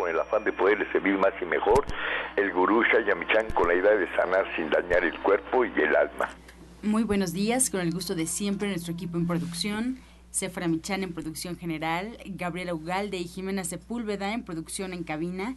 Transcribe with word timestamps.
con 0.00 0.10
el 0.10 0.18
afán 0.18 0.44
de 0.44 0.52
poderle 0.52 0.90
servir 0.92 1.18
más 1.18 1.34
y 1.42 1.44
mejor, 1.44 1.84
el 2.36 2.50
gurú 2.52 2.82
Shayamichan 2.84 3.50
con 3.50 3.68
la 3.68 3.74
idea 3.74 3.94
de 3.94 4.08
sanar 4.16 4.46
sin 4.56 4.70
dañar 4.70 5.04
el 5.04 5.18
cuerpo 5.20 5.64
y 5.64 5.72
el 5.78 5.94
alma. 5.94 6.30
Muy 6.82 7.02
buenos 7.02 7.34
días, 7.34 7.68
con 7.68 7.82
el 7.82 7.92
gusto 7.92 8.14
de 8.14 8.26
siempre 8.26 8.68
nuestro 8.68 8.94
equipo 8.94 9.18
en 9.18 9.26
producción. 9.26 9.98
Sefra 10.30 10.68
Michan 10.68 11.02
en 11.02 11.12
producción 11.12 11.58
general, 11.58 12.16
Gabriela 12.24 12.72
Ugalde 12.72 13.18
y 13.18 13.24
Jimena 13.24 13.64
Sepúlveda 13.64 14.32
en 14.32 14.44
producción 14.44 14.94
en 14.94 15.04
cabina, 15.04 15.56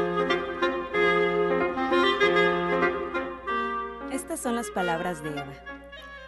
Estas 4.31 4.43
son 4.43 4.55
las 4.55 4.71
palabras 4.71 5.21
de 5.21 5.31
Eva. 5.31 5.53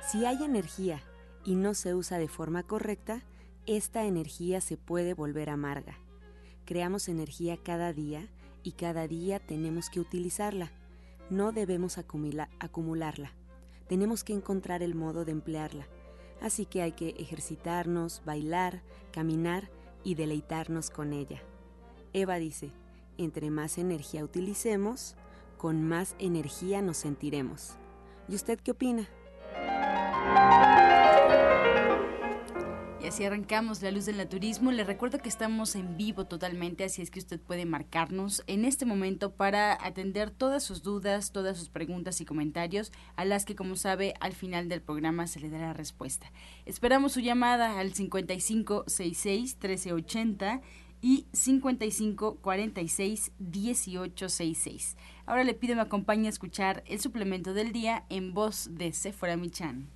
Si 0.02 0.26
hay 0.26 0.44
energía 0.44 1.02
y 1.46 1.56
no 1.56 1.74
se 1.74 1.96
usa 1.96 2.18
de 2.18 2.28
forma 2.28 2.64
correcta, 2.64 3.24
esta 3.66 4.04
energía 4.04 4.60
se 4.60 4.76
puede 4.76 5.14
volver 5.14 5.50
amarga. 5.50 5.98
Creamos 6.66 7.08
energía 7.08 7.56
cada 7.56 7.94
día 7.94 8.28
y 8.62 8.74
cada 8.74 9.08
día 9.08 9.40
tenemos 9.40 9.90
que 9.90 10.02
utilizarla. 10.02 10.70
No 11.30 11.54
debemos 11.54 11.98
acumularla. 11.98 13.32
Tenemos 13.88 14.26
que 14.26 14.34
encontrar 14.34 14.84
el 14.84 14.96
modo 14.96 15.24
de 15.24 15.32
emplearla. 15.32 15.88
Así 16.42 16.66
que 16.66 16.82
hay 16.82 16.92
que 16.92 17.12
ejercitarnos, 17.12 18.22
bailar, 18.26 18.82
caminar 19.14 19.70
y 20.04 20.16
deleitarnos 20.16 20.90
con 20.90 21.14
ella. 21.14 21.42
Eva 22.12 22.36
dice, 22.36 22.70
entre 23.18 23.50
más 23.50 23.78
energía 23.78 24.26
utilicemos, 24.26 25.16
con 25.58 25.82
más 25.88 26.18
energía 26.20 26.82
nos 26.82 26.98
sentiremos. 26.98 27.78
¿Y 28.28 28.36
usted 28.36 28.60
qué 28.60 28.72
opina? 28.72 29.08
Y 33.04 33.08
así 33.08 33.26
arrancamos 33.26 33.82
la 33.82 33.92
luz 33.92 34.06
del 34.06 34.16
naturismo. 34.16 34.72
Le 34.72 34.86
recuerdo 34.86 35.20
que 35.20 35.28
estamos 35.28 35.76
en 35.76 35.98
vivo 35.98 36.26
totalmente, 36.26 36.86
así 36.86 37.02
es 37.02 37.12
que 37.12 37.20
usted 37.20 37.38
puede 37.38 37.66
marcarnos 37.66 38.44
en 38.48 38.64
este 38.64 38.86
momento 38.86 39.34
para 39.34 39.74
atender 39.86 40.32
todas 40.32 40.64
sus 40.64 40.84
dudas, 40.84 41.34
todas 41.34 41.58
sus 41.58 41.68
preguntas 41.68 42.22
y 42.22 42.26
comentarios, 42.26 42.94
a 43.18 43.26
las 43.26 43.44
que, 43.44 43.56
como 43.56 43.76
sabe, 43.76 44.14
al 44.22 44.32
final 44.32 44.70
del 44.70 44.82
programa 44.82 45.28
se 45.28 45.42
le 45.42 45.50
dará 45.50 45.74
respuesta. 45.74 46.32
Esperamos 46.66 47.12
su 47.12 47.20
llamada 47.20 47.78
al 47.78 47.94
5566 47.94 49.58
1380 49.62 50.62
y 51.04 51.28
55 51.34 52.38
46 52.38 53.34
18 53.38 54.30
66. 54.30 54.98
Ahora 55.26 55.44
le 55.44 55.54
pido 55.54 55.76
me 55.76 55.82
acompañe 55.82 56.28
a 56.28 56.30
escuchar 56.30 56.82
el 56.88 57.02
suplemento 57.02 57.54
del 57.54 57.74
día 57.74 58.06
en 58.10 58.34
voz 58.34 58.70
de 58.72 58.94
Sephora 58.94 59.36
Michan. 59.36 59.90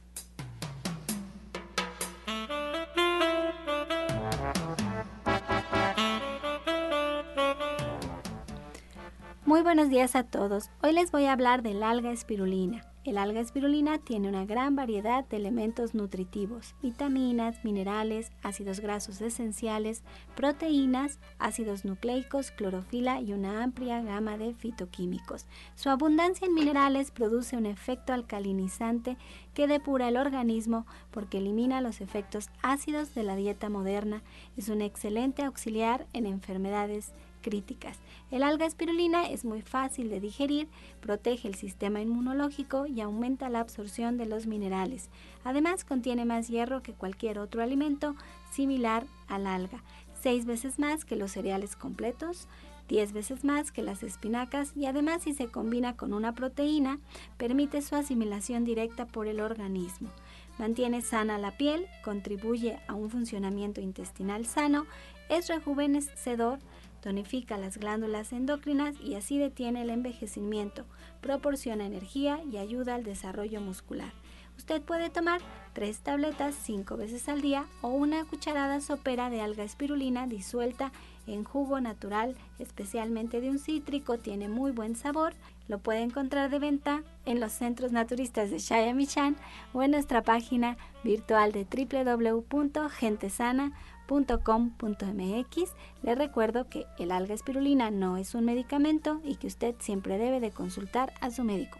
Buenos 9.78 9.92
días 9.92 10.16
a 10.16 10.24
todos. 10.24 10.72
Hoy 10.82 10.92
les 10.92 11.12
voy 11.12 11.26
a 11.26 11.34
hablar 11.34 11.62
del 11.62 11.84
alga 11.84 12.12
espirulina. 12.12 12.84
El 13.04 13.20
alga 13.20 13.42
espirulina 13.42 14.00
tiene 14.00 14.28
una 14.28 14.44
gran 14.44 14.76
variedad 14.76 15.24
de 15.26 15.38
elementos 15.38 15.94
nutritivos, 15.94 16.74
vitaminas, 16.82 17.64
minerales, 17.64 18.32
ácidos 18.42 18.80
grasos 18.80 19.22
esenciales, 19.22 20.02
proteínas, 20.36 21.20
ácidos 21.38 21.86
nucleicos, 21.86 22.50
clorofila 22.50 23.22
y 23.22 23.34
una 23.34 23.62
amplia 23.62 24.02
gama 24.02 24.40
de 24.40 24.56
fitoquímicos. 24.56 25.46
Su 25.76 25.90
abundancia 25.90 26.48
en 26.48 26.56
minerales 26.56 27.12
produce 27.12 27.56
un 27.56 27.68
efecto 27.68 28.14
alcalinizante 28.14 29.16
que 29.54 29.68
depura 29.68 30.08
el 30.08 30.18
organismo 30.18 30.88
porque 31.12 31.38
elimina 31.38 31.82
los 31.82 32.02
efectos 32.02 32.50
ácidos 32.64 33.14
de 33.14 33.22
la 33.22 33.36
dieta 33.36 33.70
moderna. 33.70 34.24
Es 34.58 34.70
un 34.70 34.82
excelente 34.82 35.44
auxiliar 35.44 36.08
en 36.14 36.26
enfermedades 36.26 37.14
críticas. 37.48 37.98
El 38.30 38.44
alga 38.44 38.66
espirulina 38.66 39.30
es 39.30 39.46
muy 39.46 39.62
fácil 39.62 40.10
de 40.10 40.20
digerir, 40.20 40.68
protege 41.00 41.48
el 41.48 41.56
sistema 41.56 42.02
inmunológico 42.02 42.86
y 42.86 43.00
aumenta 43.00 43.48
la 43.48 43.62
absorción 43.62 44.18
de 44.18 44.26
los 44.26 44.48
minerales. 44.48 45.10
Además, 45.46 45.86
contiene 45.86 46.26
más 46.26 46.50
hierro 46.50 46.84
que 46.84 46.92
cualquier 46.92 47.40
otro 47.40 47.64
alimento 47.64 48.18
similar 48.52 49.06
al 49.30 49.48
alga, 49.48 49.82
seis 50.22 50.46
veces 50.46 50.78
más 50.78 51.06
que 51.06 51.16
los 51.16 51.32
cereales 51.32 51.78
completos, 51.78 52.50
10 52.90 53.12
veces 53.14 53.44
más 53.44 53.72
que 53.72 53.82
las 53.82 54.02
espinacas 54.02 54.72
y 54.76 54.86
además 54.86 55.24
si 55.24 55.34
se 55.34 55.48
combina 55.48 55.98
con 55.98 56.14
una 56.14 56.34
proteína, 56.34 57.00
permite 57.38 57.82
su 57.82 57.96
asimilación 57.96 58.64
directa 58.64 59.06
por 59.06 59.28
el 59.28 59.42
organismo. 59.42 60.10
Mantiene 60.58 61.02
sana 61.02 61.38
la 61.38 61.58
piel, 61.58 61.86
contribuye 62.04 62.80
a 62.88 62.94
un 62.94 63.10
funcionamiento 63.10 63.82
intestinal 63.82 64.46
sano, 64.46 64.86
es 65.30 65.50
rejuvenecedor, 65.50 66.60
tonifica 67.02 67.58
las 67.58 67.78
glándulas 67.78 68.34
endocrinas 68.34 68.96
y 69.02 69.16
así 69.16 69.38
detiene 69.38 69.82
el 69.82 69.90
envejecimiento, 69.90 70.86
proporciona 71.22 71.86
energía 71.86 72.40
y 72.52 72.58
ayuda 72.58 72.96
al 72.96 73.04
desarrollo 73.04 73.62
muscular. 73.62 74.12
Usted 74.58 74.82
puede 74.82 75.10
tomar 75.10 75.40
tres 75.74 76.00
tabletas 76.00 76.56
cinco 76.56 76.98
veces 76.98 77.30
al 77.30 77.42
día 77.42 77.68
o 77.82 77.90
una 77.90 78.26
cucharada 78.26 78.82
sopera 78.82 79.30
de 79.30 79.42
alga 79.42 79.64
espirulina 79.64 80.26
disuelta 80.26 80.92
en 81.28 81.44
jugo 81.44 81.80
natural, 81.80 82.36
especialmente 82.58 83.42
de 83.42 83.50
un 83.50 83.60
cítrico, 83.60 84.18
tiene 84.18 84.50
muy 84.50 84.72
buen 84.72 84.96
sabor. 84.96 85.34
Lo 85.68 85.80
puede 85.80 86.02
encontrar 86.02 86.50
de 86.50 86.60
venta 86.60 87.04
en 87.26 87.40
los 87.40 87.52
centros 87.52 87.92
naturistas 87.92 88.50
de 88.50 88.60
Shayamichan 88.60 89.36
o 89.74 89.84
en 89.84 89.92
nuestra 89.92 90.24
página 90.24 90.78
virtual 91.04 91.52
de 91.52 91.66
www.gentesana.com 91.66 93.74
.com.mx. 94.08 95.74
Le 96.04 96.16
recuerdo 96.16 96.70
que 96.70 96.86
el 96.98 97.12
alga 97.12 97.34
espirulina 97.34 97.92
no 97.92 98.18
es 98.18 98.36
un 98.36 98.46
medicamento 98.46 99.22
y 99.24 99.36
que 99.36 99.48
usted 99.48 99.76
siempre 99.80 100.18
debe 100.18 100.40
de 100.40 100.52
consultar 100.52 101.14
a 101.22 101.32
su 101.32 101.44
médico. 101.44 101.80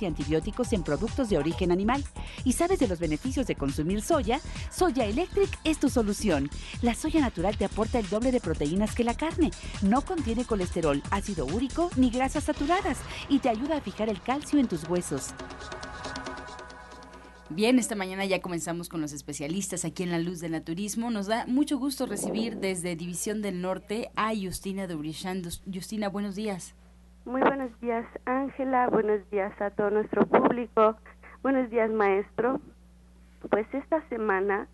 y 0.00 0.06
antibióticos 0.06 0.72
en 0.72 0.82
productos 0.82 1.28
de 1.28 1.38
origen 1.38 1.72
animal. 1.72 2.04
¿Y 2.44 2.52
sabes 2.52 2.78
de 2.78 2.88
los 2.88 3.00
beneficios 3.00 3.46
de 3.46 3.56
consumir 3.56 4.00
soya? 4.00 4.40
Soya 4.70 5.04
Electric 5.04 5.50
es 5.64 5.78
tu 5.78 5.90
solución. 5.90 6.48
La 6.80 6.94
soya 6.94 7.20
natural 7.20 7.56
te 7.58 7.64
aporta 7.64 7.98
el 7.98 8.08
doble 8.08 8.32
de 8.32 8.40
proteínas 8.40 8.94
que 8.94 9.04
la 9.04 9.14
carne. 9.14 9.50
No 9.82 10.02
contiene 10.02 10.44
colesterol, 10.44 11.02
ácido 11.10 11.44
úrico 11.44 11.90
ni 11.96 12.10
grasas 12.10 12.44
saturadas 12.44 12.98
y 13.28 13.40
te 13.40 13.48
ayuda 13.48 13.76
a 13.76 13.80
fijar 13.80 14.08
el 14.08 14.22
calcio 14.22 14.58
en 14.58 14.68
tus 14.68 14.88
huesos. 14.88 15.34
Bien, 17.54 17.78
esta 17.78 17.94
mañana 17.94 18.24
ya 18.24 18.40
comenzamos 18.40 18.88
con 18.88 19.02
los 19.02 19.12
especialistas 19.12 19.84
aquí 19.84 20.04
en 20.04 20.10
la 20.10 20.18
Luz 20.18 20.40
del 20.40 20.52
Naturismo. 20.52 21.10
Nos 21.10 21.26
da 21.26 21.44
mucho 21.46 21.76
gusto 21.76 22.06
recibir 22.06 22.56
desde 22.56 22.96
División 22.96 23.42
del 23.42 23.60
Norte 23.60 24.10
a 24.16 24.32
Justina 24.34 24.86
Dubrichan. 24.86 25.42
Justina, 25.70 26.08
buenos 26.08 26.34
días. 26.34 26.74
Muy 27.24 27.40
buenos 27.40 27.70
días, 27.80 28.04
Ángela. 28.24 28.88
Buenos 28.88 29.20
días 29.30 29.52
a 29.60 29.70
todo 29.70 29.90
nuestro 29.90 30.26
público. 30.26 30.96
Buenos 31.42 31.70
días, 31.70 31.88
maestro. 31.88 32.60
Pues 33.48 33.64
esta 33.72 34.02
semana, 34.08 34.66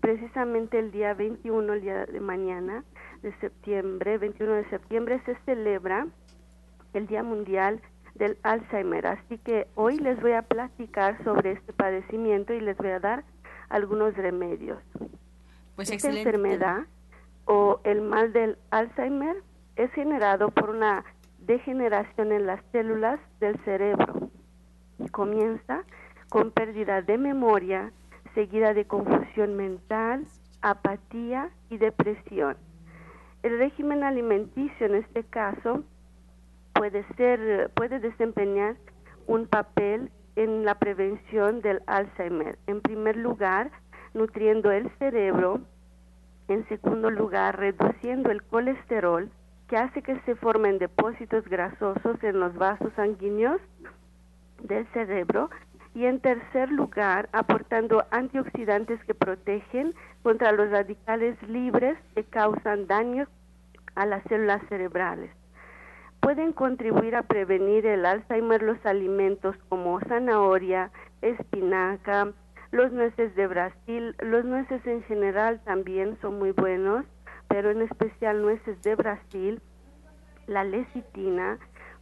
precisamente 0.00 0.78
el 0.78 0.92
día 0.92 1.14
21, 1.14 1.72
el 1.72 1.80
día 1.80 2.06
de 2.06 2.20
mañana 2.20 2.84
de 3.22 3.34
septiembre, 3.40 4.18
21 4.18 4.52
de 4.52 4.70
septiembre, 4.70 5.20
se 5.26 5.34
celebra 5.46 6.06
el 6.92 7.08
Día 7.08 7.24
Mundial 7.24 7.80
del 8.14 8.38
Alzheimer. 8.44 9.04
Así 9.08 9.38
que 9.38 9.66
hoy 9.74 9.98
les 9.98 10.20
voy 10.22 10.32
a 10.32 10.42
platicar 10.42 11.22
sobre 11.24 11.52
este 11.52 11.72
padecimiento 11.72 12.54
y 12.54 12.60
les 12.60 12.76
voy 12.76 12.90
a 12.90 13.00
dar 13.00 13.24
algunos 13.68 14.14
remedios. 14.14 14.78
Pues 15.74 15.90
Esta 15.90 16.10
enfermedad 16.10 16.84
o 17.46 17.80
el 17.82 18.00
mal 18.00 18.32
del 18.32 18.58
Alzheimer 18.70 19.42
es 19.74 19.90
generado 19.92 20.50
por 20.50 20.70
una 20.70 21.04
degeneración 21.46 22.32
en 22.32 22.46
las 22.46 22.60
células 22.72 23.20
del 23.40 23.56
cerebro. 23.64 24.30
Comienza 25.12 25.84
con 26.28 26.50
pérdida 26.50 27.02
de 27.02 27.18
memoria, 27.18 27.92
seguida 28.34 28.74
de 28.74 28.84
confusión 28.84 29.54
mental, 29.56 30.26
apatía 30.60 31.50
y 31.70 31.78
depresión. 31.78 32.56
El 33.42 33.58
régimen 33.58 34.02
alimenticio 34.02 34.86
en 34.86 34.96
este 34.96 35.22
caso 35.24 35.84
puede 36.72 37.04
ser 37.16 37.70
puede 37.74 38.00
desempeñar 38.00 38.76
un 39.26 39.46
papel 39.46 40.10
en 40.34 40.64
la 40.64 40.74
prevención 40.74 41.62
del 41.62 41.80
Alzheimer. 41.86 42.58
En 42.66 42.80
primer 42.80 43.16
lugar, 43.16 43.70
nutriendo 44.14 44.70
el 44.72 44.90
cerebro, 44.98 45.60
en 46.48 46.66
segundo 46.68 47.10
lugar, 47.10 47.58
reduciendo 47.58 48.30
el 48.30 48.42
colesterol 48.42 49.30
que 49.68 49.76
hace 49.76 50.02
que 50.02 50.18
se 50.20 50.36
formen 50.36 50.78
depósitos 50.78 51.44
grasosos 51.48 52.22
en 52.22 52.40
los 52.40 52.54
vasos 52.54 52.92
sanguíneos 52.94 53.60
del 54.62 54.86
cerebro 54.92 55.50
y 55.94 56.04
en 56.04 56.20
tercer 56.20 56.70
lugar, 56.70 57.28
aportando 57.32 58.04
antioxidantes 58.10 59.02
que 59.04 59.14
protegen 59.14 59.94
contra 60.22 60.52
los 60.52 60.70
radicales 60.70 61.40
libres 61.48 61.98
que 62.14 62.24
causan 62.24 62.86
daños 62.86 63.28
a 63.94 64.04
las 64.04 64.22
células 64.24 64.62
cerebrales. 64.68 65.30
Pueden 66.20 66.52
contribuir 66.52 67.16
a 67.16 67.22
prevenir 67.22 67.86
el 67.86 68.04
Alzheimer 68.04 68.62
los 68.62 68.84
alimentos 68.84 69.56
como 69.68 69.98
zanahoria, 70.00 70.90
espinaca, 71.22 72.32
los 72.72 72.92
nueces 72.92 73.34
de 73.34 73.46
Brasil, 73.46 74.14
los 74.20 74.44
nueces 74.44 74.86
en 74.86 75.02
general 75.04 75.60
también 75.64 76.18
son 76.20 76.38
muy 76.38 76.50
buenos, 76.50 77.06
pero 77.48 77.70
en 77.70 77.82
especial 77.82 78.42
nueces 78.42 78.80
de 78.82 78.94
Brasil, 78.94 79.60
la 80.46 80.64
lecitina, 80.64 81.58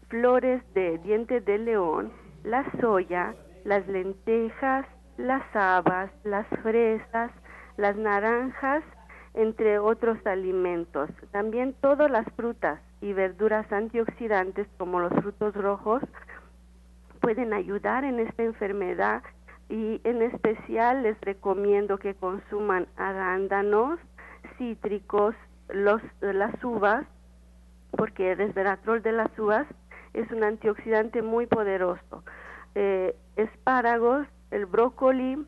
flores 0.08 0.62
de 0.74 0.98
diente 0.98 1.40
de 1.40 1.58
león, 1.58 2.12
la 2.42 2.64
soya, 2.80 3.34
las 3.64 3.86
lentejas, 3.88 4.86
las 5.16 5.42
habas, 5.54 6.10
las 6.24 6.46
fresas, 6.62 7.30
las 7.76 7.96
naranjas, 7.96 8.84
entre 9.34 9.78
otros 9.78 10.24
alimentos. 10.26 11.10
También 11.32 11.74
todas 11.80 12.10
las 12.10 12.26
frutas 12.36 12.80
y 13.00 13.12
verduras 13.12 13.70
antioxidantes 13.72 14.66
como 14.78 15.00
los 15.00 15.12
frutos 15.12 15.54
rojos 15.54 16.02
pueden 17.20 17.52
ayudar 17.52 18.04
en 18.04 18.20
esta 18.20 18.42
enfermedad 18.42 19.22
y 19.68 20.00
en 20.04 20.22
especial 20.22 21.02
les 21.02 21.20
recomiendo 21.22 21.98
que 21.98 22.14
consuman 22.14 22.86
arándanos, 22.96 23.98
cítricos, 24.58 25.34
los, 25.68 26.02
las 26.20 26.62
uvas, 26.62 27.06
porque 27.92 28.32
el 28.32 28.38
resveratrol 28.38 29.02
de 29.02 29.12
las 29.12 29.38
uvas 29.38 29.66
es 30.12 30.30
un 30.30 30.44
antioxidante 30.44 31.22
muy 31.22 31.46
poderoso. 31.46 32.24
Eh, 32.74 33.16
espáragos, 33.36 34.26
el 34.50 34.66
brócoli, 34.66 35.44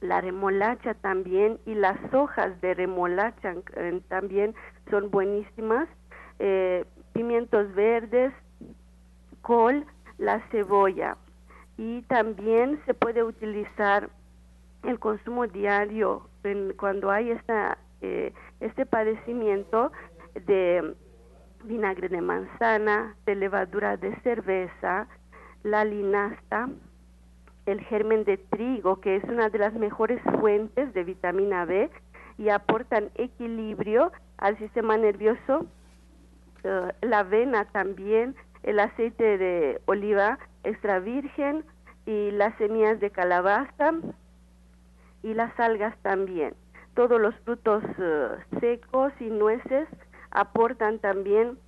la 0.00 0.20
remolacha 0.20 0.94
también 0.94 1.58
y 1.64 1.74
las 1.74 1.98
hojas 2.12 2.60
de 2.60 2.74
remolacha 2.74 3.54
también 4.08 4.54
son 4.90 5.10
buenísimas, 5.10 5.88
eh, 6.38 6.84
pimientos 7.12 7.74
verdes, 7.74 8.32
col, 9.40 9.86
la 10.18 10.40
cebolla 10.50 11.16
y 11.76 12.02
también 12.02 12.80
se 12.86 12.94
puede 12.94 13.22
utilizar 13.22 14.10
el 14.82 14.98
consumo 14.98 15.46
diario 15.46 16.28
cuando 16.76 17.10
hay 17.10 17.30
esta, 17.30 17.78
este 18.60 18.86
padecimiento 18.86 19.92
de 20.46 20.94
vinagre 21.64 22.08
de 22.08 22.20
manzana, 22.20 23.16
de 23.24 23.34
levadura 23.34 23.96
de 23.96 24.14
cerveza, 24.20 25.08
la 25.62 25.84
linasta, 25.84 26.68
el 27.66 27.80
germen 27.80 28.24
de 28.24 28.36
trigo, 28.36 29.00
que 29.00 29.16
es 29.16 29.24
una 29.24 29.48
de 29.48 29.58
las 29.58 29.72
mejores 29.74 30.20
fuentes 30.40 30.92
de 30.92 31.04
vitamina 31.04 31.64
B 31.64 31.90
y 32.36 32.50
aportan 32.50 33.10
equilibrio 33.14 34.12
al 34.36 34.58
sistema 34.58 34.96
nervioso, 34.96 35.66
eh, 36.64 36.92
la 37.02 37.20
avena 37.20 37.64
también, 37.66 38.34
el 38.62 38.80
aceite 38.80 39.38
de 39.38 39.80
oliva 39.86 40.38
extra 40.64 40.98
virgen 40.98 41.64
y 42.06 42.30
las 42.32 42.56
semillas 42.58 43.00
de 43.00 43.10
calabaza 43.10 43.92
y 45.22 45.32
las 45.34 45.58
algas 45.58 45.96
también. 46.02 46.54
Todos 46.94 47.20
los 47.20 47.34
frutos 47.40 47.82
eh, 47.98 48.28
secos 48.60 49.12
y 49.20 49.24
nueces 49.24 49.88
aportan 50.30 50.98
también 50.98 51.58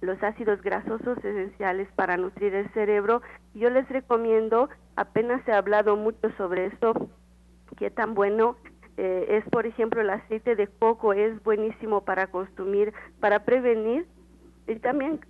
los 0.00 0.22
ácidos 0.22 0.62
grasosos 0.62 1.18
esenciales 1.18 1.88
para 1.94 2.16
nutrir 2.16 2.54
el 2.54 2.72
cerebro. 2.72 3.22
Yo 3.54 3.70
les 3.70 3.88
recomiendo, 3.88 4.68
apenas 4.96 5.46
he 5.48 5.52
hablado 5.52 5.96
mucho 5.96 6.30
sobre 6.36 6.66
esto, 6.66 6.94
qué 7.76 7.90
tan 7.90 8.14
bueno 8.14 8.56
eh, 8.96 9.26
es, 9.28 9.44
por 9.50 9.66
ejemplo, 9.66 10.00
el 10.00 10.10
aceite 10.10 10.56
de 10.56 10.68
coco, 10.68 11.12
es 11.12 11.42
buenísimo 11.42 12.02
para 12.02 12.28
consumir, 12.28 12.94
para 13.20 13.44
prevenir 13.44 14.06
y 14.66 14.76
también 14.76 15.20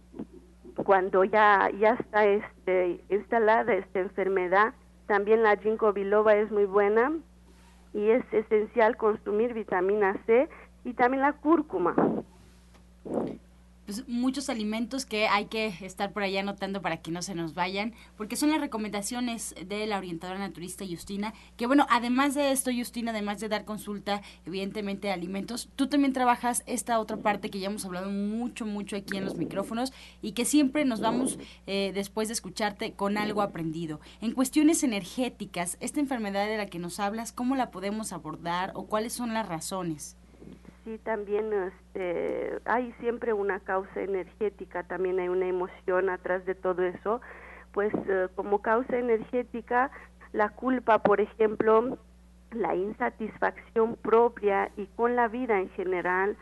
cuando 0.84 1.24
ya, 1.24 1.70
ya 1.78 1.94
está 1.94 2.26
este, 2.26 3.00
instalada 3.08 3.74
esta 3.74 4.00
enfermedad, 4.00 4.74
también 5.06 5.42
la 5.42 5.56
ginkgo 5.56 5.92
biloba 5.92 6.36
es 6.36 6.50
muy 6.50 6.64
buena 6.64 7.12
y 7.96 8.10
es 8.10 8.24
esencial 8.32 8.96
consumir 8.96 9.54
vitamina 9.54 10.14
C 10.26 10.48
y 10.84 10.92
también 10.92 11.22
la 11.22 11.32
cúrcuma 11.32 11.96
pues, 13.86 14.06
muchos 14.08 14.50
alimentos 14.50 15.06
que 15.06 15.28
hay 15.28 15.46
que 15.46 15.72
estar 15.80 16.12
por 16.12 16.24
allá 16.24 16.40
anotando 16.40 16.82
para 16.82 16.98
que 16.98 17.10
no 17.10 17.22
se 17.22 17.34
nos 17.34 17.54
vayan, 17.54 17.94
porque 18.16 18.36
son 18.36 18.50
las 18.50 18.60
recomendaciones 18.60 19.54
de 19.64 19.86
la 19.86 19.96
orientadora 19.98 20.38
naturista 20.38 20.84
Justina, 20.84 21.32
que 21.56 21.66
bueno, 21.66 21.86
además 21.88 22.34
de 22.34 22.50
esto, 22.50 22.70
Justina, 22.76 23.12
además 23.12 23.40
de 23.40 23.48
dar 23.48 23.64
consulta, 23.64 24.22
evidentemente, 24.44 25.06
de 25.06 25.14
alimentos, 25.14 25.68
tú 25.76 25.86
también 25.86 26.12
trabajas 26.12 26.64
esta 26.66 26.98
otra 26.98 27.16
parte 27.16 27.48
que 27.48 27.60
ya 27.60 27.68
hemos 27.68 27.84
hablado 27.84 28.10
mucho, 28.10 28.66
mucho 28.66 28.96
aquí 28.96 29.16
en 29.16 29.24
los 29.24 29.36
micrófonos 29.36 29.92
y 30.20 30.32
que 30.32 30.44
siempre 30.44 30.84
nos 30.84 31.00
vamos, 31.00 31.38
eh, 31.66 31.92
después 31.94 32.28
de 32.28 32.34
escucharte, 32.34 32.92
con 32.92 33.16
algo 33.16 33.40
aprendido. 33.40 34.00
En 34.20 34.32
cuestiones 34.32 34.82
energéticas, 34.82 35.76
esta 35.80 36.00
enfermedad 36.00 36.46
de 36.46 36.56
la 36.56 36.66
que 36.66 36.78
nos 36.78 36.98
hablas, 36.98 37.32
¿cómo 37.32 37.54
la 37.54 37.70
podemos 37.70 38.12
abordar 38.12 38.72
o 38.74 38.86
cuáles 38.86 39.12
son 39.12 39.32
las 39.32 39.48
razones? 39.48 40.16
Sí 40.86 40.98
también 40.98 41.52
este, 41.52 42.60
hay 42.64 42.92
siempre 43.00 43.32
una 43.32 43.58
causa 43.58 44.00
energética, 44.00 44.84
también 44.84 45.18
hay 45.18 45.28
una 45.28 45.46
emoción 45.46 46.08
atrás 46.08 46.46
de 46.46 46.54
todo 46.54 46.82
eso, 46.84 47.20
pues 47.72 47.92
eh, 48.08 48.28
como 48.36 48.62
causa 48.62 48.96
energética, 48.96 49.90
la 50.32 50.50
culpa, 50.50 51.00
por 51.00 51.20
ejemplo, 51.20 51.98
la 52.52 52.76
insatisfacción 52.76 53.96
propia 53.96 54.70
y 54.76 54.86
con 54.94 55.16
la 55.16 55.26
vida 55.26 55.58
en 55.58 55.68
general, 55.70 56.36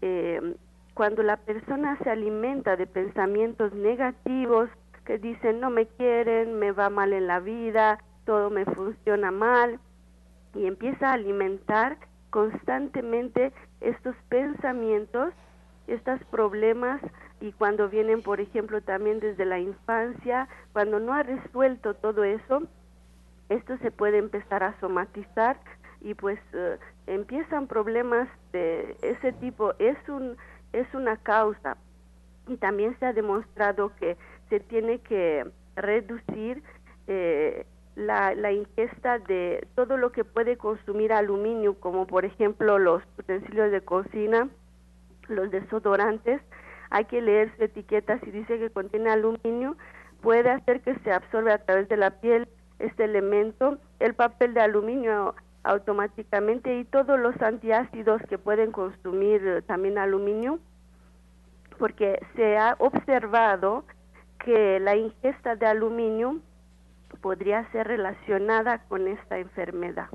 eh, 0.00 0.56
cuando 0.94 1.22
la 1.22 1.36
persona 1.36 1.98
se 2.02 2.10
alimenta 2.10 2.76
de 2.76 2.86
pensamientos 2.86 3.74
negativos 3.74 4.70
que 5.04 5.18
dicen 5.18 5.60
no 5.60 5.68
me 5.68 5.86
quieren, 5.86 6.58
me 6.58 6.72
va 6.72 6.88
mal 6.88 7.12
en 7.12 7.26
la 7.26 7.40
vida, 7.40 7.98
todo 8.24 8.48
me 8.48 8.64
funciona 8.64 9.30
mal, 9.30 9.78
y 10.54 10.66
empieza 10.66 11.10
a 11.10 11.14
alimentar 11.14 11.98
constantemente 12.30 13.52
estos 13.82 14.16
pensamientos, 14.28 15.32
estos 15.86 16.22
problemas 16.24 17.00
y 17.40 17.52
cuando 17.52 17.88
vienen, 17.88 18.22
por 18.22 18.40
ejemplo, 18.40 18.80
también 18.80 19.20
desde 19.20 19.44
la 19.44 19.58
infancia, 19.58 20.48
cuando 20.72 21.00
no 21.00 21.12
ha 21.12 21.22
resuelto 21.22 21.94
todo 21.94 22.24
eso, 22.24 22.62
esto 23.48 23.76
se 23.78 23.90
puede 23.90 24.18
empezar 24.18 24.62
a 24.62 24.78
somatizar 24.80 25.58
y 26.00 26.14
pues 26.14 26.38
eh, 26.52 26.78
empiezan 27.06 27.66
problemas 27.66 28.28
de 28.52 28.96
ese 29.02 29.32
tipo. 29.32 29.74
Es 29.78 29.96
un 30.08 30.36
es 30.72 30.86
una 30.94 31.16
causa 31.18 31.76
y 32.46 32.56
también 32.56 32.98
se 32.98 33.06
ha 33.06 33.12
demostrado 33.12 33.92
que 33.96 34.16
se 34.48 34.60
tiene 34.60 34.98
que 35.00 35.46
reducir 35.76 36.62
eh, 37.06 37.66
la, 37.94 38.34
la, 38.34 38.52
ingesta 38.52 39.18
de 39.18 39.66
todo 39.74 39.96
lo 39.96 40.12
que 40.12 40.24
puede 40.24 40.56
consumir 40.56 41.12
aluminio, 41.12 41.78
como 41.78 42.06
por 42.06 42.24
ejemplo 42.24 42.78
los 42.78 43.02
utensilios 43.18 43.70
de 43.70 43.82
cocina, 43.82 44.48
los 45.28 45.50
desodorantes, 45.50 46.40
hay 46.90 47.04
que 47.06 47.20
leer 47.22 47.54
su 47.56 47.64
etiqueta 47.64 48.18
si 48.20 48.30
dice 48.30 48.58
que 48.58 48.70
contiene 48.70 49.10
aluminio, 49.10 49.76
puede 50.20 50.50
hacer 50.50 50.80
que 50.80 50.94
se 51.00 51.12
absorbe 51.12 51.52
a 51.52 51.64
través 51.64 51.88
de 51.88 51.96
la 51.96 52.10
piel 52.20 52.48
este 52.78 53.04
elemento, 53.04 53.78
el 54.00 54.14
papel 54.14 54.54
de 54.54 54.60
aluminio 54.60 55.34
automáticamente 55.64 56.78
y 56.78 56.84
todos 56.84 57.18
los 57.18 57.40
antiácidos 57.40 58.20
que 58.28 58.38
pueden 58.38 58.72
consumir 58.72 59.64
también 59.66 59.98
aluminio, 59.98 60.58
porque 61.78 62.20
se 62.36 62.58
ha 62.58 62.76
observado 62.78 63.84
que 64.44 64.80
la 64.80 64.96
ingesta 64.96 65.56
de 65.56 65.66
aluminio 65.66 66.40
podría 67.20 67.70
ser 67.72 67.86
relacionada 67.86 68.84
con 68.88 69.08
esta 69.08 69.38
enfermedad. 69.38 70.08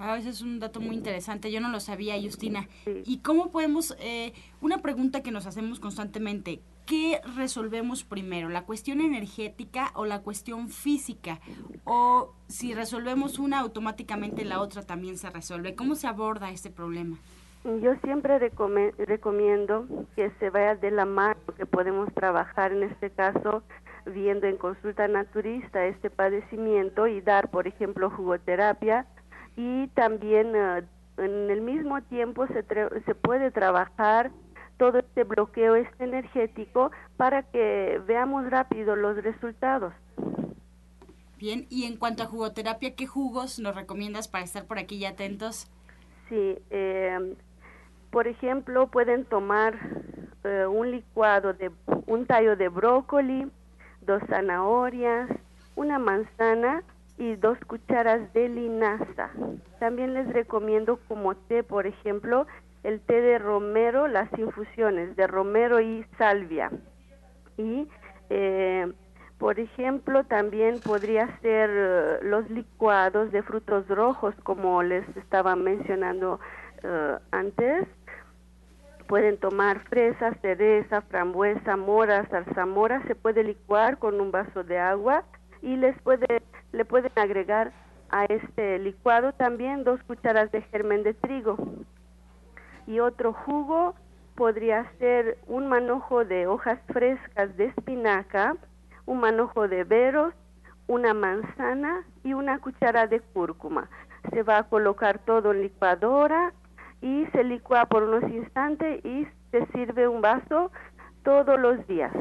Ah, 0.00 0.16
ese 0.16 0.30
es 0.30 0.42
un 0.42 0.60
dato 0.60 0.80
muy 0.80 0.94
interesante, 0.94 1.50
yo 1.50 1.60
no 1.60 1.70
lo 1.70 1.80
sabía, 1.80 2.14
Justina. 2.22 2.68
¿Y 3.04 3.18
cómo 3.18 3.50
podemos, 3.50 3.96
eh, 3.98 4.32
una 4.60 4.78
pregunta 4.78 5.24
que 5.24 5.32
nos 5.32 5.46
hacemos 5.46 5.80
constantemente, 5.80 6.60
¿qué 6.86 7.20
resolvemos 7.36 8.04
primero, 8.04 8.48
la 8.48 8.64
cuestión 8.64 9.00
energética 9.00 9.90
o 9.94 10.06
la 10.06 10.20
cuestión 10.20 10.68
física? 10.68 11.40
O 11.82 12.32
si 12.46 12.74
resolvemos 12.74 13.40
una, 13.40 13.58
automáticamente 13.58 14.44
la 14.44 14.60
otra 14.60 14.82
también 14.82 15.18
se 15.18 15.30
resuelve. 15.30 15.74
¿Cómo 15.74 15.96
se 15.96 16.06
aborda 16.06 16.52
este 16.52 16.70
problema? 16.70 17.18
Yo 17.64 17.96
siempre 18.04 18.38
recomiendo 18.38 19.86
que 20.14 20.30
se 20.38 20.48
vaya 20.50 20.76
de 20.76 20.92
la 20.92 21.06
mano, 21.06 21.40
que 21.56 21.66
podemos 21.66 22.12
trabajar 22.14 22.72
en 22.72 22.84
este 22.84 23.10
caso 23.10 23.64
viendo 24.08 24.46
en 24.46 24.56
consulta 24.56 25.08
naturista 25.08 25.86
este 25.86 26.10
padecimiento 26.10 27.06
y 27.06 27.20
dar, 27.20 27.50
por 27.50 27.66
ejemplo, 27.66 28.10
jugoterapia 28.10 29.06
y 29.56 29.88
también 29.88 30.52
eh, 30.54 30.84
en 31.18 31.50
el 31.50 31.60
mismo 31.60 32.00
tiempo 32.02 32.46
se, 32.46 32.64
se 33.04 33.14
puede 33.14 33.50
trabajar 33.50 34.30
todo 34.78 34.98
este 34.98 35.24
bloqueo 35.24 35.74
este 35.74 36.04
energético 36.04 36.90
para 37.16 37.42
que 37.42 38.00
veamos 38.06 38.48
rápido 38.48 38.96
los 38.96 39.22
resultados. 39.22 39.92
Bien, 41.36 41.66
y 41.70 41.84
en 41.84 41.96
cuanto 41.96 42.22
a 42.22 42.26
jugoterapia, 42.26 42.96
¿qué 42.96 43.06
jugos 43.06 43.58
nos 43.58 43.74
recomiendas 43.74 44.28
para 44.28 44.44
estar 44.44 44.66
por 44.66 44.78
aquí 44.78 44.96
y 44.96 45.04
atentos? 45.04 45.70
Sí, 46.28 46.58
eh, 46.70 47.36
por 48.10 48.26
ejemplo, 48.26 48.88
pueden 48.88 49.24
tomar 49.24 49.78
eh, 50.44 50.66
un 50.66 50.90
licuado 50.90 51.52
de 51.52 51.70
un 52.06 52.26
tallo 52.26 52.56
de 52.56 52.68
brócoli, 52.68 53.50
dos 54.08 54.22
zanahorias, 54.28 55.28
una 55.76 55.98
manzana 55.98 56.82
y 57.18 57.36
dos 57.36 57.58
cucharas 57.66 58.32
de 58.32 58.48
linaza. 58.48 59.30
También 59.78 60.14
les 60.14 60.26
recomiendo 60.32 60.98
como 61.06 61.36
té, 61.36 61.62
por 61.62 61.86
ejemplo, 61.86 62.46
el 62.84 63.00
té 63.00 63.20
de 63.20 63.38
romero, 63.38 64.08
las 64.08 64.28
infusiones 64.38 65.14
de 65.14 65.26
romero 65.26 65.80
y 65.80 66.04
salvia. 66.16 66.70
Y, 67.58 67.86
eh, 68.30 68.90
por 69.36 69.60
ejemplo, 69.60 70.24
también 70.24 70.80
podría 70.80 71.26
ser 71.40 71.70
eh, 71.70 72.18
los 72.22 72.48
licuados 72.48 73.30
de 73.30 73.42
frutos 73.42 73.86
rojos, 73.88 74.34
como 74.42 74.82
les 74.82 75.06
estaba 75.16 75.54
mencionando 75.54 76.40
eh, 76.82 77.18
antes. 77.30 77.86
Pueden 79.08 79.38
tomar 79.38 79.80
fresa, 79.88 80.34
cereza, 80.42 81.00
frambuesa, 81.00 81.76
mora, 81.78 82.26
zarzamora. 82.26 83.02
Se 83.06 83.14
puede 83.14 83.42
licuar 83.42 83.98
con 83.98 84.20
un 84.20 84.30
vaso 84.30 84.62
de 84.62 84.78
agua 84.78 85.24
y 85.62 85.76
les 85.76 86.00
puede 86.02 86.42
le 86.72 86.84
pueden 86.84 87.12
agregar 87.16 87.72
a 88.10 88.26
este 88.26 88.78
licuado 88.78 89.32
también 89.32 89.82
dos 89.82 90.02
cucharas 90.04 90.52
de 90.52 90.60
germen 90.62 91.02
de 91.02 91.14
trigo. 91.14 91.56
Y 92.86 93.00
otro 93.00 93.32
jugo 93.32 93.94
podría 94.34 94.90
ser 94.98 95.38
un 95.46 95.68
manojo 95.68 96.24
de 96.24 96.46
hojas 96.46 96.78
frescas 96.92 97.56
de 97.56 97.66
espinaca, 97.66 98.56
un 99.06 99.20
manojo 99.20 99.68
de 99.68 99.84
veros, 99.84 100.34
una 100.86 101.12
manzana 101.14 102.04
y 102.24 102.34
una 102.34 102.58
cuchara 102.58 103.06
de 103.06 103.20
cúrcuma. 103.20 103.88
Se 104.32 104.42
va 104.42 104.58
a 104.58 104.68
colocar 104.68 105.18
todo 105.18 105.52
en 105.52 105.62
licuadora 105.62 106.52
y 107.00 107.26
se 107.32 107.44
licua 107.44 107.86
por 107.86 108.02
unos 108.04 108.30
instantes 108.30 109.04
y 109.04 109.26
se 109.50 109.66
sirve 109.72 110.08
un 110.08 110.20
vaso 110.20 110.70
todos 111.22 111.58
los 111.58 111.86
días. 111.86 112.12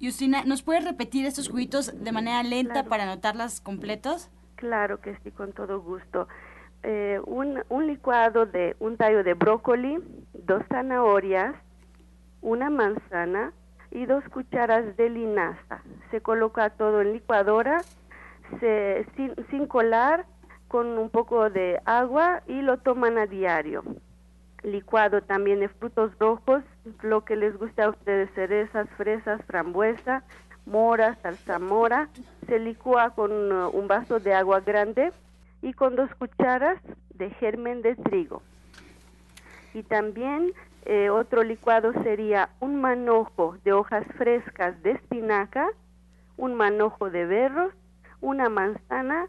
Justina, 0.00 0.44
¿nos 0.44 0.62
puedes 0.62 0.84
repetir 0.84 1.26
estos 1.26 1.48
juguitos 1.48 2.02
de 2.02 2.12
manera 2.12 2.42
lenta 2.42 2.84
para 2.84 3.02
anotarlas 3.04 3.60
completos? 3.60 4.30
Claro 4.54 5.00
que 5.00 5.16
sí, 5.22 5.30
con 5.30 5.52
todo 5.52 5.80
gusto. 5.80 6.28
Eh, 6.84 7.20
un, 7.26 7.62
un 7.68 7.86
licuado 7.86 8.46
de 8.46 8.76
un 8.78 8.96
tallo 8.96 9.24
de 9.24 9.34
brócoli, 9.34 9.98
dos 10.34 10.62
zanahorias, 10.68 11.56
una 12.40 12.70
manzana 12.70 13.52
y 13.90 14.06
dos 14.06 14.22
cucharas 14.32 14.96
de 14.96 15.10
linaza. 15.10 15.82
Se 16.12 16.20
coloca 16.20 16.70
todo 16.70 17.00
en 17.00 17.14
licuadora 17.14 17.82
se, 18.60 19.06
sin, 19.16 19.34
sin 19.50 19.66
colar 19.66 20.26
con 20.68 20.98
un 20.98 21.10
poco 21.10 21.50
de 21.50 21.80
agua 21.84 22.42
y 22.46 22.62
lo 22.62 22.78
toman 22.78 23.18
a 23.18 23.26
diario 23.26 23.82
licuado 24.62 25.22
también 25.22 25.60
de 25.60 25.68
frutos 25.68 26.12
rojos, 26.18 26.62
lo 27.02 27.24
que 27.24 27.36
les 27.36 27.56
gusta 27.56 27.84
a 27.84 27.90
ustedes, 27.90 28.30
cerezas, 28.34 28.88
fresas, 28.96 29.40
frambuesa, 29.46 30.22
mora, 30.66 31.16
zarzamora, 31.22 32.08
se 32.46 32.58
licúa 32.58 33.10
con 33.10 33.52
uh, 33.52 33.68
un 33.70 33.88
vaso 33.88 34.20
de 34.20 34.34
agua 34.34 34.60
grande 34.60 35.12
y 35.62 35.72
con 35.72 35.96
dos 35.96 36.10
cucharas 36.16 36.80
de 37.14 37.30
germen 37.30 37.82
de 37.82 37.96
trigo. 37.96 38.42
Y 39.74 39.82
también 39.82 40.52
eh, 40.86 41.10
otro 41.10 41.42
licuado 41.42 41.92
sería 42.02 42.50
un 42.60 42.80
manojo 42.80 43.56
de 43.64 43.72
hojas 43.72 44.06
frescas 44.16 44.82
de 44.82 44.92
espinaca, 44.92 45.68
un 46.36 46.54
manojo 46.54 47.10
de 47.10 47.26
berros, 47.26 47.74
una 48.20 48.48
manzana 48.48 49.28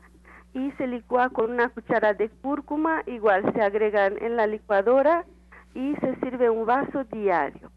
y 0.54 0.72
se 0.74 0.88
licúa 0.88 1.30
con 1.30 1.52
una 1.52 1.70
cuchara 1.70 2.14
de 2.14 2.30
cúrcuma, 2.30 3.04
igual 3.06 3.52
se 3.54 3.62
agregan 3.62 4.16
en 4.22 4.36
la 4.36 4.48
licuadora 4.48 5.26
y 5.74 5.96
se 5.96 6.16
sirve 6.22 6.50
un 6.50 6.66
vaso 6.66 7.04
diario. 7.06 7.72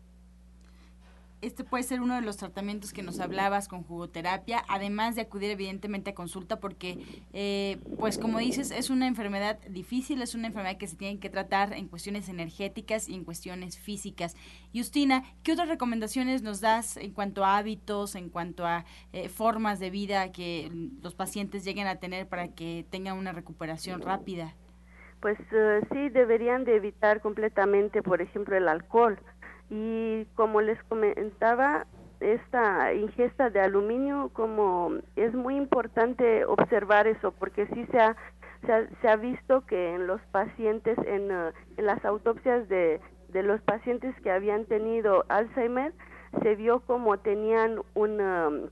Este 1.43 1.65
puede 1.65 1.83
ser 1.83 2.01
uno 2.01 2.15
de 2.15 2.23
los 2.23 2.37
tratamientos 2.37 2.93
que 2.93 3.03
nos 3.03 3.19
hablabas 3.19 3.67
con 3.67 3.83
jugoterapia, 3.83 4.65
además 4.69 5.17
de 5.17 5.23
acudir 5.23 5.51
evidentemente 5.51 6.11
a 6.11 6.15
consulta 6.15 6.61
porque, 6.61 6.99
eh, 7.33 7.81
pues 7.99 8.17
como 8.17 8.39
dices, 8.39 8.71
es 8.71 8.91
una 8.91 9.09
enfermedad 9.09 9.59
difícil, 9.69 10.23
es 10.23 10.37
una 10.37 10.47
enfermedad 10.47 10.79
que 10.79 10.87
se 10.87 10.97
tiene 10.97 11.19
que 11.19 11.31
tratar 11.31 11.73
en 11.73 11.89
cuestiones 11.89 12.29
energéticas 12.29 13.09
y 13.09 13.17
en 13.17 13.25
cuestiones 13.25 13.77
físicas. 13.77 14.37
Justina, 14.73 15.25
¿qué 15.43 15.53
otras 15.53 15.69
recomendaciones 15.69 16.43
nos 16.43 16.61
das 16.61 16.97
en 16.97 17.11
cuanto 17.11 17.45
a 17.45 17.59
hábitos, 17.59 18.15
en 18.15 18.29
cuanto 18.29 18.65
a 18.65 18.85
eh, 19.13 19.29
formas 19.29 19.81
de 19.81 19.91
vida 19.91 20.31
que 20.31 20.71
los 21.03 21.17
pacientes 21.17 21.65
lleguen 21.65 21.89
a 21.89 21.97
tener 21.97 22.29
para 22.29 22.55
que 22.55 22.87
tengan 22.89 23.19
una 23.19 23.33
recuperación 23.33 24.01
rápida? 24.01 24.55
Pues 25.19 25.39
eh, 25.51 25.81
sí, 25.93 26.09
deberían 26.09 26.65
de 26.65 26.77
evitar 26.77 27.21
completamente, 27.21 28.01
por 28.01 28.23
ejemplo, 28.23 28.57
el 28.57 28.69
alcohol 28.69 29.19
y 29.75 30.27
como 30.35 30.61
les 30.61 30.83
comentaba, 30.85 31.87
esta 32.21 32.93
ingesta 32.93 33.49
de 33.49 33.61
aluminio, 33.61 34.31
como 34.35 34.99
es 35.17 35.33
muy 35.33 35.57
importante 35.57 36.45
observar 36.45 37.07
eso, 37.07 37.33
porque 37.33 37.67
sí 37.69 37.87
se 37.91 37.99
ha, 37.99 38.17
se 39.01 39.09
ha, 39.09 39.17
visto 39.17 39.63
que 39.67 39.95
en 39.95 40.07
los 40.07 40.21
pacientes, 40.31 40.99
en, 41.07 41.33
uh, 41.33 41.53
en 41.79 41.87
las 41.87 42.05
autopsias 42.05 42.69
de, 42.69 43.01
de, 43.31 43.43
los 43.43 43.63
pacientes 43.63 44.15
que 44.21 44.31
habían 44.31 44.67
tenido 44.67 45.25
Alzheimer, 45.31 45.95
se 46.43 46.55
vio 46.55 46.81
como 46.81 47.19
tenían 47.19 47.81
un... 47.95 48.21
Um, 48.21 48.69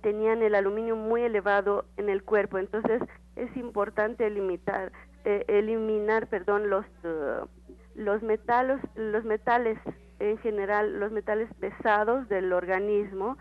tenían 0.00 0.42
el 0.42 0.54
aluminio 0.54 0.94
muy 0.94 1.22
elevado 1.22 1.84
en 1.96 2.08
el 2.08 2.22
cuerpo. 2.22 2.58
Entonces 2.58 3.02
es 3.34 3.54
importante 3.56 4.30
limitar 4.30 4.92
eh, 5.24 5.44
eliminar 5.48 6.28
perdón 6.28 6.70
los 6.70 6.86
uh, 7.04 7.46
los 7.94 8.22
metales 8.22 8.80
los 8.94 9.24
metales 9.24 9.78
en 10.30 10.38
general 10.38 11.00
los 11.00 11.10
metales 11.10 11.48
pesados 11.58 12.28
del 12.28 12.52
organismo 12.52 13.36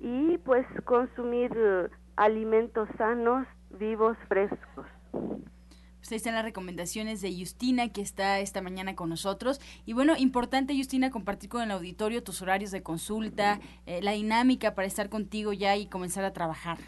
y 0.00 0.38
pues 0.38 0.64
consumir 0.84 1.50
eh, 1.56 1.88
alimentos 2.16 2.88
sanos, 2.96 3.46
vivos, 3.70 4.16
frescos. 4.28 4.86
Pues 5.12 6.12
ahí 6.12 6.16
están 6.16 6.34
las 6.34 6.44
recomendaciones 6.44 7.20
de 7.20 7.34
Justina 7.36 7.88
que 7.88 8.00
está 8.00 8.38
esta 8.38 8.62
mañana 8.62 8.94
con 8.94 9.10
nosotros. 9.10 9.60
Y 9.84 9.92
bueno, 9.92 10.14
importante 10.16 10.76
Justina 10.76 11.10
compartir 11.10 11.50
con 11.50 11.62
el 11.62 11.70
auditorio 11.72 12.22
tus 12.22 12.40
horarios 12.40 12.70
de 12.70 12.82
consulta, 12.82 13.60
eh, 13.86 14.00
la 14.00 14.12
dinámica 14.12 14.74
para 14.74 14.86
estar 14.86 15.10
contigo 15.10 15.52
ya 15.52 15.76
y 15.76 15.88
comenzar 15.88 16.24
a 16.24 16.32
trabajar. 16.32 16.78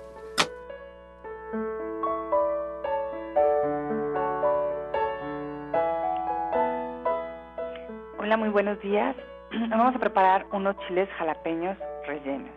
Muy 8.37 8.49
buenos 8.49 8.81
días. 8.81 9.15
Vamos 9.71 9.95
a 9.95 9.99
preparar 10.01 10.45
unos 10.51 10.77
chiles 10.89 11.09
jalapeños 11.19 11.79
rellenos. 12.05 12.51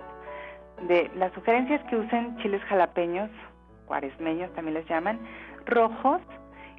De 0.87 1.11
las 1.15 1.31
sugerencias 1.33 1.83
que 1.87 1.97
usen 1.97 2.35
chiles 2.37 2.63
jalapeños, 2.63 3.29
cuaresmeños 3.85 4.51
también 4.55 4.73
les 4.73 4.87
llaman, 4.87 5.19
rojos, 5.67 6.19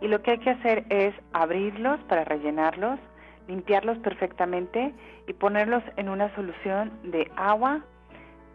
y 0.01 0.09
lo 0.09 0.21
que 0.21 0.33
hay 0.33 0.39
que 0.39 0.51
hacer 0.51 0.85
es 0.91 1.15
abrirlos 1.33 2.01
para 2.09 2.25
rellenarlos, 2.25 2.99
limpiarlos 3.47 3.99
perfectamente 3.99 4.93
y 5.29 5.33
ponerlos 5.33 5.85
en 5.97 6.09
una 6.09 6.35
solución 6.35 6.91
de 7.05 7.31
agua 7.37 7.85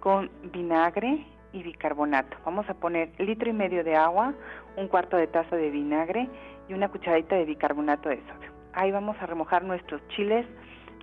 con 0.01 0.29
vinagre 0.51 1.25
y 1.53 1.63
bicarbonato. 1.63 2.35
Vamos 2.43 2.69
a 2.69 2.73
poner 2.73 3.11
litro 3.17 3.49
y 3.49 3.53
medio 3.53 3.83
de 3.85 3.95
agua, 3.95 4.33
un 4.75 4.89
cuarto 4.89 5.15
de 5.15 5.27
taza 5.27 5.55
de 5.55 5.69
vinagre 5.69 6.27
y 6.67 6.73
una 6.73 6.89
cucharadita 6.89 7.37
de 7.37 7.45
bicarbonato 7.45 8.09
de 8.09 8.17
sodio. 8.17 8.52
Ahí 8.73 8.91
vamos 8.91 9.15
a 9.21 9.25
remojar 9.25 9.63
nuestros 9.63 10.05
chiles 10.09 10.45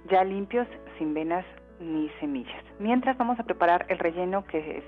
ya 0.09 0.25
limpios, 0.25 0.67
sin 0.99 1.15
venas 1.15 1.45
ni 1.79 2.09
semillas. 2.21 2.65
Mientras 2.79 3.17
vamos 3.17 3.39
a 3.39 3.45
preparar 3.45 3.87
el 3.89 3.99
relleno 3.99 4.45
que 4.45 4.79
es, 4.79 4.85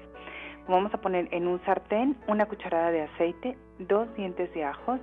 vamos 0.69 0.93
a 0.95 1.01
poner 1.01 1.29
en 1.33 1.47
un 1.47 1.61
sartén 1.65 2.17
una 2.27 2.47
cucharada 2.47 2.91
de 2.91 3.03
aceite, 3.03 3.57
dos 3.79 4.13
dientes 4.17 4.53
de 4.55 4.65
ajos, 4.65 5.01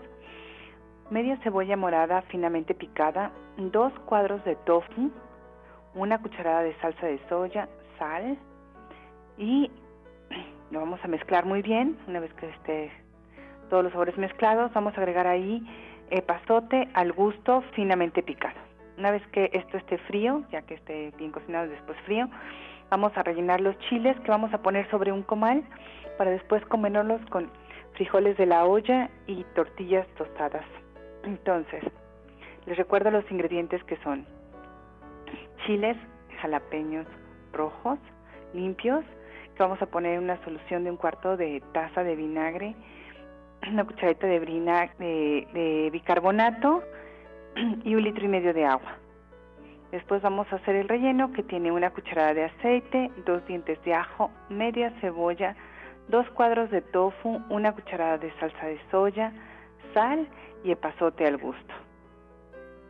media 1.09 1.37
cebolla 1.37 1.77
morada 1.77 2.21
finamente 2.23 2.73
picada, 2.73 3.31
dos 3.57 3.93
cuadros 4.05 4.43
de 4.45 4.55
tofu, 4.57 5.11
una 5.95 6.21
cucharada 6.21 6.61
de 6.61 6.75
salsa 6.75 7.05
de 7.05 7.19
soya, 7.29 7.67
sal 7.97 8.37
y 9.37 9.71
lo 10.71 10.79
vamos 10.79 10.99
a 11.03 11.07
mezclar 11.07 11.45
muy 11.45 11.61
bien. 11.61 11.97
Una 12.07 12.19
vez 12.19 12.33
que 12.33 12.49
esté 12.49 12.91
todos 13.69 13.83
los 13.83 13.91
sabores 13.91 14.17
mezclados, 14.17 14.71
vamos 14.73 14.93
a 14.95 14.97
agregar 14.97 15.27
ahí 15.27 15.65
pasote 16.25 16.87
al 16.93 17.11
gusto 17.13 17.63
finamente 17.73 18.23
picado. 18.23 18.59
Una 18.97 19.11
vez 19.11 19.25
que 19.27 19.49
esto 19.53 19.77
esté 19.77 19.97
frío, 19.99 20.43
ya 20.51 20.61
que 20.63 20.73
esté 20.73 21.13
bien 21.17 21.31
cocinado 21.31 21.67
y 21.67 21.69
después 21.69 21.97
frío, 22.01 22.27
vamos 22.89 23.15
a 23.15 23.23
rellenar 23.23 23.61
los 23.61 23.77
chiles 23.79 24.19
que 24.21 24.31
vamos 24.31 24.53
a 24.53 24.61
poner 24.61 24.89
sobre 24.89 25.11
un 25.11 25.23
comal 25.23 25.63
para 26.17 26.31
después 26.31 26.65
comerlos 26.65 27.21
con 27.29 27.49
frijoles 27.93 28.37
de 28.37 28.45
la 28.45 28.65
olla 28.65 29.09
y 29.27 29.43
tortillas 29.55 30.07
tostadas. 30.17 30.65
Entonces, 31.23 31.83
les 32.65 32.77
recuerdo 32.77 33.11
los 33.11 33.29
ingredientes 33.31 33.83
que 33.85 33.97
son 33.97 34.25
chiles 35.65 35.97
jalapeños 36.41 37.05
rojos, 37.53 37.99
limpios, 38.53 39.03
que 39.55 39.63
vamos 39.63 39.81
a 39.81 39.85
poner 39.85 40.19
una 40.19 40.41
solución 40.43 40.83
de 40.83 40.91
un 40.91 40.97
cuarto 40.97 41.37
de 41.37 41.61
taza 41.73 42.03
de 42.03 42.15
vinagre, 42.15 42.75
una 43.71 43.85
cucharadita 43.85 44.27
de, 44.27 44.39
brina, 44.39 44.89
de, 44.97 45.89
bicarbonato 45.91 46.83
y 47.83 47.95
un 47.95 48.03
litro 48.03 48.25
y 48.25 48.27
medio 48.27 48.53
de 48.53 48.65
agua. 48.65 48.97
Después 49.91 50.21
vamos 50.21 50.47
a 50.51 50.57
hacer 50.57 50.75
el 50.75 50.87
relleno 50.87 51.33
que 51.33 51.41
tiene 51.41 51.71
una 51.71 51.89
cucharada 51.89 52.33
de 52.33 52.45
aceite, 52.45 53.11
dos 53.25 53.45
dientes 53.47 53.83
de 53.83 53.95
ajo, 53.95 54.29
media 54.49 54.91
cebolla, 55.01 55.55
dos 56.09 56.29
cuadros 56.31 56.69
de 56.69 56.81
tofu, 56.81 57.41
una 57.49 57.73
cucharada 57.73 58.19
de 58.19 58.31
salsa 58.39 58.67
de 58.67 58.79
soya, 58.91 59.33
sal 59.93 60.27
y 60.63 60.71
epazote 60.71 61.25
al 61.25 61.37
gusto. 61.37 61.73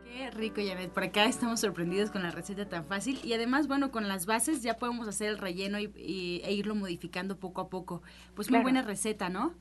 Qué 0.04 0.30
rico, 0.32 0.56
Janet. 0.56 0.90
Por 0.90 1.04
acá 1.04 1.24
estamos 1.24 1.60
sorprendidos 1.60 2.10
con 2.10 2.22
la 2.22 2.30
receta 2.30 2.68
tan 2.68 2.84
fácil 2.84 3.20
y 3.22 3.32
además, 3.32 3.68
bueno, 3.68 3.90
con 3.90 4.08
las 4.08 4.26
bases 4.26 4.62
ya 4.62 4.76
podemos 4.76 5.06
hacer 5.06 5.28
el 5.28 5.38
relleno 5.38 5.78
y, 5.78 6.42
e 6.44 6.52
irlo 6.52 6.74
modificando 6.74 7.38
poco 7.38 7.60
a 7.60 7.68
poco. 7.70 8.02
Pues 8.34 8.50
muy 8.50 8.60
buena 8.60 8.82
receta, 8.82 9.28
¿no? 9.28 9.54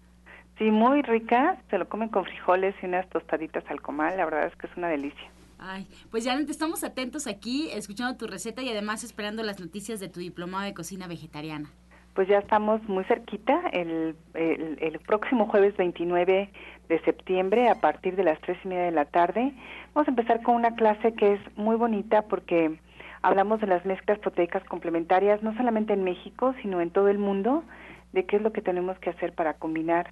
Sí, 0.59 0.71
muy 0.71 1.01
rica, 1.03 1.55
se 1.69 1.77
lo 1.77 1.87
comen 1.87 2.09
con 2.09 2.25
frijoles 2.25 2.75
y 2.83 2.85
unas 2.85 3.07
tostaditas 3.07 3.63
al 3.69 3.81
comal, 3.81 4.17
la 4.17 4.25
verdad 4.25 4.47
es 4.47 4.55
que 4.57 4.67
es 4.67 4.75
una 4.75 4.89
delicia. 4.89 5.31
Ay, 5.57 5.87
pues 6.11 6.25
ya 6.25 6.33
estamos 6.33 6.83
atentos 6.83 7.27
aquí, 7.27 7.69
escuchando 7.71 8.17
tu 8.17 8.27
receta 8.27 8.61
y 8.61 8.67
además 8.67 9.05
esperando 9.05 9.41
las 9.41 9.61
noticias 9.61 10.01
de 10.01 10.09
tu 10.09 10.19
diplomado 10.19 10.65
de 10.65 10.73
cocina 10.73 11.07
vegetariana. 11.07 11.69
Pues 12.13 12.27
ya 12.27 12.39
estamos 12.39 12.83
muy 12.89 13.05
cerquita, 13.05 13.57
el, 13.71 14.17
el, 14.33 14.99
próximo 14.99 15.47
jueves 15.47 15.77
29 15.77 16.49
de 16.89 16.99
septiembre 17.03 17.69
a 17.69 17.75
partir 17.75 18.17
de 18.17 18.25
las 18.25 18.41
tres 18.41 18.57
y 18.65 18.67
media 18.67 18.83
de 18.83 18.91
la 18.91 19.05
tarde. 19.05 19.53
Vamos 19.93 20.09
a 20.09 20.11
empezar 20.11 20.43
con 20.43 20.55
una 20.55 20.75
clase 20.75 21.13
que 21.13 21.35
es 21.35 21.57
muy 21.57 21.77
bonita 21.77 22.23
porque 22.23 22.77
hablamos 23.21 23.61
de 23.61 23.67
las 23.67 23.85
mezclas 23.85 24.19
proteicas 24.19 24.65
complementarias, 24.65 25.41
no 25.41 25.55
solamente 25.55 25.93
en 25.93 26.03
México, 26.03 26.53
sino 26.61 26.81
en 26.81 26.91
todo 26.91 27.07
el 27.07 27.17
mundo, 27.17 27.63
de 28.11 28.25
qué 28.25 28.35
es 28.35 28.41
lo 28.41 28.51
que 28.51 28.61
tenemos 28.61 28.99
que 28.99 29.11
hacer 29.11 29.33
para 29.33 29.53
combinar 29.53 30.11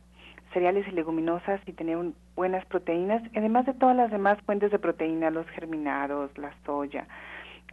cereales 0.54 0.88
y 0.88 0.92
leguminosas 0.92 1.62
y 1.66 1.74
tener 1.74 1.98
buenas 2.36 2.66
proteínas, 2.66 3.22
además 3.36 3.66
de 3.66 3.74
todas 3.74 3.96
las 3.96 4.12
demás 4.12 4.40
fuentes 4.46 4.72
de 4.72 4.80
proteína, 4.80 5.30
los 5.30 5.48
germinados, 5.50 6.36
la 6.38 6.54
soya, 6.66 7.08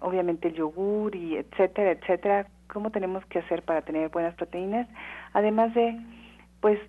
obviamente 0.01 0.49
el 0.49 0.55
yogur 0.55 1.15
y 1.15 1.37
etcétera, 1.37 1.93
etcétera, 1.93 2.47
cómo 2.69 2.91
tenemos 2.91 3.25
que 3.27 3.39
hacer 3.39 3.63
para 3.63 3.83
tener 3.83 4.09
buenas 4.11 4.35
proteínas, 4.35 4.89
además 5.33 5.75
de 5.75 5.99
pues 6.61 6.81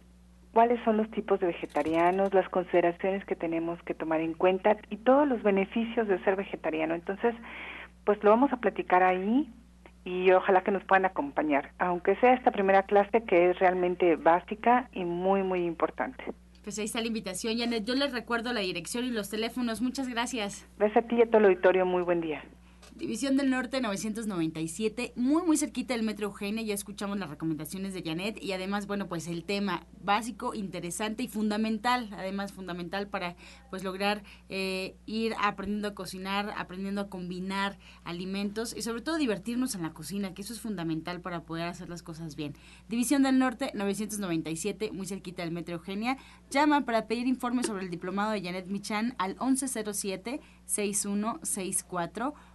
cuáles 0.53 0.81
son 0.85 0.97
los 0.97 1.11
tipos 1.11 1.39
de 1.41 1.47
vegetarianos, 1.47 2.33
las 2.33 2.47
consideraciones 2.49 3.25
que 3.25 3.35
tenemos 3.35 3.81
que 3.83 3.93
tomar 3.93 4.21
en 4.21 4.33
cuenta 4.33 4.77
y 4.89 4.97
todos 4.97 5.27
los 5.27 5.43
beneficios 5.43 6.07
de 6.07 6.17
ser 6.23 6.37
vegetariano. 6.37 6.95
Entonces, 6.95 7.35
pues 8.05 8.23
lo 8.23 8.29
vamos 8.29 8.53
a 8.53 8.57
platicar 8.57 9.03
ahí 9.03 9.51
y 10.05 10.31
ojalá 10.31 10.61
que 10.61 10.71
nos 10.71 10.83
puedan 10.85 11.05
acompañar, 11.05 11.71
aunque 11.79 12.15
sea 12.17 12.33
esta 12.33 12.51
primera 12.51 12.83
clase 12.83 13.23
que 13.23 13.49
es 13.49 13.59
realmente 13.59 14.15
básica 14.15 14.87
y 14.93 15.03
muy, 15.03 15.43
muy 15.43 15.65
importante. 15.65 16.23
Pues 16.63 16.79
ahí 16.79 16.85
está 16.85 17.01
la 17.01 17.07
invitación, 17.07 17.57
Janet. 17.57 17.85
Yo 17.85 17.93
les 17.93 18.11
recuerdo 18.11 18.53
la 18.53 18.61
dirección 18.61 19.05
y 19.05 19.11
los 19.11 19.29
teléfonos. 19.29 19.81
Muchas 19.81 20.07
gracias. 20.07 20.67
Gracias 20.79 21.03
a 21.03 21.07
ti 21.07 21.15
y 21.15 21.21
a 21.21 21.25
todo 21.27 21.39
el 21.39 21.45
auditorio. 21.45 21.85
Muy 21.85 22.01
buen 22.01 22.21
día. 22.21 22.43
División 22.95 23.35
del 23.35 23.49
Norte 23.49 23.81
997, 23.81 25.11
muy 25.17 25.43
muy 25.43 25.57
cerquita 25.57 25.93
del 25.93 26.03
Metro 26.03 26.27
Eugenia, 26.27 26.63
ya 26.63 26.73
escuchamos 26.73 27.19
las 27.19 27.29
recomendaciones 27.29 27.93
de 27.93 28.01
Janet 28.01 28.41
y 28.41 28.53
además, 28.53 28.87
bueno, 28.87 29.09
pues 29.09 29.27
el 29.27 29.43
tema 29.43 29.85
básico, 30.01 30.53
interesante 30.53 31.21
y 31.21 31.27
fundamental, 31.27 32.07
además 32.13 32.53
fundamental 32.53 33.09
para 33.09 33.35
pues 33.69 33.83
lograr 33.83 34.23
eh, 34.47 34.95
ir 35.05 35.35
aprendiendo 35.41 35.89
a 35.89 35.93
cocinar, 35.93 36.53
aprendiendo 36.55 37.01
a 37.01 37.09
combinar 37.09 37.77
alimentos 38.05 38.73
y 38.73 38.81
sobre 38.81 39.01
todo 39.01 39.17
divertirnos 39.17 39.75
en 39.75 39.81
la 39.81 39.91
cocina, 39.91 40.33
que 40.33 40.43
eso 40.43 40.53
es 40.53 40.61
fundamental 40.61 41.19
para 41.19 41.43
poder 41.43 41.67
hacer 41.67 41.89
las 41.89 42.01
cosas 42.01 42.37
bien. 42.37 42.53
División 42.87 43.23
del 43.23 43.37
Norte 43.39 43.71
997, 43.73 44.91
muy 44.93 45.05
cerquita 45.05 45.43
del 45.43 45.51
Metro 45.51 45.75
Eugenia, 45.75 46.15
llama 46.49 46.85
para 46.85 47.07
pedir 47.07 47.27
informes 47.27 47.67
sobre 47.67 47.83
el 47.83 47.89
diplomado 47.89 48.31
de 48.31 48.41
Janet 48.41 48.67
Michan 48.67 49.15
al 49.17 49.31
1107 49.31 50.39
6164 50.65 52.33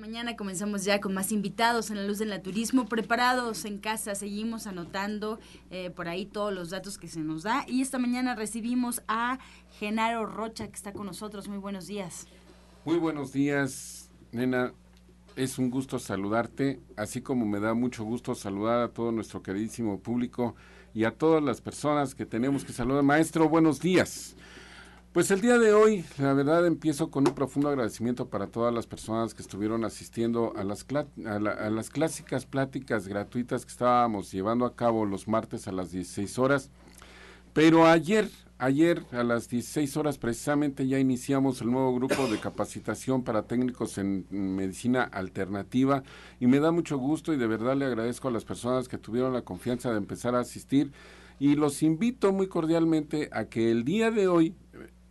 mañana 0.00 0.34
comenzamos 0.34 0.84
ya 0.84 0.98
con 0.98 1.12
más 1.12 1.30
invitados 1.30 1.90
en 1.90 1.98
la 1.98 2.06
luz 2.06 2.18
del 2.18 2.30
naturismo, 2.30 2.86
preparados 2.86 3.66
en 3.66 3.78
casa, 3.78 4.14
seguimos 4.14 4.66
anotando 4.66 5.38
eh, 5.70 5.90
por 5.90 6.08
ahí 6.08 6.24
todos 6.24 6.52
los 6.52 6.70
datos 6.70 6.96
que 6.96 7.06
se 7.06 7.20
nos 7.20 7.42
da 7.42 7.64
y 7.68 7.82
esta 7.82 7.98
mañana 7.98 8.34
recibimos 8.34 9.02
a 9.08 9.38
Genaro 9.78 10.24
Rocha 10.24 10.66
que 10.68 10.74
está 10.74 10.92
con 10.92 11.06
nosotros. 11.06 11.48
Muy 11.48 11.58
buenos 11.58 11.86
días. 11.86 12.26
Muy 12.84 12.96
buenos 12.96 13.32
días, 13.32 14.10
nena. 14.32 14.72
Es 15.36 15.58
un 15.58 15.70
gusto 15.70 15.98
saludarte, 15.98 16.80
así 16.96 17.20
como 17.20 17.46
me 17.46 17.60
da 17.60 17.74
mucho 17.74 18.02
gusto 18.02 18.34
saludar 18.34 18.80
a 18.80 18.88
todo 18.88 19.12
nuestro 19.12 19.42
queridísimo 19.42 20.00
público 20.00 20.56
y 20.94 21.04
a 21.04 21.12
todas 21.12 21.42
las 21.42 21.60
personas 21.60 22.14
que 22.14 22.26
tenemos 22.26 22.64
que 22.64 22.72
saludar. 22.72 23.02
Maestro, 23.02 23.48
buenos 23.48 23.80
días. 23.80 24.34
Pues 25.12 25.32
el 25.32 25.40
día 25.40 25.58
de 25.58 25.72
hoy, 25.72 26.04
la 26.18 26.34
verdad, 26.34 26.64
empiezo 26.64 27.10
con 27.10 27.26
un 27.26 27.34
profundo 27.34 27.68
agradecimiento 27.68 28.28
para 28.28 28.46
todas 28.46 28.72
las 28.72 28.86
personas 28.86 29.34
que 29.34 29.42
estuvieron 29.42 29.84
asistiendo 29.84 30.52
a 30.54 30.62
las, 30.62 30.86
a, 31.26 31.40
las 31.40 31.90
clásicas 31.90 32.46
pláticas 32.46 33.08
gratuitas 33.08 33.64
que 33.64 33.72
estábamos 33.72 34.30
llevando 34.30 34.64
a 34.64 34.76
cabo 34.76 35.04
los 35.06 35.26
martes 35.26 35.66
a 35.66 35.72
las 35.72 35.90
16 35.90 36.38
horas. 36.38 36.70
Pero 37.52 37.88
ayer, 37.88 38.30
ayer 38.58 39.02
a 39.10 39.24
las 39.24 39.48
16 39.48 39.96
horas 39.96 40.16
precisamente 40.16 40.86
ya 40.86 41.00
iniciamos 41.00 41.60
el 41.60 41.72
nuevo 41.72 41.92
grupo 41.96 42.28
de 42.28 42.38
capacitación 42.38 43.24
para 43.24 43.42
técnicos 43.42 43.98
en 43.98 44.26
medicina 44.30 45.02
alternativa 45.02 46.04
y 46.38 46.46
me 46.46 46.60
da 46.60 46.70
mucho 46.70 46.98
gusto 46.98 47.32
y 47.32 47.36
de 47.36 47.48
verdad 47.48 47.74
le 47.74 47.86
agradezco 47.86 48.28
a 48.28 48.30
las 48.30 48.44
personas 48.44 48.86
que 48.86 48.96
tuvieron 48.96 49.32
la 49.32 49.42
confianza 49.42 49.90
de 49.90 49.98
empezar 49.98 50.36
a 50.36 50.40
asistir 50.40 50.92
y 51.40 51.56
los 51.56 51.82
invito 51.82 52.32
muy 52.32 52.48
cordialmente 52.48 53.30
a 53.32 53.46
que 53.46 53.70
el 53.70 53.82
día 53.82 54.10
de 54.10 54.28
hoy 54.28 54.54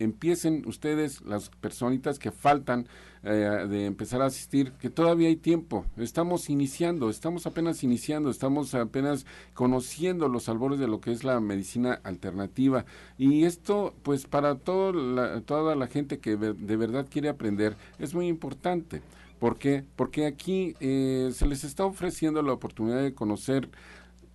empiecen 0.00 0.64
ustedes, 0.66 1.20
las 1.22 1.50
personitas 1.50 2.18
que 2.18 2.32
faltan 2.32 2.88
eh, 3.22 3.66
de 3.68 3.86
empezar 3.86 4.22
a 4.22 4.26
asistir, 4.26 4.72
que 4.72 4.90
todavía 4.90 5.28
hay 5.28 5.36
tiempo. 5.36 5.84
Estamos 5.96 6.50
iniciando, 6.50 7.10
estamos 7.10 7.46
apenas 7.46 7.84
iniciando, 7.84 8.30
estamos 8.30 8.74
apenas 8.74 9.26
conociendo 9.54 10.28
los 10.28 10.48
albores 10.48 10.80
de 10.80 10.88
lo 10.88 11.00
que 11.00 11.12
es 11.12 11.22
la 11.22 11.38
medicina 11.38 12.00
alternativa. 12.02 12.86
Y 13.18 13.44
esto, 13.44 13.94
pues 14.02 14.26
para 14.26 14.56
todo 14.56 14.92
la, 14.92 15.42
toda 15.42 15.76
la 15.76 15.86
gente 15.86 16.18
que 16.18 16.36
de 16.36 16.76
verdad 16.76 17.06
quiere 17.08 17.28
aprender, 17.28 17.76
es 17.98 18.14
muy 18.14 18.26
importante. 18.26 19.02
¿Por 19.40 19.56
qué? 19.56 19.84
Porque 19.96 20.26
aquí 20.26 20.74
eh, 20.80 21.30
se 21.32 21.46
les 21.46 21.64
está 21.64 21.86
ofreciendo 21.86 22.42
la 22.42 22.52
oportunidad 22.52 23.02
de 23.02 23.14
conocer 23.14 23.70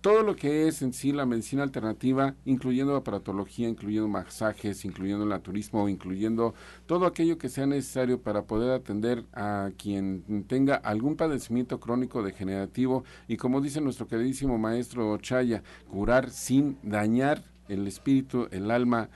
todo 0.06 0.22
lo 0.22 0.36
que 0.36 0.68
es 0.68 0.82
en 0.82 0.92
sí 0.92 1.10
la 1.10 1.26
medicina 1.26 1.64
alternativa, 1.64 2.36
incluyendo 2.44 2.94
aparatología, 2.94 3.68
incluyendo 3.68 4.06
masajes, 4.06 4.84
incluyendo 4.84 5.24
el 5.24 5.30
naturismo, 5.30 5.88
incluyendo 5.88 6.54
todo 6.86 7.06
aquello 7.06 7.38
que 7.38 7.48
sea 7.48 7.66
necesario 7.66 8.22
para 8.22 8.42
poder 8.44 8.70
atender 8.70 9.24
a 9.32 9.70
quien 9.76 10.44
tenga 10.46 10.76
algún 10.76 11.16
padecimiento 11.16 11.80
crónico 11.80 12.22
degenerativo 12.22 13.02
y 13.26 13.36
como 13.36 13.60
dice 13.60 13.80
nuestro 13.80 14.06
queridísimo 14.06 14.58
maestro 14.58 15.18
Chaya, 15.18 15.64
curar 15.90 16.30
sin 16.30 16.78
dañar 16.84 17.42
el 17.68 17.84
espíritu, 17.88 18.46
el 18.52 18.70
alma. 18.70 19.08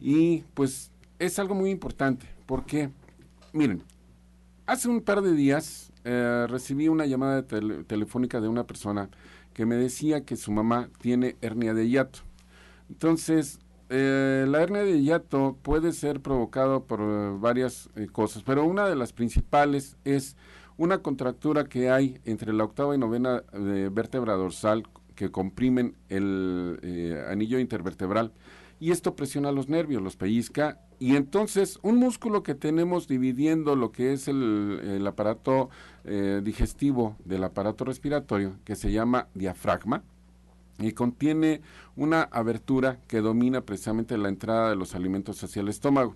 Y 0.00 0.44
pues 0.54 0.92
es 1.18 1.40
algo 1.40 1.56
muy 1.56 1.70
importante. 1.70 2.26
Porque 2.46 2.90
miren, 3.52 3.82
hace 4.66 4.88
un 4.88 5.00
par 5.00 5.20
de 5.20 5.32
días 5.32 5.90
eh, 6.04 6.46
recibí 6.48 6.86
una 6.86 7.06
llamada 7.06 7.44
telefónica 7.44 8.40
de 8.40 8.46
una 8.46 8.68
persona 8.68 9.10
que 9.56 9.64
me 9.64 9.76
decía 9.76 10.26
que 10.26 10.36
su 10.36 10.52
mamá 10.52 10.90
tiene 11.00 11.36
hernia 11.40 11.72
de 11.72 11.88
hiato. 11.88 12.18
Entonces, 12.90 13.58
eh, 13.88 14.44
la 14.46 14.62
hernia 14.62 14.82
de 14.82 15.00
hiato 15.02 15.56
puede 15.62 15.92
ser 15.92 16.20
provocada 16.20 16.80
por 16.80 17.00
eh, 17.00 17.38
varias 17.40 17.88
eh, 17.96 18.06
cosas, 18.12 18.42
pero 18.42 18.66
una 18.66 18.86
de 18.86 18.96
las 18.96 19.14
principales 19.14 19.96
es 20.04 20.36
una 20.76 20.98
contractura 20.98 21.64
que 21.64 21.88
hay 21.88 22.20
entre 22.26 22.52
la 22.52 22.64
octava 22.64 22.94
y 22.94 22.98
novena 22.98 23.44
vértebra 23.90 24.34
dorsal 24.34 24.82
que 25.14 25.30
comprimen 25.30 25.96
el 26.10 27.18
anillo 27.26 27.58
intervertebral 27.58 28.34
y 28.78 28.90
esto 28.90 29.16
presiona 29.16 29.52
los 29.52 29.70
nervios, 29.70 30.02
los 30.02 30.16
pellizca 30.16 30.82
y 30.98 31.16
entonces 31.16 31.78
un 31.82 31.96
músculo 31.96 32.42
que 32.42 32.54
tenemos 32.54 33.06
dividiendo 33.06 33.76
lo 33.76 33.92
que 33.92 34.12
es 34.12 34.28
el, 34.28 35.04
aparato 35.06 35.68
eh, 36.04 36.40
digestivo 36.42 37.16
del 37.24 37.44
aparato 37.44 37.84
respiratorio, 37.84 38.56
que 38.64 38.76
se 38.76 38.90
llama 38.92 39.28
diafragma, 39.34 40.02
y 40.78 40.92
contiene 40.92 41.62
una 41.96 42.22
abertura 42.22 42.98
que 43.08 43.20
domina 43.20 43.62
precisamente 43.62 44.18
la 44.18 44.28
entrada 44.28 44.70
de 44.70 44.76
los 44.76 44.94
alimentos 44.94 45.42
hacia 45.42 45.60
el 45.60 45.68
estómago. 45.68 46.14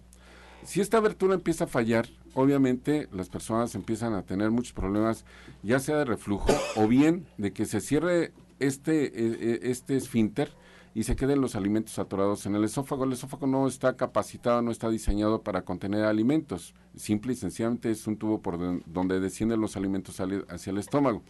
Si 0.65 0.81
esta 0.81 0.99
abertura 0.99 1.35
empieza 1.35 1.65
a 1.65 1.67
fallar, 1.67 2.07
obviamente 2.35 3.09
las 3.13 3.31
personas 3.31 3.75
empiezan 3.75 4.13
a 4.13 4.23
tener 4.23 4.51
muchos 4.51 4.75
problemas, 4.75 5.25
ya 5.63 5.79
sea 5.79 5.97
de 5.97 6.05
reflujo 6.05 6.53
o 6.77 6.87
bien 6.87 7.27
de 7.39 7.53
que 7.53 7.65
se 7.65 7.81
cierre 7.81 8.33
este, 8.59 9.07
e, 9.07 9.55
e, 9.67 9.71
este 9.71 9.97
esfínter 9.97 10.53
y 10.95 11.05
se 11.05 11.15
queden 11.15 11.41
los 11.41 11.55
alimentos 11.55 11.99
atorados 11.99 12.47
en 12.47 12.57
el 12.57 12.65
esófago. 12.65 13.05
El 13.05 13.13
esófago 13.13 13.47
no 13.47 13.67
está 13.69 13.97
capacitado, 13.97 14.61
no 14.61 14.71
está 14.71 14.89
diseñado 14.89 15.43
para 15.43 15.63
contener 15.63 16.05
alimentos. 16.05 16.75
Simple 16.97 17.33
y 17.33 17.37
sencillamente 17.37 17.91
es 17.91 18.07
un 18.07 18.17
tubo 18.17 18.43
por 18.43 18.59
donde 18.87 19.21
descienden 19.21 19.61
los 19.61 19.77
alimentos 19.77 20.21
hacia 20.21 20.71
el 20.71 20.79
estómago. 20.79 21.23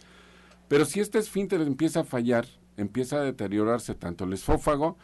Pero 0.67 0.85
si 0.85 0.99
este 0.99 1.19
esfínter 1.19 1.61
empieza 1.61 1.99
a 1.99 2.03
fallar, 2.03 2.47
empieza 2.77 3.17
a 3.17 3.23
deteriorarse 3.23 3.93
tanto 3.93 4.23
el 4.23 4.33
esófago 4.33 4.97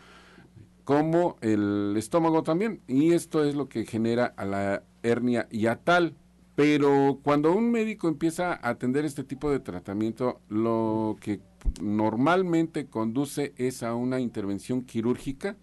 como 0.84 1.38
el 1.42 1.94
estómago 1.98 2.42
también. 2.42 2.82
Y 2.88 3.12
esto 3.12 3.44
es 3.44 3.54
lo 3.54 3.70
que 3.70 3.86
genera 3.86 4.34
a 4.38 4.46
la 4.46 4.84
hernia 5.04 5.48
hiatal. 5.50 6.16
Pero 6.56 7.20
cuando 7.22 7.52
un 7.52 7.70
médico 7.70 8.08
empieza 8.08 8.54
a 8.54 8.70
atender 8.70 9.06
este 9.06 9.24
tipo 9.24 9.52
de 9.52 9.60
tratamiento, 9.60 10.42
lo 10.50 11.16
que 11.22 11.42
normalmente 11.82 12.88
conduce 12.88 13.54
es 13.58 13.84
a 13.84 13.96
una 13.96 14.20
intervención 14.20 14.84
quirúrgica, 14.84 15.58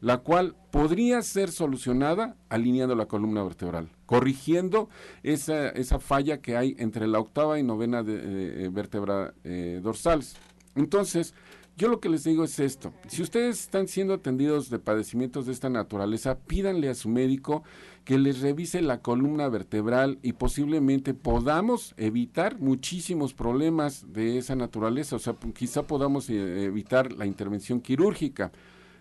la 0.00 0.18
cual 0.18 0.56
podría 0.70 1.20
ser 1.22 1.50
solucionada 1.50 2.36
alineando 2.48 2.94
la 2.94 3.06
columna 3.06 3.42
vertebral, 3.42 3.90
corrigiendo 4.06 4.88
esa, 5.22 5.68
esa 5.68 5.98
falla 5.98 6.40
que 6.40 6.56
hay 6.56 6.74
entre 6.78 7.06
la 7.06 7.20
octava 7.20 7.58
y 7.58 7.62
novena 7.62 8.02
de, 8.02 8.64
eh, 8.64 8.68
vértebra 8.70 9.34
eh, 9.44 9.80
dorsales. 9.82 10.36
Entonces, 10.74 11.34
yo 11.80 11.88
lo 11.88 11.98
que 11.98 12.10
les 12.10 12.24
digo 12.24 12.44
es 12.44 12.60
esto, 12.60 12.92
si 13.08 13.22
ustedes 13.22 13.58
están 13.58 13.88
siendo 13.88 14.12
atendidos 14.12 14.68
de 14.68 14.78
padecimientos 14.78 15.46
de 15.46 15.52
esta 15.52 15.70
naturaleza, 15.70 16.38
pídanle 16.38 16.90
a 16.90 16.94
su 16.94 17.08
médico 17.08 17.62
que 18.04 18.18
les 18.18 18.42
revise 18.42 18.82
la 18.82 19.00
columna 19.00 19.48
vertebral 19.48 20.18
y 20.20 20.34
posiblemente 20.34 21.14
podamos 21.14 21.94
evitar 21.96 22.60
muchísimos 22.60 23.32
problemas 23.32 24.12
de 24.12 24.36
esa 24.36 24.56
naturaleza, 24.56 25.16
o 25.16 25.18
sea, 25.18 25.34
quizá 25.54 25.86
podamos 25.86 26.28
eh, 26.28 26.64
evitar 26.64 27.12
la 27.12 27.24
intervención 27.24 27.80
quirúrgica. 27.80 28.52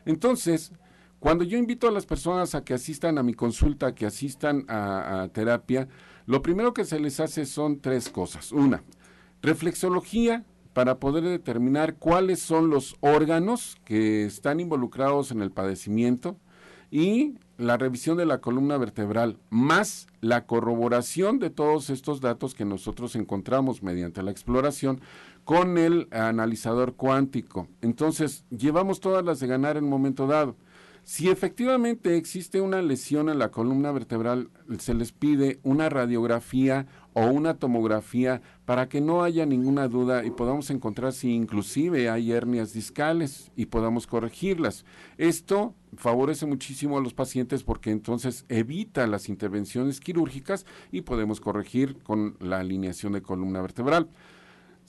Entonces, 0.06 0.72
Cuando 1.20 1.44
yo 1.44 1.58
invito 1.58 1.86
a 1.86 1.92
las 1.92 2.06
personas 2.06 2.56
a 2.56 2.64
que 2.64 2.74
asistan 2.74 3.18
a 3.18 3.24
mi 3.24 3.34
consulta, 3.34 3.94
que 3.94 4.06
asistan 4.06 4.64
a, 4.70 5.24
a 5.24 5.28
terapia, 5.28 5.90
lo 6.26 6.42
primero 6.42 6.74
que 6.74 6.86
se 6.86 6.98
les 6.98 7.20
hace 7.20 7.46
son 7.46 7.82
tres 7.82 8.08
cosas. 8.08 8.54
Una, 8.54 8.84
reflexología 9.42 10.46
para 10.80 10.98
poder 10.98 11.26
determinar 11.26 11.96
cuáles 11.96 12.40
son 12.40 12.70
los 12.70 12.96
órganos 13.02 13.76
que 13.84 14.24
están 14.24 14.62
involucrados 14.62 15.30
en 15.32 15.42
el 15.42 15.52
padecimiento 15.52 16.38
y 16.90 17.36
la 17.58 17.76
revisión 17.76 18.16
de 18.16 18.26
la 18.26 18.40
columna 18.40 18.78
vertebral, 18.78 19.40
más 19.50 20.08
la 20.22 20.46
corroboración 20.46 21.38
de 21.38 21.50
todos 21.50 21.90
estos 21.90 22.22
datos 22.22 22.56
que 22.56 22.64
nosotros 22.64 23.18
encontramos 23.18 23.84
mediante 23.84 24.24
la 24.24 24.32
exploración 24.32 25.02
con 25.44 25.78
el 25.78 26.08
analizador 26.12 26.94
cuántico. 26.96 27.68
Entonces, 27.82 28.46
llevamos 28.50 29.02
todas 29.02 29.26
las 29.26 29.42
de 29.42 29.48
ganar 29.48 29.76
en 29.76 29.84
un 29.84 29.90
momento 29.90 30.28
dado. 30.28 30.56
Si 31.04 31.30
efectivamente 31.30 32.16
existe 32.16 32.62
una 32.62 32.82
lesión 32.82 33.28
en 33.28 33.40
la 33.40 33.52
columna 33.52 33.92
vertebral, 33.92 34.50
se 34.78 34.94
les 34.94 35.12
pide 35.12 35.60
una 35.64 35.90
radiografía 35.90 36.88
o 37.20 37.26
una 37.32 37.56
tomografía 37.56 38.42
para 38.64 38.88
que 38.88 39.02
no 39.02 39.24
haya 39.24 39.46
ninguna 39.46 39.90
duda 39.90 40.24
y 40.24 40.32
podamos 40.32 40.70
encontrar 40.70 41.12
si 41.12 41.34
inclusive 41.34 42.10
hay 42.10 42.32
hernias 42.32 42.72
discales 42.72 43.52
y 43.58 43.66
podamos 43.66 44.08
corregirlas. 44.08 44.86
Esto 45.18 45.76
favorece 45.98 46.46
muchísimo 46.46 46.98
a 46.98 47.02
los 47.02 47.14
pacientes 47.14 47.64
porque 47.64 47.92
entonces 47.92 48.46
evita 48.48 49.06
las 49.06 49.28
intervenciones 49.28 50.00
quirúrgicas 50.00 50.66
y 50.94 51.02
podemos 51.02 51.42
corregir 51.42 51.98
con 52.04 52.38
la 52.40 52.60
alineación 52.60 53.12
de 53.12 53.22
columna 53.22 53.62
vertebral. 53.62 54.08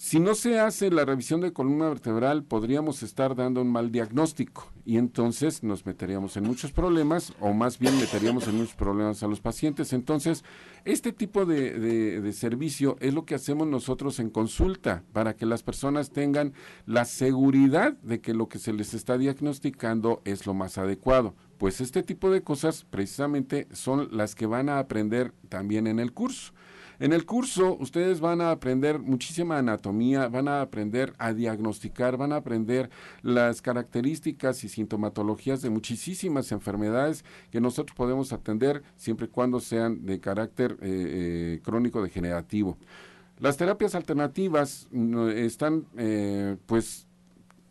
Si 0.03 0.19
no 0.19 0.35
se 0.35 0.59
hace 0.59 0.91
la 0.91 1.05
revisión 1.05 1.43
de 1.43 1.53
columna 1.53 1.91
vertebral, 1.91 2.43
podríamos 2.43 3.03
estar 3.03 3.37
dando 3.37 3.61
un 3.61 3.71
mal 3.71 3.93
diagnóstico 3.93 4.73
y 4.87 4.97
entonces 4.97 5.63
nos 5.63 5.85
meteríamos 5.85 6.39
en 6.39 6.45
muchos 6.45 6.73
problemas 6.73 7.35
o 7.39 7.53
más 7.53 7.79
bien 7.79 7.99
meteríamos 7.99 8.49
en 8.49 8.57
muchos 8.57 8.75
problemas 8.75 9.23
a 9.23 9.27
los 9.27 9.43
pacientes. 9.43 9.93
Entonces, 9.93 10.43
este 10.87 11.13
tipo 11.13 11.45
de, 11.45 12.33
servicio 12.33 12.97
es 13.01 13.13
lo 13.13 13.27
que 13.27 13.35
hacemos 13.35 13.67
nosotros 13.67 14.21
en 14.21 14.31
consulta 14.31 15.05
para 15.13 15.37
que 15.37 15.45
las 15.45 15.63
personas 15.63 16.13
tengan 16.13 16.55
la 16.87 17.05
seguridad 17.05 17.93
de 17.99 18.23
que 18.23 18.33
lo 18.33 18.49
que 18.49 18.59
se 18.59 18.73
les 18.73 18.95
está 18.95 19.19
diagnosticando 19.19 20.23
es 20.25 20.47
lo 20.47 20.55
más 20.55 20.79
adecuado. 20.79 21.35
Pues 21.59 21.83
este 21.83 22.03
tipo 22.03 22.31
de 22.31 22.41
cosas 22.41 22.87
precisamente 22.89 23.69
son 23.73 24.09
las 24.17 24.35
que 24.35 24.47
van 24.47 24.71
a 24.71 24.79
aprender 24.79 25.35
también 25.51 25.87
en 25.87 25.99
el 25.99 26.15
curso. 26.15 26.55
En 27.01 27.15
el 27.15 27.25
curso 27.25 27.79
ustedes 27.81 28.21
van 28.21 28.43
a 28.43 28.51
aprender 28.51 28.99
muchísima 28.99 29.57
anatomía, 29.57 30.29
van 30.29 30.49
a 30.49 30.61
aprender 30.61 31.15
a 31.17 31.33
diagnosticar, 31.33 32.19
van 32.19 32.31
a 32.31 32.37
aprender 32.37 32.91
las 33.23 33.63
características 33.63 34.63
y 34.65 34.69
sintomatologías 34.69 35.63
de 35.63 35.71
muchísimas 35.71 36.53
enfermedades 36.53 37.25
que 37.51 37.59
nosotros 37.59 37.97
podemos 37.97 38.35
atender 38.35 38.83
siempre 38.97 39.27
y 39.27 39.31
cuando 39.31 39.61
sean 39.61 40.05
de 40.05 40.21
carácter 40.21 40.73
eh, 40.73 40.77
eh, 40.83 41.61
crónico 41.65 42.03
degenerativo. 42.03 42.77
Las 43.39 43.57
terapias 43.57 43.95
alternativas 43.95 44.87
mm, 44.91 45.29
están 45.31 45.87
eh, 45.97 46.59
pues 46.67 47.07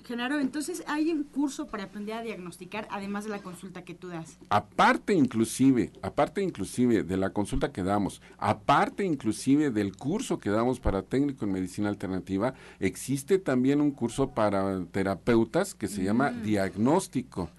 Genaro, 0.03 0.39
entonces 0.39 0.83
hay 0.87 1.11
un 1.11 1.23
curso 1.23 1.67
para 1.67 1.85
aprender 1.85 2.15
a 2.15 2.21
diagnosticar 2.21 2.87
además 2.91 3.23
de 3.23 3.29
la 3.29 3.39
consulta 3.39 3.83
que 3.83 3.93
tú 3.93 4.09
das. 4.09 4.37
Aparte 4.49 5.13
inclusive, 5.13 5.91
aparte 6.01 6.41
inclusive 6.41 7.03
de 7.03 7.17
la 7.17 7.31
consulta 7.31 7.71
que 7.71 7.83
damos, 7.83 8.21
aparte 8.37 9.05
inclusive 9.05 9.71
del 9.71 9.95
curso 9.95 10.39
que 10.39 10.49
damos 10.49 10.79
para 10.79 11.03
técnico 11.03 11.45
en 11.45 11.53
medicina 11.53 11.89
alternativa, 11.89 12.53
existe 12.79 13.39
también 13.39 13.81
un 13.81 13.91
curso 13.91 14.31
para 14.31 14.83
terapeutas 14.85 15.73
que 15.73 15.87
se 15.87 16.03
llama 16.03 16.31
mm. 16.31 16.43
diagnóstico. 16.43 17.49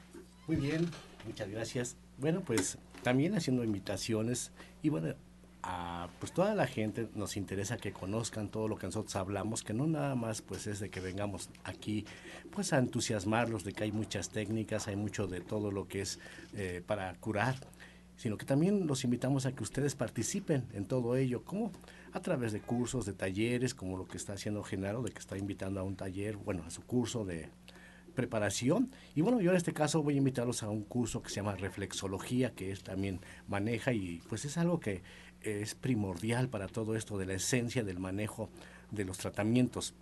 Muy 0.46 0.56
bien, 0.56 0.88
muchas 1.26 1.48
gracias. 1.48 1.96
Bueno, 2.18 2.40
pues 2.40 2.78
también 3.02 3.34
haciendo 3.34 3.64
invitaciones 3.64 4.52
y 4.82 4.90
bueno, 4.90 5.14
a 5.62 6.08
pues 6.18 6.32
toda 6.32 6.54
la 6.54 6.66
gente 6.66 7.08
nos 7.14 7.36
interesa 7.36 7.76
que 7.76 7.92
conozcan 7.92 8.48
todo 8.48 8.68
lo 8.68 8.76
que 8.76 8.86
nosotros 8.86 9.14
hablamos, 9.16 9.62
que 9.62 9.72
no 9.72 9.86
nada 9.86 10.14
más 10.14 10.42
pues 10.42 10.66
es 10.66 10.80
de 10.80 10.90
que 10.90 11.00
vengamos 11.00 11.48
aquí 11.64 12.04
pues 12.50 12.72
a 12.72 12.78
entusiasmarlos 12.78 13.64
de 13.64 13.72
que 13.72 13.84
hay 13.84 13.92
muchas 13.92 14.28
técnicas, 14.28 14.88
hay 14.88 14.96
mucho 14.96 15.26
de 15.26 15.40
todo 15.40 15.70
lo 15.70 15.88
que 15.88 16.02
es 16.02 16.18
eh, 16.54 16.82
para 16.86 17.14
curar, 17.14 17.56
sino 18.16 18.36
que 18.36 18.44
también 18.44 18.86
los 18.86 19.04
invitamos 19.04 19.46
a 19.46 19.52
que 19.52 19.62
ustedes 19.62 19.94
participen 19.94 20.66
en 20.74 20.84
todo 20.84 21.16
ello, 21.16 21.44
como 21.44 21.72
a 22.12 22.20
través 22.20 22.52
de 22.52 22.60
cursos, 22.60 23.06
de 23.06 23.12
talleres, 23.12 23.74
como 23.74 23.96
lo 23.96 24.06
que 24.06 24.16
está 24.16 24.34
haciendo 24.34 24.62
Genaro, 24.62 25.02
de 25.02 25.12
que 25.12 25.18
está 25.18 25.38
invitando 25.38 25.80
a 25.80 25.82
un 25.82 25.96
taller, 25.96 26.36
bueno, 26.36 26.64
a 26.66 26.70
su 26.70 26.82
curso 26.82 27.24
de 27.24 27.48
preparación. 28.14 28.90
Y 29.14 29.20
bueno, 29.20 29.40
yo 29.40 29.50
en 29.50 29.56
este 29.56 29.72
caso 29.72 30.02
voy 30.02 30.14
a 30.14 30.18
invitarlos 30.18 30.62
a 30.62 30.68
un 30.68 30.82
curso 30.82 31.22
que 31.22 31.30
se 31.30 31.36
llama 31.36 31.56
Reflexología, 31.56 32.52
que 32.52 32.70
es 32.70 32.82
también 32.82 33.20
maneja 33.48 33.92
y 33.92 34.20
pues 34.28 34.44
es 34.44 34.58
algo 34.58 34.80
que 34.80 35.02
es 35.42 35.74
primordial 35.74 36.48
para 36.48 36.68
todo 36.68 36.94
esto 36.94 37.18
de 37.18 37.26
la 37.26 37.34
esencia 37.34 37.82
del 37.82 37.98
manejo 37.98 38.48
de 38.90 39.04
los 39.04 39.18
tratamientos. 39.18 39.94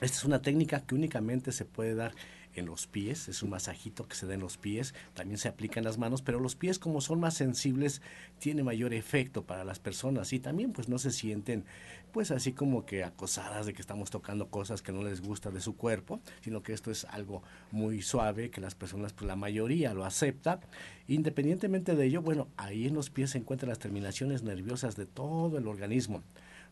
Esta 0.00 0.18
es 0.18 0.24
una 0.24 0.42
técnica 0.42 0.80
que 0.80 0.94
únicamente 0.94 1.52
se 1.52 1.64
puede 1.64 1.94
dar 1.94 2.14
en 2.60 2.66
los 2.66 2.86
pies, 2.86 3.28
es 3.28 3.42
un 3.42 3.50
masajito 3.50 4.06
que 4.08 4.16
se 4.16 4.26
da 4.26 4.34
en 4.34 4.40
los 4.40 4.56
pies, 4.56 4.94
también 5.14 5.38
se 5.38 5.48
aplica 5.48 5.80
en 5.80 5.84
las 5.84 5.98
manos, 5.98 6.22
pero 6.22 6.40
los 6.40 6.56
pies 6.56 6.78
como 6.78 7.00
son 7.00 7.20
más 7.20 7.34
sensibles 7.34 8.02
tiene 8.38 8.62
mayor 8.62 8.94
efecto 8.94 9.44
para 9.44 9.64
las 9.64 9.78
personas 9.78 10.32
y 10.32 10.40
también 10.40 10.72
pues 10.72 10.88
no 10.88 10.98
se 10.98 11.10
sienten 11.10 11.64
pues 12.12 12.30
así 12.30 12.54
como 12.54 12.86
que 12.86 13.04
acosadas 13.04 13.66
de 13.66 13.74
que 13.74 13.82
estamos 13.82 14.10
tocando 14.10 14.48
cosas 14.48 14.80
que 14.80 14.90
no 14.90 15.02
les 15.02 15.20
gusta 15.20 15.50
de 15.50 15.60
su 15.60 15.76
cuerpo, 15.76 16.20
sino 16.40 16.62
que 16.62 16.72
esto 16.72 16.90
es 16.90 17.04
algo 17.04 17.42
muy 17.72 18.00
suave, 18.00 18.50
que 18.50 18.62
las 18.62 18.74
personas 18.74 19.12
pues 19.12 19.26
la 19.26 19.36
mayoría 19.36 19.92
lo 19.92 20.04
acepta. 20.04 20.60
Independientemente 21.08 21.94
de 21.94 22.06
ello, 22.06 22.22
bueno, 22.22 22.48
ahí 22.56 22.86
en 22.86 22.94
los 22.94 23.10
pies 23.10 23.32
se 23.32 23.38
encuentran 23.38 23.68
las 23.68 23.80
terminaciones 23.80 24.42
nerviosas 24.42 24.96
de 24.96 25.04
todo 25.04 25.58
el 25.58 25.68
organismo. 25.68 26.22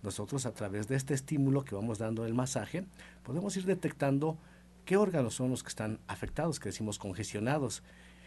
Nosotros 0.03 0.47
a 0.47 0.55
través 0.55 0.89
de 0.89 0.97
este 0.97 1.13
estímulo 1.13 1.65
que 1.65 1.75
vamos 1.75 1.99
dando 1.99 2.25
del 2.25 2.33
masaje, 2.33 2.85
podemos 3.23 3.55
ir 3.59 3.67
detectando 3.67 4.39
qué 4.85 4.97
órganos 4.97 5.35
son 5.35 5.51
los 5.51 5.63
que 5.63 5.69
están 5.69 5.99
afectados, 6.07 6.61
que 6.61 6.69
decimos 6.69 6.99
congestionados. 6.99 7.83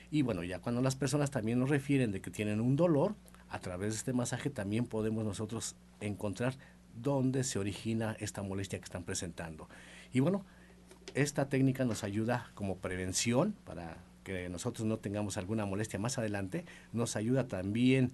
Y 0.09 0.21
bueno, 0.21 0.43
ya 0.43 0.59
cuando 0.59 0.81
las 0.81 0.95
personas 0.95 1.31
también 1.31 1.59
nos 1.59 1.69
refieren 1.69 2.11
de 2.11 2.21
que 2.21 2.31
tienen 2.31 2.61
un 2.61 2.75
dolor, 2.75 3.15
a 3.49 3.59
través 3.59 3.93
de 3.93 3.97
este 3.97 4.13
masaje 4.13 4.49
también 4.49 4.85
podemos 4.85 5.23
nosotros 5.23 5.75
encontrar 6.01 6.55
dónde 6.95 7.43
se 7.43 7.59
origina 7.59 8.15
esta 8.19 8.41
molestia 8.41 8.79
que 8.79 8.85
están 8.85 9.03
presentando. 9.03 9.69
Y 10.13 10.19
bueno, 10.19 10.45
esta 11.13 11.49
técnica 11.49 11.85
nos 11.85 12.03
ayuda 12.03 12.51
como 12.55 12.77
prevención 12.77 13.55
para 13.63 13.97
que 14.23 14.49
nosotros 14.49 14.85
no 14.85 14.97
tengamos 14.97 15.37
alguna 15.37 15.65
molestia 15.65 15.99
más 15.99 16.17
adelante, 16.17 16.65
nos 16.91 17.15
ayuda 17.15 17.47
también 17.47 18.11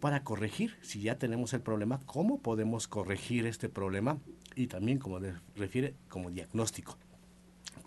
para 0.00 0.24
corregir, 0.24 0.76
si 0.80 1.02
ya 1.02 1.18
tenemos 1.18 1.52
el 1.52 1.60
problema, 1.60 2.00
cómo 2.06 2.38
podemos 2.38 2.88
corregir 2.88 3.44
este 3.44 3.68
problema 3.68 4.18
y 4.56 4.68
también, 4.68 4.98
como 4.98 5.20
refiere, 5.54 5.94
como 6.08 6.30
diagnóstico 6.30 6.96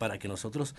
para 0.03 0.19
que 0.19 0.27
nosotros 0.27 0.75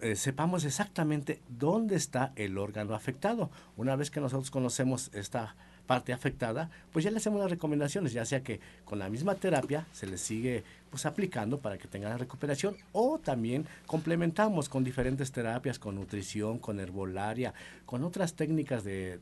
eh, 0.00 0.16
sepamos 0.16 0.64
exactamente 0.64 1.42
dónde 1.46 1.94
está 1.94 2.32
el 2.36 2.56
órgano 2.56 2.94
afectado. 2.94 3.50
Una 3.76 3.96
vez 3.96 4.10
que 4.10 4.18
nosotros 4.18 4.50
conocemos 4.50 5.10
esta 5.12 5.56
parte 5.86 6.14
afectada, 6.14 6.70
pues 6.90 7.04
ya 7.04 7.10
le 7.10 7.18
hacemos 7.18 7.38
las 7.38 7.50
recomendaciones, 7.50 8.14
ya 8.14 8.24
sea 8.24 8.42
que 8.42 8.60
con 8.86 8.98
la 8.98 9.10
misma 9.10 9.34
terapia 9.34 9.86
se 9.92 10.06
le 10.06 10.16
sigue 10.16 10.64
pues 10.88 11.04
aplicando 11.04 11.58
para 11.58 11.76
que 11.76 11.86
tenga 11.86 12.08
la 12.08 12.16
recuperación 12.16 12.78
o 12.92 13.18
también 13.18 13.66
complementamos 13.84 14.70
con 14.70 14.84
diferentes 14.84 15.32
terapias, 15.32 15.78
con 15.78 15.96
nutrición, 15.96 16.58
con 16.58 16.80
herbolaria, 16.80 17.52
con 17.84 18.04
otras 18.04 18.32
técnicas 18.36 18.84
de, 18.84 19.20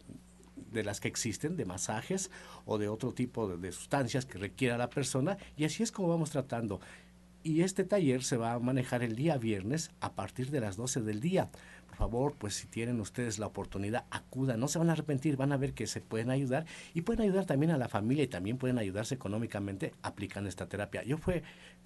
de 0.71 0.85
las 0.85 1.01
que 1.01 1.09
existen, 1.09 1.57
de 1.57 1.65
masajes 1.65 2.31
o 2.67 2.79
de 2.79 2.89
otro 2.89 3.13
tipo 3.13 3.49
de, 3.49 3.57
de, 3.57 3.73
sustancias 3.73 4.27
que 4.27 4.39
requiera 4.39 4.79
la 4.79 4.91
persona 4.91 5.39
y 5.57 5.65
así 5.65 5.83
es 5.83 5.91
como 5.91 6.07
vamos 6.07 6.31
tratando. 6.31 6.81
Y 7.43 7.63
este 7.63 7.85
taller 7.85 8.23
se 8.23 8.37
va 8.37 8.53
a 8.53 8.59
manejar 8.59 9.03
el 9.03 9.17
día 9.17 9.39
viernes 9.39 9.91
a 10.01 10.13
partir 10.13 10.51
de 10.51 10.61
las 10.61 10.77
12 10.77 11.01
del 11.01 11.21
día. 11.21 11.49
Por 11.87 11.97
favor, 11.97 12.35
pues 12.37 12.55
si 12.55 12.67
tienen 12.67 13.01
ustedes 13.01 13.39
la 13.39 13.47
oportunidad, 13.47 14.05
acudan, 14.11 14.61
no 14.61 14.69
se 14.69 14.79
van 14.79 14.91
a 14.91 14.93
arrepentir, 14.93 15.39
van 15.39 15.53
a 15.53 15.57
ver 15.57 15.73
que 15.73 15.87
se 15.87 16.03
pueden 16.03 16.31
ayudar 16.31 16.67
y 16.93 17.01
pueden 17.01 17.23
ayudar 17.23 17.47
también 17.47 17.73
a 17.73 17.79
la 17.79 17.89
familia 17.89 18.25
y 18.25 18.29
también 18.29 18.59
pueden 18.59 18.77
ayudarse 18.77 19.15
económicamente 19.15 19.95
aplicando 20.03 20.51
esta 20.51 20.69
terapia. 20.69 21.03
Yo 21.03 21.17
fue 21.17 21.43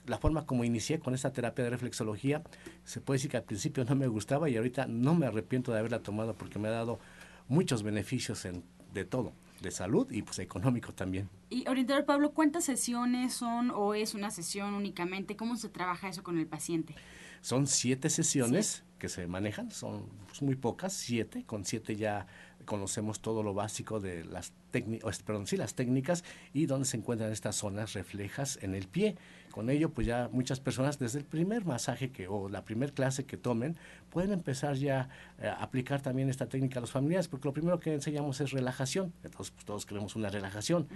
la 0.06 0.18
forma 0.18 0.44
como 0.44 0.64
inicié 0.64 0.98
con 0.98 1.14
esta 1.14 1.32
terapia 1.32 1.64
de 1.64 1.70
reflexología. 1.70 2.42
Se 2.84 3.00
puede 3.00 3.18
decir 3.18 3.30
que 3.30 3.36
al 3.36 3.44
principio 3.44 3.84
no 3.84 3.94
me 3.94 4.08
gustaba 4.08 4.50
y 4.50 4.56
ahorita 4.56 4.86
no 4.86 5.14
me 5.14 5.26
arrepiento 5.26 5.72
de 5.72 5.78
haberla 5.78 6.00
tomado 6.00 6.34
porque 6.34 6.58
me 6.58 6.66
ha 6.66 6.72
dado 6.72 6.98
muchos 7.46 7.84
beneficios 7.84 8.44
en, 8.44 8.64
de 8.92 9.04
todo 9.04 9.32
de 9.60 9.70
salud 9.70 10.10
y 10.10 10.22
pues 10.22 10.38
económico 10.38 10.92
también. 10.92 11.28
Y 11.50 11.66
orientador 11.68 12.04
Pablo, 12.04 12.32
¿cuántas 12.32 12.64
sesiones 12.64 13.34
son 13.34 13.70
o 13.70 13.94
es 13.94 14.14
una 14.14 14.30
sesión 14.30 14.74
únicamente? 14.74 15.36
¿Cómo 15.36 15.56
se 15.56 15.68
trabaja 15.68 16.08
eso 16.08 16.22
con 16.22 16.38
el 16.38 16.46
paciente? 16.46 16.94
Son 17.40 17.66
siete 17.66 18.08
sesiones 18.10 18.84
que 18.98 19.08
se 19.08 19.26
manejan, 19.26 19.70
son 19.70 20.08
pues, 20.26 20.40
muy 20.40 20.56
pocas, 20.56 20.92
siete, 20.94 21.44
con 21.44 21.64
siete 21.64 21.94
ya 21.96 22.26
conocemos 22.64 23.20
todo 23.20 23.42
lo 23.42 23.52
básico 23.52 24.00
de 24.00 24.24
las 24.24 24.52
técnicas, 24.70 25.22
perdón, 25.22 25.46
sí, 25.46 25.56
las 25.56 25.74
técnicas 25.74 26.24
y 26.52 26.66
donde 26.66 26.86
se 26.86 26.96
encuentran 26.96 27.30
estas 27.30 27.56
zonas 27.56 27.92
reflejas 27.92 28.58
en 28.62 28.74
el 28.74 28.88
pie. 28.88 29.16
Con 29.54 29.70
ello, 29.70 29.90
pues 29.90 30.04
ya 30.04 30.28
muchas 30.32 30.58
personas 30.58 30.98
desde 30.98 31.20
el 31.20 31.24
primer 31.24 31.64
masaje 31.64 32.10
que 32.10 32.26
o 32.26 32.48
la 32.48 32.64
primer 32.64 32.92
clase 32.92 33.24
que 33.24 33.36
tomen 33.36 33.76
pueden 34.10 34.32
empezar 34.32 34.74
ya 34.74 35.08
eh, 35.38 35.46
a 35.46 35.62
aplicar 35.62 36.02
también 36.02 36.28
esta 36.28 36.48
técnica 36.48 36.80
a 36.80 36.82
los 36.82 36.90
familiares, 36.90 37.28
porque 37.28 37.46
lo 37.46 37.54
primero 37.54 37.78
que 37.78 37.94
enseñamos 37.94 38.40
es 38.40 38.50
relajación. 38.50 39.12
Entonces, 39.22 39.52
pues, 39.52 39.64
todos 39.64 39.86
queremos 39.86 40.16
una 40.16 40.28
relajación. 40.28 40.88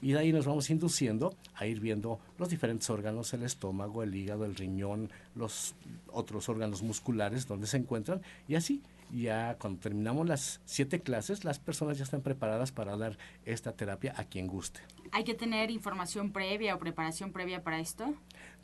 Y 0.00 0.12
de 0.12 0.18
ahí 0.18 0.32
nos 0.32 0.46
vamos 0.46 0.70
induciendo 0.70 1.34
a 1.56 1.66
ir 1.66 1.78
viendo 1.78 2.18
los 2.38 2.48
diferentes 2.48 2.88
órganos, 2.88 3.34
el 3.34 3.42
estómago, 3.42 4.02
el 4.02 4.14
hígado, 4.14 4.46
el 4.46 4.54
riñón, 4.54 5.10
los 5.34 5.74
otros 6.10 6.48
órganos 6.48 6.82
musculares 6.82 7.46
donde 7.46 7.66
se 7.66 7.76
encuentran. 7.76 8.22
Y 8.48 8.54
así 8.54 8.80
ya 9.10 9.56
cuando 9.58 9.80
terminamos 9.80 10.28
las 10.28 10.60
siete 10.64 11.00
clases, 11.00 11.44
las 11.44 11.58
personas 11.58 11.98
ya 11.98 12.04
están 12.04 12.22
preparadas 12.22 12.72
para 12.72 12.96
dar 12.96 13.18
esta 13.44 13.72
terapia 13.72 14.14
a 14.16 14.24
quien 14.24 14.46
guste. 14.46 14.80
¿Hay 15.12 15.24
que 15.24 15.34
tener 15.34 15.70
información 15.70 16.32
previa 16.32 16.74
o 16.74 16.78
preparación 16.78 17.32
previa 17.32 17.62
para 17.62 17.78
esto? 17.78 18.14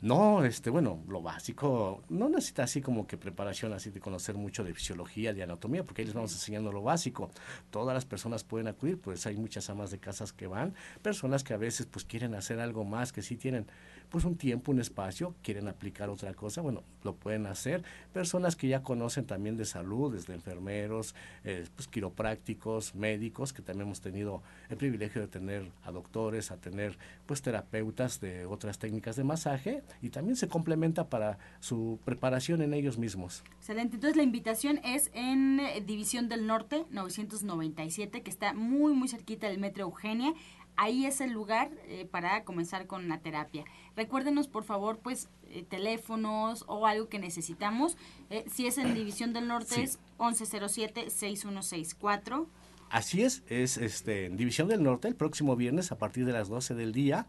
No, 0.01 0.43
este, 0.43 0.69
bueno, 0.69 1.01
lo 1.07 1.21
básico, 1.21 2.03
no 2.09 2.27
necesita 2.27 2.63
así 2.63 2.81
como 2.81 3.07
que 3.07 3.15
preparación, 3.15 3.71
así 3.71 3.89
de 3.89 4.01
conocer 4.01 4.35
mucho 4.35 4.63
de 4.63 4.73
fisiología, 4.73 5.33
de 5.33 5.43
anatomía, 5.43 5.85
porque 5.85 6.01
ahí 6.01 6.05
les 6.05 6.13
vamos 6.13 6.33
enseñando 6.33 6.73
lo 6.73 6.81
básico. 6.81 7.31
Todas 7.71 7.93
las 7.93 8.03
personas 8.03 8.43
pueden 8.43 8.67
acudir, 8.67 8.99
pues 8.99 9.25
hay 9.25 9.37
muchas 9.37 9.69
amas 9.69 9.91
de 9.91 9.99
casas 9.99 10.33
que 10.33 10.47
van, 10.47 10.73
personas 11.01 11.43
que 11.43 11.53
a 11.53 11.57
veces 11.57 11.85
pues 11.85 12.03
quieren 12.03 12.35
hacer 12.35 12.59
algo 12.59 12.83
más, 12.83 13.13
que 13.13 13.21
sí 13.21 13.37
tienen 13.37 13.65
pues 14.09 14.25
un 14.25 14.35
tiempo, 14.35 14.71
un 14.71 14.79
espacio, 14.79 15.35
quieren 15.41 15.67
aplicar 15.67 16.09
otra 16.09 16.33
cosa, 16.33 16.61
bueno, 16.61 16.83
lo 17.03 17.15
pueden 17.15 17.45
hacer. 17.45 17.83
Personas 18.13 18.55
que 18.55 18.67
ya 18.67 18.83
conocen 18.83 19.25
también 19.25 19.57
de 19.57 19.65
salud, 19.65 20.13
desde 20.13 20.33
enfermeros, 20.33 21.15
eh, 21.43 21.65
pues 21.75 21.87
quiroprácticos, 21.87 22.95
médicos, 22.95 23.53
que 23.53 23.61
también 23.61 23.87
hemos 23.87 24.01
tenido 24.01 24.41
el 24.69 24.77
privilegio 24.77 25.21
de 25.21 25.27
tener 25.27 25.71
a 25.83 25.91
doctores, 25.91 26.51
a 26.51 26.57
tener 26.57 26.97
pues 27.25 27.41
terapeutas 27.41 28.19
de 28.19 28.45
otras 28.45 28.79
técnicas 28.79 29.15
de 29.15 29.23
masaje 29.23 29.83
y 30.01 30.09
también 30.09 30.35
se 30.35 30.47
complementa 30.47 31.09
para 31.09 31.37
su 31.59 31.99
preparación 32.05 32.61
en 32.61 32.73
ellos 32.73 32.97
mismos. 32.97 33.43
Excelente, 33.57 33.95
entonces 33.95 34.17
la 34.17 34.23
invitación 34.23 34.79
es 34.83 35.11
en 35.13 35.59
eh, 35.59 35.83
División 35.85 36.29
del 36.29 36.47
Norte 36.47 36.85
997, 36.91 38.21
que 38.21 38.29
está 38.29 38.53
muy 38.53 38.93
muy 38.93 39.07
cerquita 39.07 39.47
del 39.47 39.59
Metro 39.59 39.83
Eugenia 39.83 40.33
ahí 40.75 41.05
es 41.05 41.21
el 41.21 41.31
lugar 41.31 41.69
eh, 41.87 42.05
para 42.09 42.43
comenzar 42.43 42.87
con 42.87 43.07
la 43.09 43.19
terapia. 43.19 43.63
Recuérdenos, 43.95 44.47
por 44.47 44.63
favor, 44.63 44.97
pues 44.99 45.29
eh, 45.49 45.63
teléfonos 45.67 46.63
o 46.67 46.87
algo 46.87 47.09
que 47.09 47.19
necesitamos. 47.19 47.97
Eh, 48.29 48.45
si 48.51 48.65
es 48.67 48.77
en 48.77 48.93
División 48.93 49.33
del 49.33 49.47
Norte, 49.47 49.81
es 49.83 49.99
1107-6164. 50.17 52.45
Así 52.89 53.23
es, 53.23 53.43
es 53.47 53.77
este, 53.77 54.25
en 54.27 54.37
División 54.37 54.67
del 54.67 54.83
Norte, 54.83 55.07
el 55.07 55.15
próximo 55.15 55.55
viernes 55.55 55.91
a 55.91 55.97
partir 55.97 56.25
de 56.25 56.33
las 56.33 56.49
12 56.49 56.75
del 56.75 56.91
día. 56.91 57.25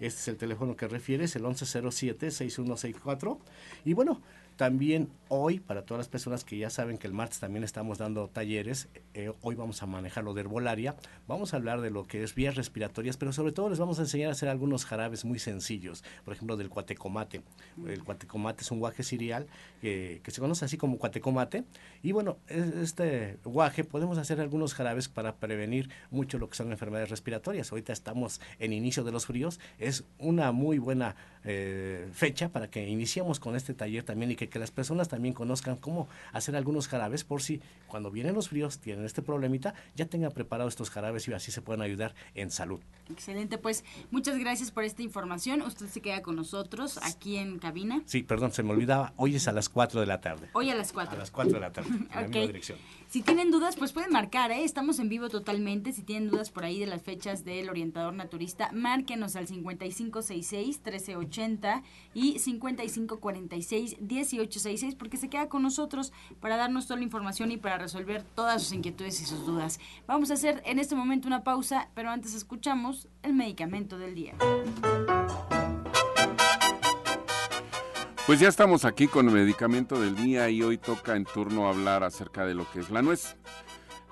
Este 0.00 0.20
es 0.20 0.28
el 0.28 0.36
teléfono 0.36 0.76
que 0.76 0.86
refieres, 0.86 1.34
el 1.34 1.42
1107-6164. 1.42 3.38
Y 3.84 3.94
bueno, 3.94 4.22
también 4.58 5.08
hoy, 5.28 5.60
para 5.60 5.82
todas 5.82 6.00
las 6.00 6.08
personas 6.08 6.42
que 6.42 6.58
ya 6.58 6.68
saben 6.68 6.98
que 6.98 7.06
el 7.06 7.12
martes 7.12 7.38
también 7.38 7.62
estamos 7.62 7.98
dando 7.98 8.26
talleres, 8.28 8.88
eh, 9.14 9.32
hoy 9.40 9.54
vamos 9.54 9.84
a 9.84 9.86
manejar 9.86 10.24
lo 10.24 10.34
de 10.34 10.40
herbolaria, 10.40 10.96
vamos 11.28 11.54
a 11.54 11.58
hablar 11.58 11.80
de 11.80 11.90
lo 11.90 12.08
que 12.08 12.24
es 12.24 12.34
vías 12.34 12.56
respiratorias, 12.56 13.16
pero 13.16 13.32
sobre 13.32 13.52
todo 13.52 13.70
les 13.70 13.78
vamos 13.78 14.00
a 14.00 14.02
enseñar 14.02 14.30
a 14.30 14.32
hacer 14.32 14.48
algunos 14.48 14.84
jarabes 14.84 15.24
muy 15.24 15.38
sencillos, 15.38 16.02
por 16.24 16.34
ejemplo 16.34 16.56
del 16.56 16.70
cuatecomate. 16.70 17.42
El 17.86 18.02
cuatecomate 18.02 18.62
es 18.62 18.70
un 18.72 18.80
guaje 18.80 19.04
cereal 19.04 19.46
que 19.80 20.20
se 20.26 20.40
conoce 20.40 20.64
así 20.64 20.76
como 20.76 20.98
cuatecomate, 20.98 21.62
y 22.02 22.10
bueno, 22.10 22.38
este 22.48 23.38
guaje 23.44 23.84
podemos 23.84 24.18
hacer 24.18 24.40
algunos 24.40 24.74
jarabes 24.74 25.08
para 25.08 25.36
prevenir 25.36 25.88
mucho 26.10 26.36
lo 26.38 26.48
que 26.48 26.56
son 26.56 26.72
enfermedades 26.72 27.10
respiratorias. 27.10 27.70
Ahorita 27.70 27.92
estamos 27.92 28.40
en 28.58 28.72
inicio 28.72 29.04
de 29.04 29.12
los 29.12 29.26
fríos, 29.26 29.60
es 29.78 30.04
una 30.18 30.50
muy 30.50 30.78
buena 30.78 31.14
eh, 31.44 32.08
fecha 32.12 32.48
para 32.50 32.70
que 32.70 32.86
iniciemos 32.88 33.40
con 33.40 33.56
este 33.56 33.74
taller 33.74 34.04
también 34.04 34.32
y 34.32 34.36
que 34.36 34.58
las 34.58 34.70
personas 34.70 35.08
también 35.08 35.34
conozcan 35.34 35.76
cómo 35.76 36.08
hacer 36.32 36.56
algunos 36.56 36.88
jarabes 36.88 37.24
por 37.24 37.42
si 37.42 37.60
cuando 37.86 38.10
vienen 38.10 38.34
los 38.34 38.48
fríos 38.48 38.78
tienen 38.78 39.04
este 39.04 39.22
problemita, 39.22 39.74
ya 39.94 40.06
tengan 40.06 40.32
preparados 40.32 40.72
estos 40.72 40.90
jarabes 40.90 41.26
y 41.28 41.32
así 41.32 41.50
se 41.52 41.62
pueden 41.62 41.82
ayudar 41.82 42.14
en 42.34 42.50
salud. 42.50 42.80
Excelente, 43.10 43.58
pues 43.58 43.84
muchas 44.10 44.38
gracias 44.38 44.70
por 44.70 44.84
esta 44.84 45.02
información. 45.02 45.62
Usted 45.62 45.86
se 45.86 46.00
queda 46.00 46.22
con 46.22 46.36
nosotros 46.36 46.98
aquí 47.02 47.36
en 47.36 47.58
cabina. 47.58 48.02
Sí, 48.06 48.22
perdón, 48.22 48.52
se 48.52 48.62
me 48.62 48.70
olvidaba, 48.70 49.12
hoy 49.16 49.36
es 49.36 49.48
a 49.48 49.52
las 49.52 49.68
4 49.68 50.00
de 50.00 50.06
la 50.06 50.20
tarde. 50.20 50.48
Hoy 50.52 50.70
a 50.70 50.74
las 50.74 50.92
4. 50.92 51.14
A 51.14 51.18
las 51.18 51.30
4 51.30 51.54
de 51.54 51.60
la 51.60 51.72
tarde, 51.72 51.88
en 51.88 52.08
la 52.14 52.22
misma 52.28 52.46
dirección. 52.46 52.78
Si 53.08 53.22
tienen 53.22 53.50
dudas, 53.50 53.76
pues 53.76 53.92
pueden 53.92 54.12
marcar, 54.12 54.50
¿eh? 54.50 54.64
Estamos 54.64 54.98
en 54.98 55.08
vivo 55.08 55.30
totalmente. 55.30 55.92
Si 55.92 56.02
tienen 56.02 56.28
dudas 56.28 56.50
por 56.50 56.64
ahí 56.64 56.78
de 56.78 56.84
las 56.84 57.00
fechas 57.00 57.42
del 57.42 57.70
orientador 57.70 58.12
naturista, 58.12 58.68
márquenos 58.74 59.34
al 59.34 59.46
5566-1380 59.46 61.82
y 62.12 62.34
5546-1866 62.34 64.94
porque 64.94 65.16
se 65.16 65.30
queda 65.30 65.48
con 65.48 65.62
nosotros 65.62 66.12
para 66.38 66.58
darnos 66.58 66.86
toda 66.86 66.98
la 66.98 67.04
información 67.04 67.50
y 67.50 67.56
para 67.56 67.78
resolver 67.78 68.24
todas 68.34 68.62
sus 68.62 68.74
inquietudes 68.74 69.22
y 69.22 69.24
sus 69.24 69.46
dudas. 69.46 69.80
Vamos 70.06 70.30
a 70.30 70.34
hacer 70.34 70.62
en 70.66 70.78
este 70.78 70.94
momento 70.94 71.28
una 71.28 71.44
pausa, 71.44 71.88
pero 71.94 72.10
antes 72.10 72.34
escuchamos 72.34 73.08
el 73.22 73.32
medicamento 73.32 73.96
del 73.96 74.14
día. 74.14 74.34
Pues 78.28 78.40
ya 78.40 78.48
estamos 78.48 78.84
aquí 78.84 79.06
con 79.06 79.26
el 79.26 79.34
medicamento 79.34 79.98
del 79.98 80.14
día 80.14 80.50
y 80.50 80.62
hoy 80.62 80.76
toca 80.76 81.16
en 81.16 81.24
turno 81.24 81.66
hablar 81.66 82.04
acerca 82.04 82.44
de 82.44 82.52
lo 82.52 82.70
que 82.70 82.80
es 82.80 82.90
la 82.90 83.00
nuez. 83.00 83.36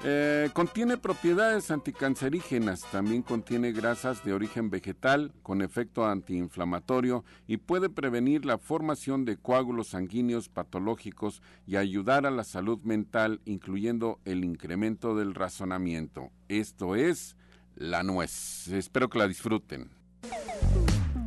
Eh, 0.05 0.49
contiene 0.55 0.97
propiedades 0.97 1.71
anticancerígenas, 1.71 2.81
también 2.91 3.21
contiene 3.21 3.73
grasas 3.73 4.25
de 4.25 4.33
origen 4.33 4.71
vegetal 4.71 5.35
con 5.43 5.61
efecto 5.61 6.07
antiinflamatorio 6.07 7.27
y 7.47 7.59
puede 7.59 7.91
prevenir 7.91 8.47
la 8.47 8.57
formación 8.57 9.27
de 9.27 9.37
coágulos 9.37 9.89
sanguíneos 9.89 10.49
patológicos 10.49 11.43
y 11.67 11.77
ayudar 11.77 12.25
a 12.25 12.31
la 12.31 12.45
salud 12.45 12.79
mental, 12.85 13.43
incluyendo 13.45 14.19
el 14.25 14.45
incremento 14.45 15.15
del 15.15 15.35
razonamiento. 15.35 16.31
Esto 16.49 16.97
es 16.97 17.37
la 17.75 18.03
nuez. 18.03 18.69
Espero 18.69 19.11
que 19.11 19.19
la 19.19 19.29
disfruten. 19.29 19.91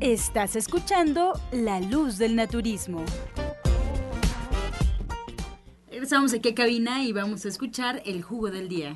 Estás 0.02 0.56
escuchando 0.56 1.34
La 1.52 1.82
Luz 1.82 2.18
del 2.18 2.34
Naturismo. 2.34 3.04
Regresamos 5.92 6.34
aquí 6.34 6.48
a 6.48 6.56
cabina 6.56 7.04
y 7.04 7.12
vamos 7.12 7.44
a 7.44 7.50
escuchar 7.50 8.02
el 8.06 8.24
jugo 8.24 8.50
del 8.50 8.70
día. 8.70 8.96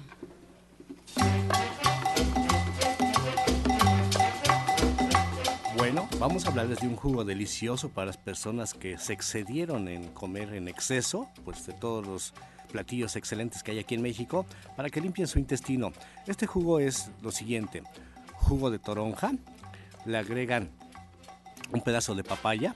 Bueno, 5.75 6.07
vamos 6.19 6.45
a 6.45 6.49
hablarles 6.51 6.79
de 6.79 6.87
un 6.87 6.95
jugo 6.95 7.25
delicioso 7.25 7.89
para 7.89 8.07
las 8.07 8.17
personas 8.17 8.73
que 8.73 8.97
se 8.97 9.11
excedieron 9.11 9.89
en 9.89 10.07
comer 10.07 10.53
en 10.53 10.69
exceso, 10.69 11.27
pues 11.43 11.65
de 11.65 11.73
todos 11.73 12.07
los 12.07 12.33
platillos 12.71 13.17
excelentes 13.17 13.61
que 13.61 13.71
hay 13.71 13.79
aquí 13.79 13.95
en 13.95 14.01
México, 14.01 14.45
para 14.77 14.89
que 14.89 15.01
limpien 15.01 15.27
su 15.27 15.37
intestino. 15.37 15.91
Este 16.27 16.47
jugo 16.47 16.79
es 16.79 17.11
lo 17.21 17.31
siguiente, 17.31 17.83
jugo 18.35 18.71
de 18.71 18.79
toronja, 18.79 19.33
le 20.05 20.17
agregan 20.17 20.69
un 21.73 21.81
pedazo 21.81 22.13
de 22.13 22.23
papaya, 22.23 22.75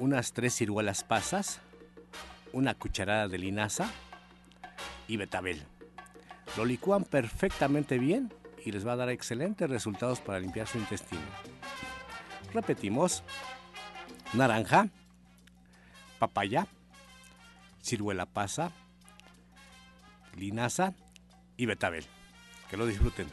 unas 0.00 0.32
tres 0.32 0.54
ciruelas 0.54 1.04
pasas, 1.04 1.60
una 2.52 2.74
cucharada 2.74 3.28
de 3.28 3.38
linaza 3.38 3.88
y 5.06 5.16
betabel. 5.16 5.62
Lo 6.56 6.64
licúan 6.64 7.04
perfectamente 7.04 7.98
bien 7.98 8.32
y 8.64 8.72
les 8.72 8.86
va 8.86 8.92
a 8.92 8.96
dar 8.96 9.10
excelentes 9.10 9.70
resultados 9.70 10.20
para 10.20 10.40
limpiar 10.40 10.66
su 10.66 10.78
intestino. 10.78 11.22
Repetimos, 12.52 13.22
naranja, 14.32 14.88
papaya, 16.18 16.66
ciruela 17.80 18.26
pasa, 18.26 18.72
linaza 20.36 20.94
y 21.56 21.66
betabel. 21.66 22.04
Que 22.68 22.76
lo 22.76 22.86
disfruten. 22.86 23.28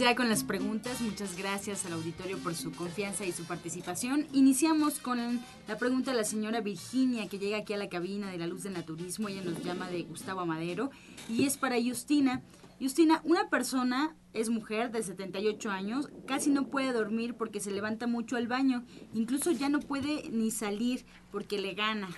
Ya 0.00 0.14
con 0.14 0.30
las 0.30 0.44
preguntas. 0.44 1.02
Muchas 1.02 1.36
gracias 1.36 1.84
al 1.84 1.92
auditorio 1.92 2.38
por 2.38 2.54
su 2.54 2.72
confianza 2.72 3.26
y 3.26 3.32
su 3.32 3.44
participación. 3.44 4.26
Iniciamos 4.32 4.98
con 4.98 5.40
la 5.68 5.76
pregunta 5.76 6.12
de 6.12 6.16
la 6.16 6.24
señora 6.24 6.62
Virginia 6.62 7.28
que 7.28 7.38
llega 7.38 7.58
aquí 7.58 7.74
a 7.74 7.76
la 7.76 7.90
cabina 7.90 8.30
de 8.30 8.38
la 8.38 8.46
luz 8.46 8.62
del 8.62 8.72
naturismo. 8.72 9.28
Ella 9.28 9.42
nos 9.42 9.62
llama 9.62 9.90
de 9.90 10.02
Gustavo 10.04 10.40
Amadero 10.40 10.90
y 11.28 11.44
es 11.44 11.58
para 11.58 11.76
Justina. 11.82 12.42
Justina, 12.80 13.20
una 13.24 13.50
persona 13.50 14.16
es 14.32 14.48
mujer 14.48 14.90
de 14.90 15.02
78 15.02 15.70
años, 15.70 16.08
casi 16.26 16.48
no 16.48 16.68
puede 16.68 16.94
dormir 16.94 17.34
porque 17.34 17.60
se 17.60 17.70
levanta 17.70 18.06
mucho 18.06 18.36
al 18.36 18.48
baño, 18.48 18.84
incluso 19.12 19.50
ya 19.50 19.68
no 19.68 19.80
puede 19.80 20.30
ni 20.30 20.50
salir 20.50 21.04
porque 21.30 21.58
le 21.58 21.74
gana. 21.74 22.08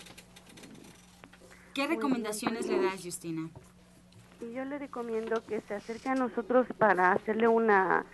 ¿Qué 1.75 1.89
recomendaciones 1.89 2.69
le 2.69 2.81
das, 2.81 3.03
Justina? 3.03 3.51
Y 4.43 4.55
yo 4.55 4.65
le 4.65 4.77
recomiendo 4.77 5.41
que 5.47 5.61
se 5.63 5.75
acerque 5.75 6.09
a 6.09 6.17
nosotros 6.17 6.67
para 6.77 7.13
hacerle 7.13 7.47
una, 7.47 8.05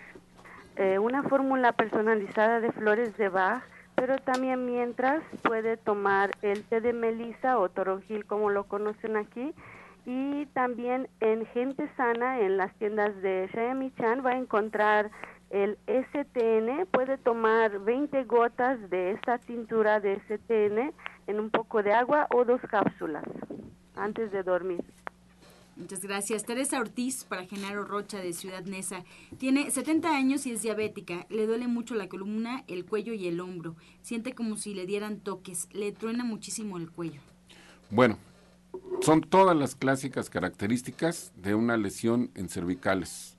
eh, 0.75 0.99
una 0.99 1.23
fórmula 1.23 1.71
personalizada 1.71 2.59
de 2.59 2.71
flores 2.71 3.17
de 3.17 3.29
Bach, 3.29 3.63
pero 3.95 4.15
también 4.19 4.67
mientras 4.67 5.23
puede 5.41 5.75
tomar 5.75 6.29
el 6.43 6.63
té 6.65 6.81
de 6.81 6.93
melisa 6.93 7.57
o 7.57 7.69
toronjil 7.69 8.25
como 8.25 8.51
lo 8.51 8.65
conocen 8.65 9.17
aquí, 9.17 9.55
y 10.05 10.45
también 10.53 11.09
en 11.19 11.47
Gente 11.47 11.89
Sana, 11.97 12.39
en 12.41 12.57
las 12.57 12.75
tiendas 12.75 13.19
de 13.23 13.49
Chan 13.97 14.23
va 14.23 14.31
a 14.31 14.37
encontrar 14.37 15.09
el 15.49 15.79
STN. 15.87 16.85
Puede 16.91 17.17
tomar 17.17 17.79
20 17.79 18.23
gotas 18.25 18.89
de 18.91 19.11
esta 19.11 19.39
tintura 19.39 19.99
de 19.99 20.19
STN 20.27 20.93
en 21.25 21.39
un 21.39 21.49
poco 21.49 21.81
de 21.81 21.93
agua 21.93 22.27
o 22.33 22.45
dos 22.45 22.61
cápsulas 22.69 23.25
antes 23.95 24.31
de 24.31 24.43
dormir. 24.43 24.83
Muchas 25.79 26.01
gracias. 26.01 26.43
Teresa 26.43 26.77
Ortiz, 26.77 27.23
para 27.23 27.45
Genaro 27.45 27.85
Rocha 27.85 28.19
de 28.19 28.33
Ciudad 28.33 28.65
Neza. 28.65 29.05
Tiene 29.37 29.71
70 29.71 30.13
años 30.13 30.45
y 30.45 30.51
es 30.51 30.61
diabética. 30.61 31.25
Le 31.29 31.47
duele 31.47 31.67
mucho 31.69 31.95
la 31.95 32.09
columna, 32.09 32.65
el 32.67 32.85
cuello 32.85 33.13
y 33.13 33.27
el 33.27 33.39
hombro. 33.39 33.77
Siente 34.01 34.35
como 34.35 34.57
si 34.57 34.73
le 34.73 34.85
dieran 34.85 35.21
toques. 35.21 35.69
Le 35.71 35.93
truena 35.93 36.25
muchísimo 36.25 36.77
el 36.77 36.91
cuello. 36.91 37.21
Bueno, 37.91 38.17
son 38.99 39.21
todas 39.21 39.55
las 39.55 39.75
clásicas 39.75 40.29
características 40.29 41.31
de 41.37 41.55
una 41.55 41.77
lesión 41.77 42.29
en 42.35 42.49
cervicales. 42.49 43.37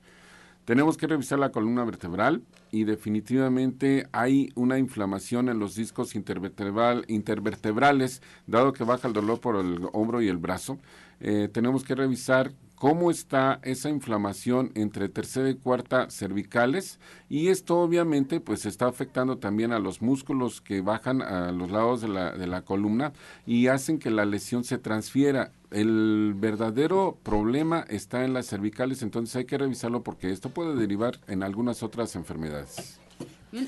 Tenemos 0.65 0.97
que 0.97 1.05
revisar 1.05 1.37
la 1.37 1.51
columna 1.51 1.85
vertebral 1.85 2.41
y 2.71 2.85
definitivamente 2.85 4.07
hay 4.13 4.49
una 4.55 4.79
inflamación 4.79 5.49
en 5.49 5.59
los 5.59 5.75
discos 5.75 6.15
intervertebral, 6.15 7.05
intervertebrales, 7.07 8.21
dado 8.47 8.73
que 8.73 8.85
baja 8.85 9.07
el 9.07 9.13
dolor 9.13 9.39
por 9.41 9.57
el 9.57 9.87
hombro 9.91 10.21
y 10.21 10.29
el 10.29 10.37
brazo. 10.37 10.79
Eh, 11.19 11.49
tenemos 11.51 11.83
que 11.83 11.95
revisar 11.95 12.53
cómo 12.75 13.11
está 13.11 13.59
esa 13.61 13.89
inflamación 13.89 14.71
entre 14.73 15.07
tercera 15.07 15.49
y 15.49 15.55
cuarta 15.55 16.09
cervicales 16.09 16.99
y 17.29 17.49
esto 17.49 17.79
obviamente 17.79 18.39
pues 18.39 18.65
está 18.65 18.87
afectando 18.87 19.37
también 19.37 19.71
a 19.71 19.77
los 19.77 20.01
músculos 20.01 20.61
que 20.61 20.81
bajan 20.81 21.21
a 21.21 21.51
los 21.51 21.69
lados 21.69 22.01
de 22.01 22.07
la, 22.07 22.31
de 22.31 22.47
la 22.47 22.63
columna 22.63 23.13
y 23.45 23.67
hacen 23.67 23.99
que 23.99 24.09
la 24.09 24.25
lesión 24.25 24.63
se 24.63 24.79
transfiera. 24.79 25.51
El 25.71 26.33
verdadero 26.35 27.17
problema 27.23 27.85
está 27.89 28.25
en 28.25 28.33
las 28.33 28.47
cervicales, 28.47 29.01
entonces 29.01 29.35
hay 29.37 29.45
que 29.45 29.57
revisarlo 29.57 30.03
porque 30.03 30.31
esto 30.31 30.49
puede 30.49 30.75
derivar 30.75 31.19
en 31.27 31.43
algunas 31.43 31.81
otras 31.81 32.15
enfermedades. 32.15 32.99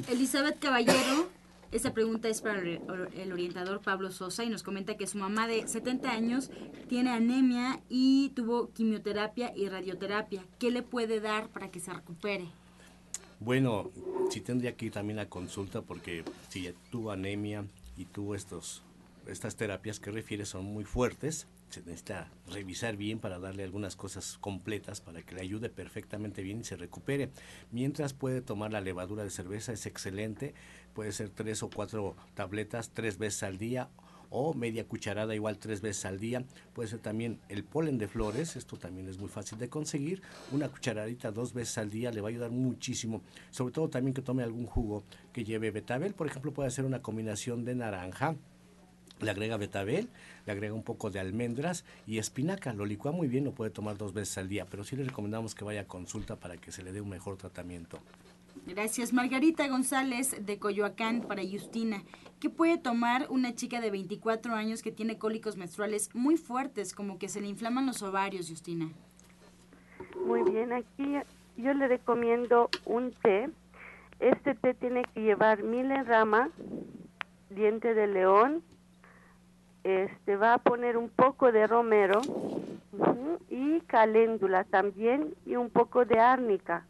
Elizabeth 0.09 0.59
Caballero 0.59 1.29
esta 1.73 1.91
pregunta 1.91 2.29
es 2.29 2.39
para 2.39 2.59
el 2.61 3.31
orientador 3.31 3.81
Pablo 3.81 4.11
Sosa 4.11 4.43
y 4.43 4.49
nos 4.49 4.61
comenta 4.61 4.95
que 4.95 5.07
su 5.07 5.17
mamá 5.17 5.47
de 5.47 5.67
70 5.67 6.11
años 6.11 6.51
tiene 6.87 7.09
anemia 7.09 7.81
y 7.89 8.29
tuvo 8.35 8.69
quimioterapia 8.73 9.51
y 9.55 9.67
radioterapia. 9.69 10.45
¿Qué 10.59 10.69
le 10.69 10.83
puede 10.83 11.19
dar 11.19 11.49
para 11.49 11.71
que 11.71 11.79
se 11.79 11.91
recupere? 11.91 12.45
Bueno, 13.39 13.89
sí 14.29 14.39
tendría 14.39 14.75
que 14.75 14.85
ir 14.85 14.91
también 14.91 15.17
a 15.17 15.27
consulta 15.27 15.81
porque 15.81 16.23
si 16.49 16.71
tuvo 16.91 17.09
anemia 17.09 17.65
y 17.97 18.05
tuvo 18.05 18.35
estos, 18.35 18.83
estas 19.25 19.55
terapias 19.55 19.99
que 19.99 20.11
refiere 20.11 20.45
son 20.45 20.65
muy 20.65 20.83
fuertes, 20.83 21.47
se 21.73 21.81
necesita 21.81 22.29
revisar 22.51 22.97
bien 22.97 23.19
para 23.19 23.39
darle 23.39 23.63
algunas 23.63 23.95
cosas 23.95 24.37
completas 24.39 25.01
para 25.01 25.23
que 25.23 25.33
le 25.33 25.41
ayude 25.41 25.69
perfectamente 25.69 26.43
bien 26.43 26.61
y 26.61 26.63
se 26.63 26.75
recupere. 26.75 27.31
Mientras 27.71 28.13
puede 28.13 28.41
tomar 28.41 28.71
la 28.71 28.79
levadura 28.79 29.23
de 29.23 29.31
cerveza, 29.31 29.73
es 29.73 29.87
excelente, 29.87 30.53
puede 30.93 31.11
ser 31.11 31.29
tres 31.29 31.63
o 31.63 31.69
cuatro 31.69 32.15
tabletas 32.35 32.91
tres 32.91 33.17
veces 33.17 33.43
al 33.43 33.57
día 33.57 33.89
o 34.29 34.53
media 34.53 34.87
cucharada 34.87 35.33
igual 35.35 35.57
tres 35.57 35.81
veces 35.81 36.05
al 36.05 36.19
día. 36.19 36.43
Puede 36.73 36.89
ser 36.89 36.99
también 36.99 37.39
el 37.49 37.63
polen 37.63 37.97
de 37.97 38.07
flores, 38.07 38.55
esto 38.55 38.77
también 38.77 39.07
es 39.07 39.17
muy 39.17 39.29
fácil 39.29 39.57
de 39.57 39.69
conseguir. 39.69 40.21
Una 40.51 40.69
cucharadita 40.69 41.31
dos 41.31 41.53
veces 41.53 41.77
al 41.79 41.89
día 41.89 42.11
le 42.11 42.21
va 42.21 42.27
a 42.27 42.31
ayudar 42.31 42.51
muchísimo. 42.51 43.21
Sobre 43.49 43.73
todo 43.73 43.89
también 43.89 44.13
que 44.13 44.21
tome 44.21 44.43
algún 44.43 44.65
jugo 44.67 45.03
que 45.31 45.43
lleve 45.43 45.71
betabel, 45.71 46.13
por 46.13 46.27
ejemplo, 46.27 46.51
puede 46.51 46.67
hacer 46.67 46.85
una 46.85 47.01
combinación 47.01 47.63
de 47.65 47.75
naranja, 47.75 48.35
le 49.21 49.31
agrega 49.31 49.57
betabel, 49.57 50.09
le 50.45 50.51
agrega 50.51 50.73
un 50.73 50.83
poco 50.83 51.09
de 51.09 51.19
almendras 51.19 51.85
y 52.05 52.17
espinaca. 52.17 52.73
Lo 52.73 52.85
licúa 52.85 53.11
muy 53.11 53.27
bien, 53.27 53.45
lo 53.45 53.51
puede 53.51 53.71
tomar 53.71 53.97
dos 53.97 54.13
veces 54.13 54.37
al 54.37 54.49
día, 54.49 54.65
pero 54.65 54.83
sí 54.83 54.95
le 54.95 55.03
recomendamos 55.03 55.55
que 55.55 55.63
vaya 55.63 55.81
a 55.81 55.87
consulta 55.87 56.35
para 56.35 56.57
que 56.57 56.71
se 56.71 56.83
le 56.83 56.91
dé 56.91 57.01
un 57.01 57.09
mejor 57.09 57.37
tratamiento. 57.37 57.99
Gracias. 58.65 59.11
Margarita 59.11 59.67
González 59.67 60.45
de 60.45 60.57
Coyoacán 60.57 61.21
para 61.21 61.43
Justina. 61.43 62.03
¿Qué 62.39 62.49
puede 62.49 62.77
tomar 62.77 63.27
una 63.29 63.55
chica 63.55 63.81
de 63.81 63.91
24 63.91 64.53
años 64.53 64.81
que 64.81 64.91
tiene 64.91 65.17
cólicos 65.17 65.57
menstruales 65.57 66.13
muy 66.13 66.37
fuertes, 66.37 66.93
como 66.93 67.17
que 67.17 67.29
se 67.29 67.41
le 67.41 67.47
inflaman 67.47 67.85
los 67.85 68.01
ovarios, 68.01 68.49
Justina? 68.49 68.89
Muy 70.25 70.43
bien, 70.49 70.71
aquí 70.71 71.15
yo 71.57 71.73
le 71.73 71.87
recomiendo 71.87 72.69
un 72.85 73.11
té. 73.11 73.49
Este 74.19 74.55
té 74.55 74.73
tiene 74.73 75.03
que 75.13 75.21
llevar 75.21 75.63
milen 75.63 76.05
rama, 76.05 76.49
diente 77.49 77.93
de 77.93 78.07
león, 78.07 78.63
este 79.83 80.37
va 80.37 80.53
a 80.53 80.57
poner 80.59 80.97
un 80.97 81.09
poco 81.09 81.51
de 81.51 81.67
romero 81.67 82.21
y 83.49 83.81
caléndula 83.81 84.63
también 84.63 85.35
y 85.45 85.55
un 85.55 85.69
poco 85.69 86.05
de 86.05 86.19
árnica. 86.19 86.85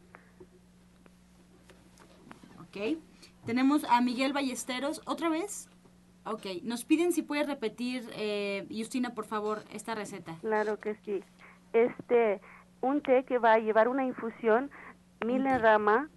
Ok. 2.61 2.97
Tenemos 3.45 3.83
a 3.85 3.99
Miguel 4.01 4.33
Ballesteros, 4.33 5.01
¿otra 5.05 5.29
vez? 5.29 5.69
Ok. 6.25 6.45
Nos 6.63 6.85
piden 6.85 7.11
si 7.11 7.21
puede 7.21 7.43
repetir, 7.43 8.09
eh, 8.15 8.67
Justina, 8.69 9.13
por 9.13 9.25
favor, 9.25 9.63
esta 9.71 9.95
receta. 9.95 10.37
Claro 10.41 10.79
que 10.79 10.95
sí. 11.03 11.23
Este, 11.73 12.39
un 12.81 13.01
té 13.01 13.23
que 13.25 13.39
va 13.39 13.53
a 13.53 13.59
llevar 13.59 13.87
una 13.87 14.05
infusión, 14.05 14.69
milen 15.25 15.59
rama, 15.59 16.09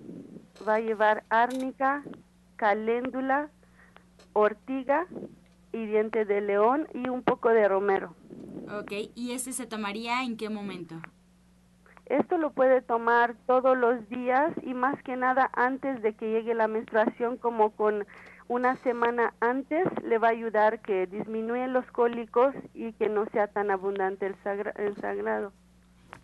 va 0.66 0.74
a 0.74 0.80
llevar 0.80 1.24
árnica, 1.30 2.04
caléndula, 2.56 3.50
ortiga 4.32 5.06
y 5.76 5.86
diente 5.86 6.24
de 6.24 6.40
león 6.40 6.88
y 6.94 7.08
un 7.10 7.22
poco 7.22 7.50
de 7.50 7.68
romero. 7.68 8.14
Ok, 8.80 8.92
¿y 9.14 9.32
este 9.32 9.52
se 9.52 9.66
tomaría 9.66 10.22
en 10.24 10.36
qué 10.36 10.48
momento? 10.48 10.96
Esto 12.06 12.38
lo 12.38 12.52
puede 12.52 12.80
tomar 12.80 13.36
todos 13.46 13.76
los 13.76 14.08
días 14.08 14.54
y 14.62 14.72
más 14.72 15.00
que 15.02 15.16
nada 15.16 15.50
antes 15.52 16.00
de 16.02 16.14
que 16.14 16.30
llegue 16.30 16.54
la 16.54 16.66
menstruación, 16.66 17.36
como 17.36 17.72
con 17.72 18.06
una 18.48 18.76
semana 18.76 19.34
antes, 19.40 19.86
le 20.02 20.18
va 20.18 20.28
a 20.28 20.30
ayudar 20.30 20.80
que 20.80 21.06
disminuyen 21.06 21.72
los 21.72 21.84
cólicos 21.90 22.54
y 22.72 22.92
que 22.94 23.08
no 23.08 23.26
sea 23.26 23.48
tan 23.48 23.70
abundante 23.70 24.26
el, 24.26 24.36
el 24.76 24.96
sangrado. 24.96 25.52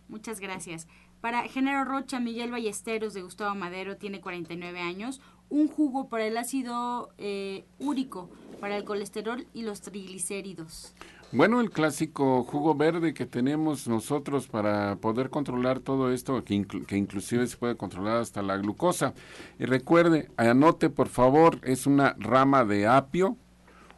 Muchas 0.08 0.40
gracias. 0.40 0.88
Para 1.22 1.44
Género 1.44 1.84
Rocha, 1.84 2.18
Miguel 2.18 2.50
Ballesteros 2.50 3.14
de 3.14 3.22
Gustavo 3.22 3.54
Madero 3.54 3.96
tiene 3.96 4.20
49 4.20 4.80
años. 4.80 5.20
Un 5.50 5.68
jugo 5.68 6.08
para 6.08 6.26
el 6.26 6.36
ácido 6.36 7.10
eh, 7.16 7.64
úrico, 7.78 8.28
para 8.60 8.76
el 8.76 8.82
colesterol 8.82 9.46
y 9.54 9.62
los 9.62 9.82
triglicéridos. 9.82 10.96
Bueno, 11.30 11.60
el 11.60 11.70
clásico 11.70 12.42
jugo 12.42 12.74
verde 12.74 13.14
que 13.14 13.24
tenemos 13.24 13.86
nosotros 13.86 14.48
para 14.48 14.96
poder 14.96 15.30
controlar 15.30 15.78
todo 15.78 16.10
esto, 16.10 16.42
que, 16.42 16.66
que, 16.66 16.96
inclusive 16.96 17.46
se 17.46 17.56
puede 17.56 17.76
controlar 17.76 18.16
hasta 18.16 18.42
la 18.42 18.56
glucosa. 18.56 19.14
Y 19.60 19.66
recuerde, 19.66 20.28
anote 20.36 20.90
por 20.90 21.08
favor, 21.08 21.60
es 21.62 21.86
una 21.86 22.16
rama 22.18 22.64
de 22.64 22.88
apio, 22.88 23.36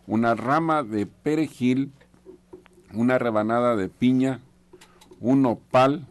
una 0.07 0.35
rama 0.35 0.83
de 0.83 1.07
perejil, 1.07 1.91
una 2.93 3.19
rebanada 3.19 3.77
de 3.77 3.89
piña, 3.89 4.41
un 5.21 5.47
opal, 5.47 6.07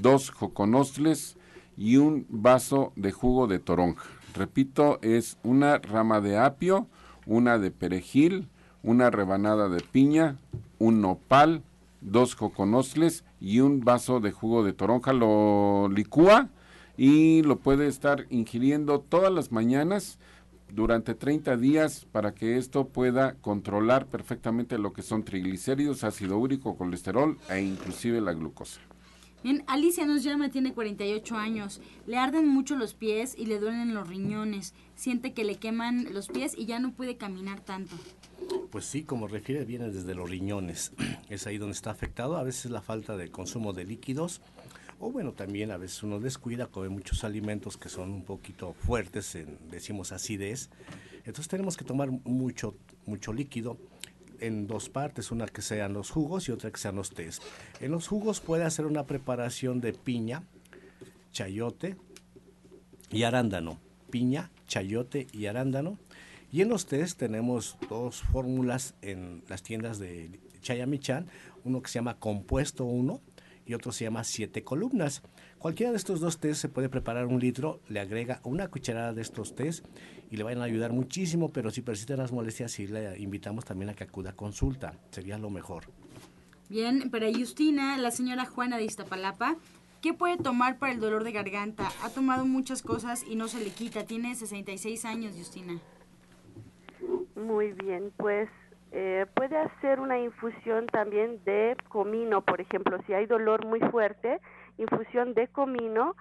dos 0.00 0.30
joconostles 0.30 1.36
y 1.76 1.96
un 1.96 2.26
vaso 2.28 2.92
de 2.96 3.12
jugo 3.12 3.46
de 3.46 3.58
toronja. 3.58 4.04
Repito, 4.34 4.98
es 5.02 5.38
una 5.42 5.78
rama 5.78 6.20
de 6.20 6.38
apio, 6.38 6.86
una 7.26 7.58
de 7.58 7.70
perejil, 7.70 8.48
una 8.82 9.10
rebanada 9.10 9.68
de 9.68 9.80
piña, 9.80 10.36
un 10.78 11.00
nopal, 11.00 11.62
dos 12.00 12.36
coconostles 12.36 13.24
y 13.40 13.60
un 13.60 13.80
vaso 13.80 14.20
de 14.20 14.32
jugo 14.32 14.62
de 14.62 14.72
toronja. 14.72 15.12
Lo 15.12 15.88
licúa 15.88 16.50
y 16.96 17.42
lo 17.42 17.58
puede 17.58 17.88
estar 17.88 18.26
ingiriendo 18.30 19.00
todas 19.00 19.32
las 19.32 19.52
mañanas 19.52 20.18
durante 20.72 21.14
30 21.14 21.56
días 21.56 22.06
para 22.10 22.34
que 22.34 22.58
esto 22.58 22.88
pueda 22.88 23.34
controlar 23.40 24.06
perfectamente 24.06 24.78
lo 24.78 24.92
que 24.92 25.02
son 25.02 25.24
triglicéridos, 25.24 26.04
ácido 26.04 26.38
úrico, 26.38 26.76
colesterol 26.76 27.38
e 27.48 27.60
inclusive 27.60 28.20
la 28.20 28.32
glucosa. 28.32 28.80
Bien, 29.46 29.62
Alicia 29.68 30.04
nos 30.06 30.24
llama, 30.24 30.50
tiene 30.50 30.74
48 30.74 31.36
años. 31.36 31.80
Le 32.08 32.16
arden 32.16 32.48
mucho 32.48 32.74
los 32.74 32.94
pies 32.94 33.32
y 33.38 33.46
le 33.46 33.60
duelen 33.60 33.94
los 33.94 34.08
riñones. 34.08 34.74
Siente 34.96 35.34
que 35.34 35.44
le 35.44 35.54
queman 35.54 36.12
los 36.12 36.26
pies 36.26 36.54
y 36.58 36.66
ya 36.66 36.80
no 36.80 36.90
puede 36.90 37.16
caminar 37.16 37.60
tanto. 37.60 37.94
Pues 38.72 38.86
sí, 38.86 39.04
como 39.04 39.28
refiere, 39.28 39.64
viene 39.64 39.88
desde 39.88 40.16
los 40.16 40.28
riñones. 40.28 40.90
Es 41.30 41.46
ahí 41.46 41.58
donde 41.58 41.74
está 41.74 41.92
afectado. 41.92 42.36
A 42.38 42.42
veces 42.42 42.72
la 42.72 42.82
falta 42.82 43.16
de 43.16 43.30
consumo 43.30 43.72
de 43.72 43.84
líquidos. 43.84 44.40
O 44.98 45.12
bueno, 45.12 45.30
también 45.30 45.70
a 45.70 45.76
veces 45.76 46.02
uno 46.02 46.18
descuida, 46.18 46.66
come 46.66 46.88
muchos 46.88 47.22
alimentos 47.22 47.76
que 47.76 47.88
son 47.88 48.10
un 48.10 48.24
poquito 48.24 48.72
fuertes, 48.72 49.36
en, 49.36 49.58
decimos 49.70 50.10
acidez. 50.10 50.70
Entonces 51.18 51.46
tenemos 51.46 51.76
que 51.76 51.84
tomar 51.84 52.10
mucho, 52.10 52.74
mucho 53.04 53.32
líquido 53.32 53.78
en 54.40 54.66
dos 54.66 54.88
partes, 54.88 55.30
una 55.30 55.46
que 55.46 55.62
sean 55.62 55.92
los 55.92 56.10
jugos 56.10 56.48
y 56.48 56.52
otra 56.52 56.70
que 56.70 56.78
sean 56.78 56.96
los 56.96 57.10
tés. 57.10 57.40
En 57.80 57.90
los 57.90 58.08
jugos 58.08 58.40
puede 58.40 58.64
hacer 58.64 58.86
una 58.86 59.06
preparación 59.06 59.80
de 59.80 59.92
piña, 59.92 60.42
chayote 61.32 61.96
y 63.10 63.22
arándano. 63.24 63.78
Piña, 64.10 64.50
chayote 64.66 65.26
y 65.32 65.46
arándano. 65.46 65.98
Y 66.52 66.62
en 66.62 66.68
los 66.68 66.86
tés 66.86 67.16
tenemos 67.16 67.76
dos 67.88 68.22
fórmulas 68.22 68.94
en 69.02 69.42
las 69.48 69.62
tiendas 69.62 69.98
de 69.98 70.40
Chayamichan, 70.62 71.26
uno 71.64 71.82
que 71.82 71.90
se 71.90 71.98
llama 71.98 72.18
Compuesto 72.18 72.84
1 72.84 73.20
y 73.66 73.74
otro 73.74 73.92
se 73.92 74.04
llama 74.04 74.24
Siete 74.24 74.62
Columnas. 74.62 75.22
Cualquiera 75.58 75.90
de 75.90 75.96
estos 75.96 76.20
dos 76.20 76.38
tés 76.38 76.58
se 76.58 76.68
puede 76.68 76.88
preparar 76.88 77.26
un 77.26 77.40
litro, 77.40 77.80
le 77.88 78.00
agrega 78.00 78.40
una 78.44 78.68
cucharada 78.68 79.12
de 79.12 79.22
estos 79.22 79.54
tés 79.54 79.82
y 80.30 80.36
le 80.36 80.44
van 80.44 80.60
a 80.60 80.64
ayudar 80.64 80.92
muchísimo, 80.92 81.50
pero 81.50 81.70
si 81.70 81.80
persisten 81.80 82.18
las 82.18 82.30
molestias, 82.30 82.72
sí 82.72 82.86
le 82.86 83.18
invitamos 83.18 83.64
también 83.64 83.90
a 83.90 83.94
que 83.94 84.04
acuda 84.04 84.30
a 84.30 84.36
consulta, 84.36 84.94
sería 85.10 85.38
lo 85.38 85.50
mejor. 85.50 85.84
Bien, 86.68 87.10
para 87.10 87.32
Justina, 87.32 87.96
la 87.96 88.10
señora 88.10 88.44
Juana 88.44 88.76
de 88.76 88.84
Iztapalapa, 88.84 89.56
¿qué 90.02 90.12
puede 90.12 90.36
tomar 90.36 90.78
para 90.78 90.92
el 90.92 91.00
dolor 91.00 91.24
de 91.24 91.32
garganta? 91.32 91.88
Ha 92.02 92.10
tomado 92.10 92.44
muchas 92.44 92.82
cosas 92.82 93.24
y 93.26 93.34
no 93.34 93.48
se 93.48 93.64
le 93.64 93.70
quita, 93.70 94.04
tiene 94.04 94.34
66 94.34 95.04
años, 95.04 95.34
Justina. 95.36 95.80
Muy 97.34 97.72
bien, 97.72 98.12
pues 98.16 98.48
eh, 98.92 99.26
puede 99.34 99.56
hacer 99.58 100.00
una 100.00 100.18
infusión 100.18 100.86
también 100.86 101.40
de 101.44 101.76
comino, 101.88 102.42
por 102.42 102.60
ejemplo, 102.60 102.98
si 103.06 103.12
hay 103.12 103.26
dolor 103.26 103.66
muy 103.66 103.80
fuerte, 103.80 104.40
infusión 104.78 105.34
de 105.34 105.48
comino 105.48 106.16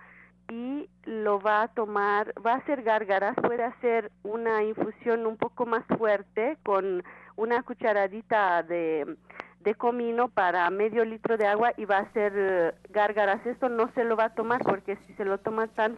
y 0.49 0.87
lo 1.05 1.39
va 1.39 1.63
a 1.63 1.67
tomar, 1.69 2.33
va 2.45 2.53
a 2.53 2.57
hacer 2.57 2.83
gárgaras, 2.83 3.35
puede 3.41 3.63
hacer 3.63 4.11
una 4.23 4.63
infusión 4.63 5.25
un 5.25 5.37
poco 5.37 5.65
más 5.65 5.83
fuerte 5.97 6.57
con 6.63 7.03
una 7.35 7.63
cucharadita 7.63 8.61
de, 8.63 9.17
de 9.65 9.75
comino 9.75 10.29
para 10.29 10.69
medio 10.69 11.03
litro 11.03 11.37
de 11.37 11.47
agua 11.47 11.73
y 11.75 11.85
va 11.85 11.97
a 11.97 12.01
hacer 12.01 12.33
eh, 12.35 12.73
gárgaras. 12.91 13.43
Esto 13.45 13.67
no 13.67 13.91
se 13.93 14.03
lo 14.03 14.15
va 14.15 14.25
a 14.25 14.35
tomar 14.35 14.61
porque 14.63 14.95
si 15.07 15.13
se 15.15 15.25
lo 15.25 15.39
toma 15.39 15.67
tan 15.67 15.97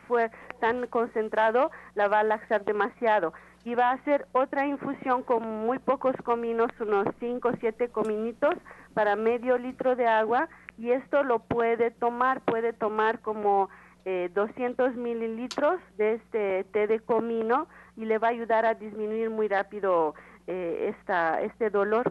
tan 0.61 0.87
concentrado, 0.87 1.69
la 1.93 2.07
va 2.07 2.19
a 2.19 2.23
laxar 2.23 2.63
demasiado. 2.63 3.33
Y 3.65 3.75
va 3.75 3.89
a 3.89 3.95
hacer 3.95 4.25
otra 4.31 4.65
infusión 4.65 5.23
con 5.23 5.43
muy 5.43 5.79
pocos 5.79 6.15
cominos, 6.23 6.71
unos 6.79 7.07
5 7.19 7.49
o 7.49 7.51
7 7.59 7.89
cominitos 7.89 8.55
para 8.93 9.17
medio 9.17 9.57
litro 9.57 9.97
de 9.97 10.07
agua 10.07 10.47
y 10.77 10.91
esto 10.91 11.23
lo 11.23 11.39
puede 11.39 11.91
tomar, 11.91 12.41
puede 12.41 12.73
tomar 12.73 13.19
como 13.21 13.69
200 14.05 14.93
eh, 14.93 14.97
mililitros 14.97 15.81
de 15.97 16.15
este 16.15 16.63
té 16.71 16.87
de 16.87 16.99
comino 16.99 17.67
y 17.97 18.05
le 18.05 18.17
va 18.19 18.27
a 18.27 18.31
ayudar 18.31 18.65
a 18.65 18.75
disminuir 18.75 19.29
muy 19.29 19.47
rápido 19.47 20.13
eh, 20.45 20.93
esta, 20.97 21.41
este 21.41 21.69
dolor. 21.69 22.09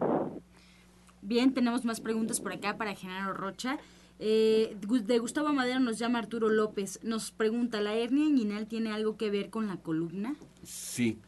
Bien, 1.21 1.53
tenemos 1.53 1.85
más 1.85 1.99
preguntas 1.99 2.39
por 2.39 2.53
acá 2.53 2.77
para 2.77 2.93
Genaro 2.93 3.33
Rocha. 3.33 3.77
Eh, 4.19 4.75
de 4.79 5.19
Gustavo 5.19 5.53
Madero 5.53 5.79
nos 5.79 5.97
llama 5.97 6.19
Arturo 6.19 6.49
López. 6.49 6.99
Nos 7.03 7.31
pregunta, 7.31 7.81
¿la 7.81 7.95
hernia 7.95 8.25
inguinal 8.25 8.67
tiene 8.67 8.91
algo 8.91 9.17
que 9.17 9.31
ver 9.31 9.49
con 9.49 9.67
la 9.67 9.77
columna? 9.77 10.35
Sí, 10.63 11.19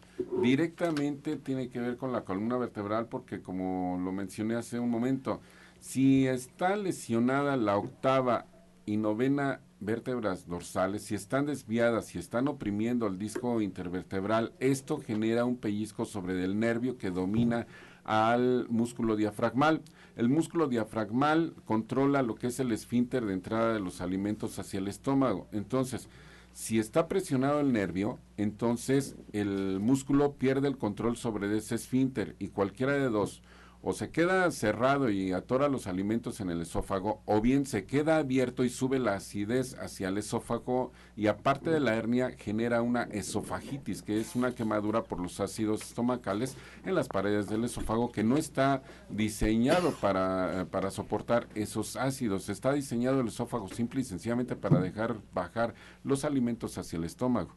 directamente 0.41 1.37
tiene 1.37 1.69
que 1.69 1.79
ver 1.79 1.97
con 1.97 2.11
la 2.11 2.21
columna 2.21 2.57
vertebral 2.57 3.07
porque 3.07 3.41
como 3.41 3.99
lo 4.03 4.11
mencioné 4.11 4.55
hace 4.55 4.79
un 4.79 4.89
momento, 4.89 5.41
si 5.79 6.27
está 6.27 6.75
lesionada 6.75 7.57
la 7.57 7.77
octava 7.77 8.45
y 8.85 8.97
novena 8.97 9.61
vértebras 9.79 10.47
dorsales, 10.47 11.03
si 11.03 11.15
están 11.15 11.45
desviadas, 11.45 12.07
si 12.07 12.19
están 12.19 12.47
oprimiendo 12.47 13.07
el 13.07 13.17
disco 13.17 13.61
intervertebral, 13.61 14.53
esto 14.59 14.99
genera 14.99 15.45
un 15.45 15.57
pellizco 15.57 16.05
sobre 16.05 16.43
el 16.43 16.59
nervio 16.59 16.97
que 16.97 17.11
domina 17.11 17.65
al 18.03 18.67
músculo 18.69 19.15
diafragmal. 19.15 19.81
El 20.15 20.29
músculo 20.29 20.67
diafragmal 20.67 21.53
controla 21.65 22.23
lo 22.23 22.35
que 22.35 22.47
es 22.47 22.59
el 22.59 22.71
esfínter 22.71 23.25
de 23.25 23.33
entrada 23.33 23.73
de 23.73 23.79
los 23.79 24.01
alimentos 24.01 24.59
hacia 24.59 24.79
el 24.79 24.87
estómago. 24.87 25.47
Entonces, 25.51 26.09
si 26.53 26.79
está 26.79 27.07
presionado 27.07 27.59
el 27.59 27.71
nervio, 27.71 28.19
entonces 28.35 29.15
el 29.31 29.79
músculo 29.79 30.33
pierde 30.33 30.67
el 30.67 30.77
control 30.77 31.15
sobre 31.15 31.55
ese 31.55 31.75
esfínter 31.75 32.35
y 32.39 32.49
cualquiera 32.49 32.93
de 32.93 33.09
dos, 33.09 33.41
o 33.81 33.93
se 33.93 34.09
queda 34.09 34.49
cerrado 34.51 35.09
y 35.09 35.31
atora 35.31 35.69
los 35.69 35.87
alimentos 35.87 36.41
en 36.41 36.49
el 36.49 36.61
esófago, 36.61 37.21
o 37.25 37.39
bien 37.39 37.65
se 37.65 37.85
queda 37.85 38.17
abierto 38.17 38.63
y 38.63 38.69
sube 38.69 38.99
la 38.99 39.15
acidez 39.15 39.75
hacia 39.75 40.09
el 40.09 40.17
esófago 40.17 40.91
y 41.15 41.27
aparte 41.27 41.69
de 41.69 41.79
la 41.79 41.95
hernia 41.95 42.31
genera 42.37 42.81
una 42.81 43.03
esofagitis, 43.03 44.01
que 44.01 44.19
es 44.19 44.35
una 44.35 44.53
quemadura 44.53 45.03
por 45.03 45.19
los 45.19 45.39
ácidos 45.39 45.81
estomacales 45.83 46.57
en 46.85 46.95
las 46.95 47.07
paredes 47.07 47.47
del 47.47 47.63
esófago 47.63 48.11
que 48.11 48.23
no 48.23 48.37
está 48.37 48.83
diseñado 49.09 49.91
para, 50.01 50.67
para 50.69 50.91
soportar 50.91 51.47
esos 51.55 51.95
ácidos, 51.95 52.49
está 52.49 52.73
diseñado 52.73 53.21
el 53.21 53.27
esófago 53.27 53.69
simple 53.69 54.01
y 54.01 54.03
sencillamente 54.03 54.55
para 54.55 54.79
dejar 54.81 55.17
bajar 55.33 55.73
los 56.03 56.25
alimentos 56.25 56.77
hacia 56.77 56.97
el 56.97 57.05
estómago. 57.05 57.55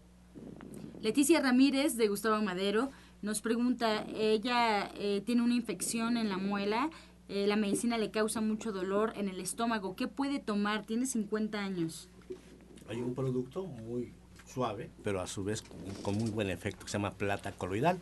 Leticia 1.00 1.40
Ramírez 1.40 1.96
de 1.96 2.06
Gustavo 2.06 2.40
Madero 2.42 2.90
nos 3.22 3.40
pregunta, 3.40 4.04
ella 4.14 4.90
eh, 4.96 5.22
tiene 5.24 5.42
una 5.42 5.54
infección 5.54 6.16
en 6.16 6.28
la 6.28 6.38
muela, 6.38 6.90
eh, 7.28 7.46
la 7.46 7.56
medicina 7.56 7.96
le 7.96 8.10
causa 8.10 8.40
mucho 8.40 8.72
dolor 8.72 9.12
en 9.16 9.28
el 9.28 9.40
estómago. 9.40 9.94
¿Qué 9.94 10.08
puede 10.08 10.40
tomar? 10.40 10.84
Tiene 10.84 11.06
50 11.06 11.58
años. 11.58 12.08
Hay 12.88 12.98
un 12.98 13.14
producto 13.14 13.64
muy 13.64 14.12
suave, 14.44 14.90
pero 15.04 15.20
a 15.20 15.26
su 15.26 15.44
vez 15.44 15.62
con 16.02 16.18
muy 16.18 16.30
buen 16.30 16.50
efecto, 16.50 16.84
que 16.84 16.90
se 16.90 16.98
llama 16.98 17.12
plata 17.12 17.52
coloidal. 17.52 17.98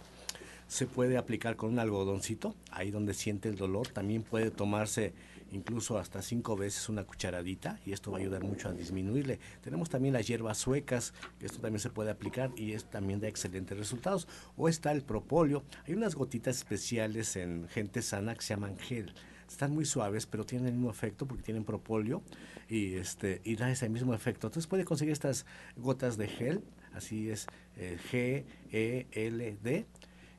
Se 0.68 0.86
puede 0.86 1.16
aplicar 1.18 1.56
con 1.56 1.70
un 1.70 1.78
algodoncito, 1.78 2.54
ahí 2.70 2.90
donde 2.90 3.12
siente 3.12 3.48
el 3.48 3.56
dolor. 3.56 3.88
También 3.88 4.22
puede 4.22 4.50
tomarse 4.50 5.12
incluso 5.52 5.98
hasta 5.98 6.22
cinco 6.22 6.56
veces 6.56 6.88
una 6.88 7.04
cucharadita 7.04 7.80
y 7.84 7.92
esto 7.92 8.10
va 8.10 8.18
a 8.18 8.20
ayudar 8.20 8.44
mucho 8.44 8.68
a 8.68 8.72
disminuirle. 8.72 9.38
Tenemos 9.62 9.88
también 9.88 10.14
las 10.14 10.26
hierbas 10.26 10.58
suecas, 10.58 11.14
esto 11.40 11.60
también 11.60 11.80
se 11.80 11.90
puede 11.90 12.10
aplicar 12.10 12.50
y 12.56 12.72
es 12.72 12.84
también 12.84 13.20
da 13.20 13.28
excelentes 13.28 13.76
resultados. 13.76 14.28
O 14.56 14.68
está 14.68 14.92
el 14.92 15.02
propóleo, 15.02 15.64
hay 15.86 15.94
unas 15.94 16.14
gotitas 16.14 16.56
especiales 16.56 17.36
en 17.36 17.68
gente 17.68 18.02
sana 18.02 18.34
que 18.34 18.42
se 18.42 18.54
llaman 18.54 18.78
gel. 18.78 19.12
Están 19.48 19.74
muy 19.74 19.84
suaves, 19.84 20.26
pero 20.26 20.46
tienen 20.46 20.68
el 20.68 20.74
mismo 20.74 20.90
efecto 20.90 21.26
porque 21.26 21.42
tienen 21.42 21.64
propóleo 21.64 22.22
y 22.68 22.94
este 22.94 23.40
y 23.42 23.56
da 23.56 23.68
ese 23.68 23.88
mismo 23.88 24.14
efecto. 24.14 24.46
Entonces 24.46 24.68
puede 24.68 24.84
conseguir 24.84 25.12
estas 25.12 25.44
gotas 25.76 26.16
de 26.16 26.28
gel, 26.28 26.62
así 26.94 27.30
es 27.30 27.48
eh, 27.76 27.98
G 28.12 28.44
E 28.70 29.06
L 29.10 29.56
D 29.60 29.86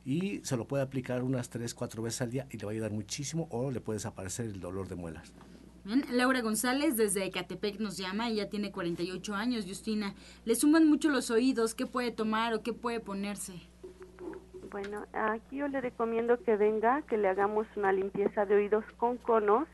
y 0.04 0.40
se 0.44 0.56
lo 0.56 0.66
puede 0.66 0.82
aplicar 0.82 1.22
unas 1.22 1.48
3, 1.50 1.74
4 1.74 2.02
veces 2.02 2.22
al 2.22 2.30
día 2.30 2.46
y 2.50 2.58
le 2.58 2.64
va 2.64 2.70
a 2.70 2.74
ayudar 2.74 2.92
muchísimo 2.92 3.48
o 3.50 3.70
le 3.70 3.80
puede 3.80 3.96
desaparecer 3.96 4.46
el 4.46 4.60
dolor 4.60 4.88
de 4.88 4.96
muelas. 4.96 5.32
Bien, 5.84 6.04
Laura 6.10 6.40
González 6.42 6.96
desde 6.96 7.24
Ecatepec 7.24 7.80
nos 7.80 7.96
llama, 7.96 8.28
ella 8.28 8.48
tiene 8.48 8.70
48 8.70 9.34
años, 9.34 9.64
Justina. 9.66 10.14
Le 10.44 10.54
suman 10.54 10.88
mucho 10.88 11.08
los 11.08 11.30
oídos, 11.30 11.74
¿qué 11.74 11.86
puede 11.86 12.12
tomar 12.12 12.54
o 12.54 12.62
qué 12.62 12.72
puede 12.72 13.00
ponerse? 13.00 13.54
Bueno, 14.70 15.06
aquí 15.12 15.56
yo 15.56 15.68
le 15.68 15.80
recomiendo 15.80 16.42
que 16.42 16.56
venga, 16.56 17.02
que 17.02 17.18
le 17.18 17.28
hagamos 17.28 17.66
una 17.76 17.92
limpieza 17.92 18.46
de 18.46 18.54
oídos 18.54 18.84
con 18.96 19.18
conos 19.18 19.68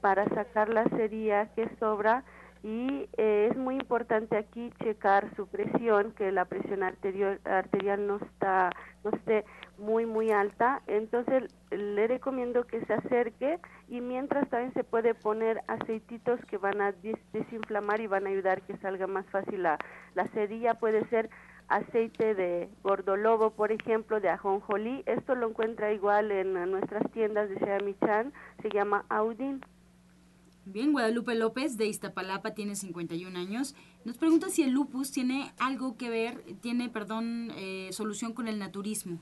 para 0.00 0.28
sacar 0.30 0.70
la 0.70 0.84
cerilla 0.88 1.46
que 1.54 1.70
sobra 1.78 2.24
y 2.64 3.10
eh, 3.18 3.48
es 3.50 3.58
muy 3.58 3.74
importante 3.74 4.38
aquí 4.38 4.72
checar 4.82 5.28
su 5.36 5.46
presión, 5.46 6.12
que 6.12 6.32
la 6.32 6.46
presión 6.46 6.82
arterial, 6.82 7.38
arterial 7.44 8.06
no 8.06 8.16
está 8.16 8.70
no 9.04 9.10
esté 9.10 9.44
muy 9.76 10.06
muy 10.06 10.30
alta, 10.30 10.80
entonces 10.86 11.44
le 11.70 12.06
recomiendo 12.06 12.66
que 12.66 12.82
se 12.86 12.94
acerque 12.94 13.58
y 13.88 14.00
mientras 14.00 14.48
también 14.48 14.72
se 14.72 14.82
puede 14.82 15.14
poner 15.14 15.60
aceititos 15.66 16.40
que 16.46 16.56
van 16.56 16.80
a 16.80 16.94
desinflamar 17.34 18.00
y 18.00 18.06
van 18.06 18.26
a 18.26 18.30
ayudar 18.30 18.62
que 18.62 18.78
salga 18.78 19.06
más 19.06 19.26
fácil 19.26 19.62
la, 19.62 19.76
la 20.14 20.26
cerilla, 20.28 20.72
puede 20.72 21.06
ser 21.10 21.28
aceite 21.68 22.34
de 22.34 22.70
gordolobo, 22.82 23.50
por 23.50 23.72
ejemplo, 23.72 24.20
de 24.20 24.30
ajonjolí, 24.30 25.02
esto 25.04 25.34
lo 25.34 25.50
encuentra 25.50 25.92
igual 25.92 26.30
en 26.30 26.54
nuestras 26.70 27.10
tiendas 27.12 27.50
de 27.50 27.58
Xiaomichan, 27.58 28.32
se 28.62 28.70
llama 28.70 29.04
Audin 29.10 29.60
Bien, 30.66 30.92
Guadalupe 30.92 31.34
López 31.34 31.76
de 31.76 31.86
Iztapalapa 31.86 32.54
tiene 32.54 32.74
51 32.74 33.38
años. 33.38 33.74
Nos 34.06 34.16
pregunta 34.16 34.48
si 34.48 34.62
el 34.62 34.70
lupus 34.70 35.10
tiene 35.10 35.52
algo 35.58 35.98
que 35.98 36.08
ver, 36.08 36.42
tiene, 36.62 36.88
perdón, 36.88 37.52
eh, 37.54 37.90
solución 37.92 38.32
con 38.32 38.48
el 38.48 38.58
naturismo. 38.58 39.18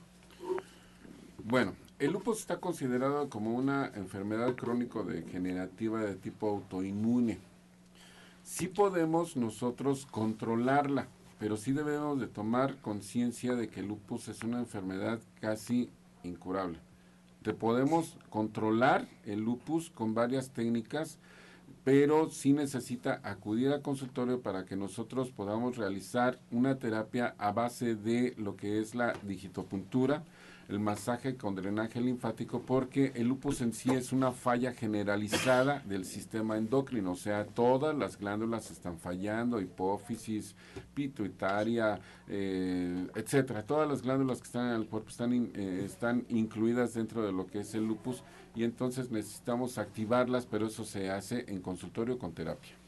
Bueno, 1.43 1.73
el 1.99 2.13
lupus 2.13 2.39
está 2.39 2.61
considerado 2.61 3.29
como 3.29 3.53
una 3.55 3.91
enfermedad 3.95 4.55
crónico-degenerativa 4.55 6.01
de 6.01 6.15
tipo 6.15 6.49
autoinmune. 6.49 7.39
Sí 8.43 8.67
podemos 8.67 9.35
nosotros 9.35 10.05
controlarla, 10.09 11.07
pero 11.39 11.57
sí 11.57 11.73
debemos 11.73 12.21
de 12.21 12.27
tomar 12.27 12.77
conciencia 12.77 13.55
de 13.55 13.67
que 13.67 13.81
el 13.81 13.87
lupus 13.87 14.29
es 14.29 14.43
una 14.43 14.59
enfermedad 14.59 15.19
casi 15.41 15.89
incurable. 16.23 16.79
Te 17.43 17.53
podemos 17.53 18.17
controlar 18.29 19.05
el 19.25 19.41
lupus 19.41 19.89
con 19.89 20.13
varias 20.13 20.51
técnicas, 20.51 21.19
pero 21.83 22.29
sí 22.29 22.53
necesita 22.53 23.19
acudir 23.21 23.67
al 23.69 23.81
consultorio 23.81 24.41
para 24.41 24.63
que 24.63 24.77
nosotros 24.77 25.29
podamos 25.29 25.75
realizar 25.75 26.39
una 26.51 26.79
terapia 26.79 27.35
a 27.37 27.51
base 27.51 27.95
de 27.95 28.33
lo 28.37 28.55
que 28.55 28.79
es 28.79 28.95
la 28.95 29.11
digitopuntura, 29.23 30.23
el 30.73 30.79
masaje 30.79 31.37
con 31.37 31.53
drenaje 31.53 32.01
linfático 32.01 32.63
porque 32.63 33.11
el 33.13 33.27
lupus 33.27 33.61
en 33.61 33.73
sí 33.73 33.91
es 33.91 34.11
una 34.11 34.31
falla 34.31 34.73
generalizada 34.73 35.83
del 35.85 36.03
sistema 36.03 36.57
endocrino, 36.57 37.11
o 37.11 37.15
sea, 37.15 37.45
todas 37.45 37.95
las 37.95 38.17
glándulas 38.17 38.71
están 38.71 38.97
fallando, 38.97 39.61
hipófisis, 39.61 40.55
pituitaria, 40.95 41.99
eh, 42.27 43.07
etcétera. 43.13 43.63
Todas 43.63 43.87
las 43.87 44.01
glándulas 44.01 44.39
que 44.39 44.45
están 44.45 44.69
en 44.69 44.81
el 44.81 44.87
cuerpo 44.87 45.09
están, 45.09 45.51
eh, 45.53 45.83
están 45.85 46.25
incluidas 46.29 46.95
dentro 46.95 47.23
de 47.23 47.31
lo 47.31 47.45
que 47.45 47.59
es 47.59 47.75
el 47.75 47.85
lupus 47.85 48.23
y 48.55 48.63
entonces 48.63 49.11
necesitamos 49.11 49.77
activarlas, 49.77 50.47
pero 50.47 50.65
eso 50.65 50.85
se 50.85 51.11
hace 51.11 51.45
en 51.47 51.61
consultorio 51.61 52.17
con 52.17 52.33
terapia. 52.33 52.82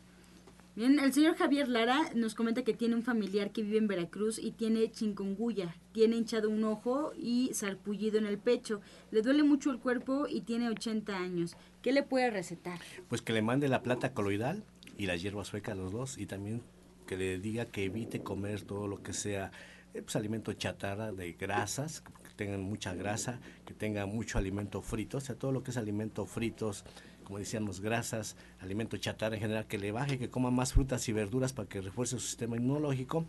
Bien, 0.75 0.99
el 0.99 1.13
señor 1.13 1.37
Javier 1.37 1.69
Lara 1.69 2.09
nos 2.15 2.35
comenta 2.35 2.65
que 2.65 2.73
tiene 2.73 2.95
un 2.95 3.01
familiar 3.01 3.51
que 3.51 3.63
vive 3.63 3.77
en 3.77 3.87
Veracruz 3.87 4.37
y 4.37 4.51
tiene 4.51 4.91
chingonguya, 4.91 5.73
tiene 5.93 6.17
hinchado 6.17 6.49
un 6.49 6.65
ojo 6.65 7.13
y 7.15 7.51
sarpullido 7.53 8.17
en 8.17 8.25
el 8.25 8.37
pecho, 8.37 8.81
le 9.09 9.21
duele 9.21 9.43
mucho 9.43 9.71
el 9.71 9.79
cuerpo 9.79 10.27
y 10.27 10.41
tiene 10.41 10.67
80 10.67 11.17
años. 11.17 11.55
¿Qué 11.81 11.93
le 11.93 12.03
puede 12.03 12.29
recetar? 12.29 12.79
Pues 13.07 13.21
que 13.21 13.31
le 13.31 13.41
mande 13.41 13.69
la 13.69 13.83
plata 13.83 14.13
coloidal 14.13 14.65
y 14.97 15.05
la 15.05 15.15
hierba 15.15 15.45
sueca 15.45 15.71
a 15.71 15.75
los 15.75 15.93
dos 15.93 16.17
y 16.17 16.25
también 16.25 16.61
que 17.07 17.15
le 17.15 17.39
diga 17.39 17.67
que 17.67 17.85
evite 17.85 18.21
comer 18.21 18.63
todo 18.63 18.89
lo 18.89 19.01
que 19.01 19.13
sea 19.13 19.51
eh, 19.93 20.01
pues, 20.01 20.17
alimento 20.17 20.51
chatarra 20.51 21.13
de 21.13 21.31
grasas, 21.31 22.01
que 22.01 22.33
tengan 22.35 22.61
mucha 22.61 22.93
grasa, 22.93 23.39
que 23.65 23.73
tenga 23.73 24.05
mucho 24.05 24.37
alimento 24.37 24.81
frito, 24.81 25.19
o 25.19 25.21
sea, 25.21 25.35
todo 25.35 25.53
lo 25.53 25.63
que 25.63 25.71
es 25.71 25.77
alimento 25.77 26.25
fritos, 26.25 26.83
como 27.25 27.39
decíamos, 27.39 27.81
grasas, 27.81 28.37
alimento 28.61 28.95
chatarra 28.95 29.35
en 29.35 29.41
general, 29.41 29.67
que 29.67 29.77
le 29.77 29.91
baje, 29.91 30.17
que 30.17 30.29
coma 30.29 30.51
más 30.51 30.71
frutas 30.71 31.09
y 31.09 31.11
verduras 31.11 31.51
para 31.51 31.67
que 31.67 31.81
refuerce 31.81 32.17
su 32.17 32.25
sistema 32.25 32.55
inmunológico 32.55 33.25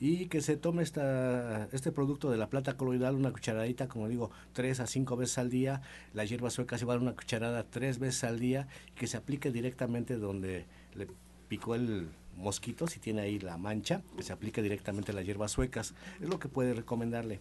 y 0.00 0.26
que 0.26 0.40
se 0.40 0.56
tome 0.56 0.82
esta, 0.82 1.68
este 1.72 1.90
producto 1.90 2.30
de 2.30 2.36
la 2.36 2.48
plata 2.48 2.76
coloidal, 2.76 3.14
una 3.14 3.32
cucharadita, 3.32 3.88
como 3.88 4.08
digo, 4.08 4.30
tres 4.52 4.80
a 4.80 4.86
cinco 4.86 5.16
veces 5.16 5.38
al 5.38 5.50
día, 5.50 5.82
la 6.14 6.24
hierba 6.24 6.50
sueca 6.50 6.78
se 6.78 6.84
va 6.84 6.94
a 6.94 6.98
una 6.98 7.14
cucharada 7.14 7.64
tres 7.64 7.98
veces 7.98 8.24
al 8.24 8.38
día, 8.38 8.68
que 8.94 9.06
se 9.06 9.16
aplique 9.16 9.50
directamente 9.50 10.16
donde 10.16 10.66
le 10.94 11.08
picó 11.48 11.74
el 11.74 12.08
mosquito, 12.36 12.86
si 12.86 13.00
tiene 13.00 13.22
ahí 13.22 13.38
la 13.40 13.56
mancha, 13.56 14.02
que 14.16 14.22
se 14.22 14.32
aplique 14.32 14.62
directamente 14.62 15.12
las 15.12 15.24
hierbas 15.24 15.50
suecas, 15.50 15.94
es 16.20 16.28
lo 16.28 16.38
que 16.38 16.48
puede 16.48 16.74
recomendarle. 16.74 17.40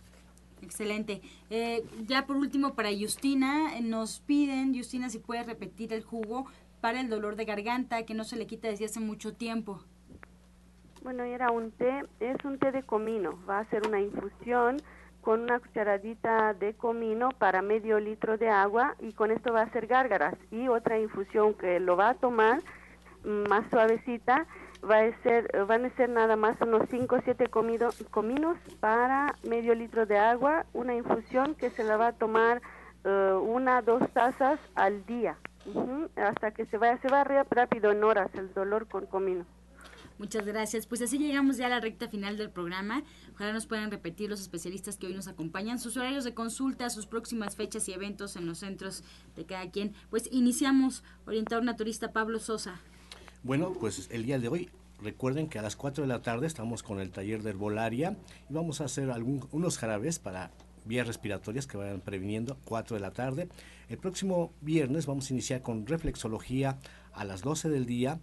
Excelente. 0.62 1.22
Eh, 1.50 1.84
ya 2.08 2.26
por 2.26 2.36
último, 2.36 2.74
para 2.74 2.90
Justina, 2.90 3.80
nos 3.82 4.20
piden, 4.20 4.76
Justina, 4.76 5.10
si 5.10 5.20
puede 5.20 5.44
repetir 5.44 5.94
el 5.94 6.04
jugo 6.04 6.46
para 6.82 7.00
el 7.02 7.10
dolor 7.10 7.36
de 7.36 7.46
garganta 7.46 8.04
que 8.04 8.14
no 8.14 8.24
se 8.24 8.36
le 8.36 8.48
quita 8.48 8.68
desde 8.68 8.86
hace 8.86 9.00
mucho 9.00 9.34
tiempo. 9.34 9.82
Bueno, 11.04 11.24
era 11.24 11.52
un 11.52 11.72
té, 11.72 12.04
es 12.20 12.38
un 12.44 12.58
té 12.58 12.72
de 12.72 12.84
comino, 12.84 13.40
va 13.48 13.60
a 13.60 13.70
ser 13.70 13.88
una 13.88 14.02
infusión 14.02 14.78
con 15.22 15.42
una 15.42 15.60
cucharadita 15.60 16.54
de 16.54 16.74
comino 16.74 17.30
para 17.38 17.62
medio 17.62 18.00
litro 18.00 18.38
de 18.38 18.50
agua 18.50 18.96
y 19.00 19.14
con 19.14 19.32
esto 19.32 19.52
va 19.54 19.62
a 19.62 19.66
hacer 19.66 19.88
gárgaras 19.88 20.36
y 20.52 20.70
otra 20.70 21.00
infusión 21.00 21.54
que 21.54 21.80
lo 21.80 21.98
va 21.98 22.10
a 22.10 22.14
tomar 22.14 22.62
mm, 23.24 23.50
más 23.50 23.70
suavecita 23.70 24.48
va 24.84 25.00
a 25.00 25.22
ser, 25.24 25.50
van 25.68 25.86
a 25.86 25.96
ser 25.96 26.10
nada 26.10 26.36
más 26.36 26.60
unos 26.62 26.84
5 26.90 27.16
o 27.16 27.22
7 27.24 27.48
cominos 27.50 28.58
para 28.80 29.36
medio 29.44 29.76
litro 29.76 30.06
de 30.06 30.18
agua, 30.18 30.66
una 30.74 30.96
infusión 30.96 31.56
que 31.56 31.70
se 31.70 31.84
la 31.84 31.98
va 31.98 32.08
a 32.08 32.14
tomar 32.14 32.62
uh, 33.04 33.38
una, 33.40 33.82
dos 33.82 34.02
tazas 34.14 34.60
al 34.76 35.06
día, 35.06 35.38
hasta 36.16 36.52
que 36.52 36.66
se 36.66 36.78
vaya, 36.78 36.98
se 37.02 37.10
va 37.10 37.24
rápido 37.24 37.92
en 37.92 38.04
horas 38.04 38.30
el 38.36 38.54
dolor 38.54 38.88
con 38.88 39.06
comino. 39.06 39.46
Muchas 40.18 40.46
gracias. 40.46 40.88
Pues 40.88 41.02
así 41.04 41.20
llegamos 41.20 41.58
ya 41.58 41.68
a 41.68 41.70
la 41.70 41.80
recta 41.80 42.08
final 42.08 42.38
del 42.38 42.50
programa. 42.50 43.04
Ojalá 43.36 43.54
nos 43.54 43.68
puedan 43.68 43.92
repetir 43.92 44.30
los 44.30 44.42
especialistas 44.42 44.98
que 44.98 45.06
hoy 45.06 45.14
nos 45.14 45.28
acompañan, 45.28 45.78
sus 45.78 45.96
horarios 45.96 46.24
de 46.24 46.34
consulta, 46.34 46.90
sus 46.90 47.06
próximas 47.06 47.56
fechas 47.56 47.88
y 47.88 47.94
eventos 47.94 48.36
en 48.36 48.48
los 48.48 48.58
centros 48.60 49.04
de 49.36 49.46
cada 49.46 49.70
quien. 49.70 49.94
Pues 50.10 50.28
iniciamos, 50.32 51.04
orientador 51.28 51.64
naturista 51.64 52.14
Pablo 52.14 52.40
Sosa. 52.40 52.82
Bueno, 53.44 53.74
pues 53.80 54.10
el 54.12 54.26
día 54.26 54.40
de 54.40 54.48
hoy 54.48 54.70
recuerden 55.02 55.48
que 55.48 55.60
a 55.60 55.62
las 55.62 55.76
4 55.76 56.04
de 56.04 56.08
la 56.08 56.22
tarde 56.22 56.48
estamos 56.48 56.82
con 56.82 57.00
el 57.00 57.12
taller 57.12 57.44
de 57.44 57.52
herbolaria 57.52 58.18
y 58.50 58.54
vamos 58.54 58.82
a 58.82 58.86
hacer 58.86 59.12
algún, 59.12 59.48
unos 59.52 59.78
jarabes 59.78 60.20
para 60.20 60.52
vías 60.86 61.06
respiratorias 61.06 61.68
que 61.68 61.78
vayan 61.78 62.02
previniendo, 62.02 62.58
4 62.66 62.96
de 62.96 63.02
la 63.02 63.12
tarde. 63.12 63.48
El 63.90 64.00
próximo 64.00 64.52
viernes 64.62 65.06
vamos 65.06 65.30
a 65.30 65.34
iniciar 65.34 65.62
con 65.62 65.86
reflexología 65.86 66.80
a 67.14 67.26
las 67.26 67.42
12 67.42 67.70
del 67.70 67.86
día 67.86 68.20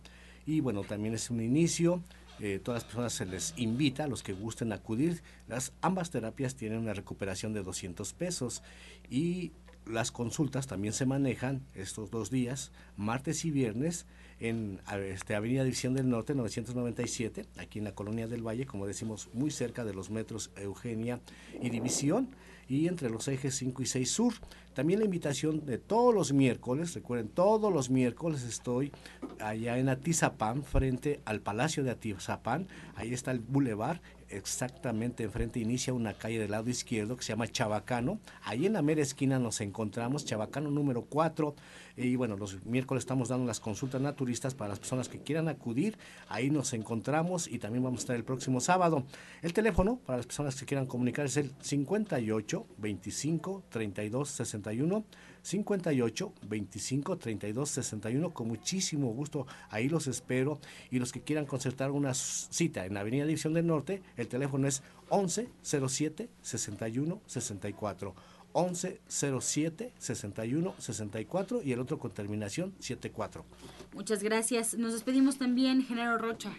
y 0.47 0.61
bueno, 0.61 0.83
también 0.83 1.15
es 1.15 1.31
un 1.31 1.41
inicio. 1.41 2.03
Eh, 2.41 2.61
todas 2.62 2.83
las 2.83 2.85
personas 2.85 3.12
se 3.12 3.27
les 3.27 3.55
invita, 3.57 4.05
a 4.05 4.09
los 4.09 4.25
que 4.25 4.33
gusten 4.33 4.73
acudir. 4.73 5.23
Las, 5.47 5.73
ambas 5.81 6.11
terapias 6.11 6.57
tienen 6.57 6.79
una 6.79 6.93
recuperación 6.93 7.53
de 7.53 7.62
200 7.62 8.12
pesos 8.15 8.62
y 9.09 9.53
las 9.87 10.11
consultas 10.11 10.67
también 10.67 10.93
se 10.93 11.07
manejan 11.07 11.62
estos 11.75 12.11
dos 12.11 12.31
días, 12.31 12.73
martes 12.97 13.45
y 13.45 13.51
viernes, 13.51 14.07
en 14.49 14.80
este, 15.07 15.34
Avenida 15.34 15.64
División 15.64 15.95
del 15.95 16.09
Norte 16.09 16.34
997, 16.34 17.47
aquí 17.57 17.78
en 17.78 17.86
la 17.86 17.95
Colonia 17.95 18.28
del 18.28 18.47
Valle, 18.47 18.66
como 18.66 18.86
decimos, 18.86 19.30
muy 19.32 19.51
cerca 19.51 19.84
de 19.84 19.95
los 19.95 20.11
metros 20.11 20.51
Eugenia 20.57 21.20
y 21.62 21.70
División 21.70 22.28
y 22.68 22.86
entre 22.88 23.09
los 23.09 23.26
ejes 23.28 23.55
5 23.57 23.82
y 23.82 23.86
6 23.86 24.11
sur. 24.11 24.34
También 24.74 24.99
la 24.99 25.07
invitación 25.07 25.64
de 25.64 25.78
todos 25.78 26.14
los 26.14 26.32
miércoles, 26.32 26.95
recuerden, 26.95 27.28
todos 27.28 27.72
los 27.72 27.88
miércoles 27.88 28.42
estoy 28.42 28.92
allá 29.40 29.78
en 29.78 29.88
Atizapán, 29.88 30.62
frente 30.62 31.20
al 31.24 31.40
Palacio 31.40 31.82
de 31.82 31.92
Atizapán, 31.92 32.66
ahí 32.97 33.14
está 33.14 33.30
el 33.30 33.38
bulevar, 33.38 34.03
exactamente 34.37 35.22
enfrente 35.22 35.61
inicia 35.61 35.93
una 35.93 36.14
calle 36.14 36.39
del 36.39 36.51
lado 36.51 36.68
izquierdo 36.70 37.16
que 37.16 37.22
se 37.22 37.32
llama 37.32 37.49
Chabacano. 37.49 38.18
Ahí 38.45 38.66
en 38.66 38.74
la 38.74 38.82
mera 38.82 39.03
esquina 39.03 39.39
nos 39.39 39.61
encontramos, 39.61 40.24
Chabacano 40.24 40.70
número 40.70 41.03
4. 41.03 41.55
Y 41.97 42.16
bueno, 42.16 42.37
los 42.37 42.64
miércoles 42.64 43.03
estamos 43.03 43.28
dando 43.28 43.47
las 43.47 43.61
consultas 43.61 44.01
naturistas 44.01 44.55
para 44.55 44.70
las 44.70 44.80
personas 44.80 45.09
que 45.09 45.20
quieran 45.20 45.49
acudir. 45.49 45.97
Ahí 46.28 46.51
nos 46.51 46.72
encontramos 46.72 47.47
y 47.47 47.59
también 47.59 47.85
vamos 47.85 48.01
a 48.01 48.03
estar 48.03 48.16
el 48.16 48.24
próximo 48.24 48.61
sábado. 48.61 49.05
El 49.43 49.53
teléfono 49.53 50.01
para 50.05 50.16
las 50.16 50.26
personas 50.26 50.57
que 50.57 50.66
quieran 50.66 50.87
comunicar 50.87 51.26
es 51.26 51.37
el 51.37 51.53
58 51.61 52.66
25 52.78 53.62
32 53.70 54.28
61. 54.28 55.05
58 55.45 56.32
25 56.49 57.18
32 57.18 57.68
61. 57.70 58.30
Con 58.30 58.49
muchísimo 58.49 59.12
gusto, 59.12 59.47
ahí 59.70 59.88
los 59.88 60.07
espero. 60.07 60.59
Y 60.90 60.99
los 60.99 61.12
que 61.12 61.20
quieran 61.20 61.47
concertar 61.47 61.90
una 61.90 62.14
cita 62.14 62.86
en 62.86 62.95
la 62.95 63.01
Avenida 63.01 63.26
División 63.26 63.53
del 63.53 63.66
Norte, 63.66 64.03
el 64.16 64.26
teléfono 64.26 64.66
es 64.66 64.82
11 65.11 65.49
07 65.62 66.30
61 66.42 67.20
64. 67.26 68.14
11 68.53 69.01
07 69.09 69.92
61 69.99 70.74
64 70.78 71.62
y 71.62 71.72
el 71.72 71.80
otro 71.80 71.99
con 71.99 72.12
terminación 72.12 72.74
74. 72.78 73.45
Muchas 73.92 74.22
gracias. 74.22 74.74
Nos 74.74 74.92
despedimos 74.92 75.38
también, 75.38 75.84
Genaro 75.84 76.18
Rocha. 76.18 76.53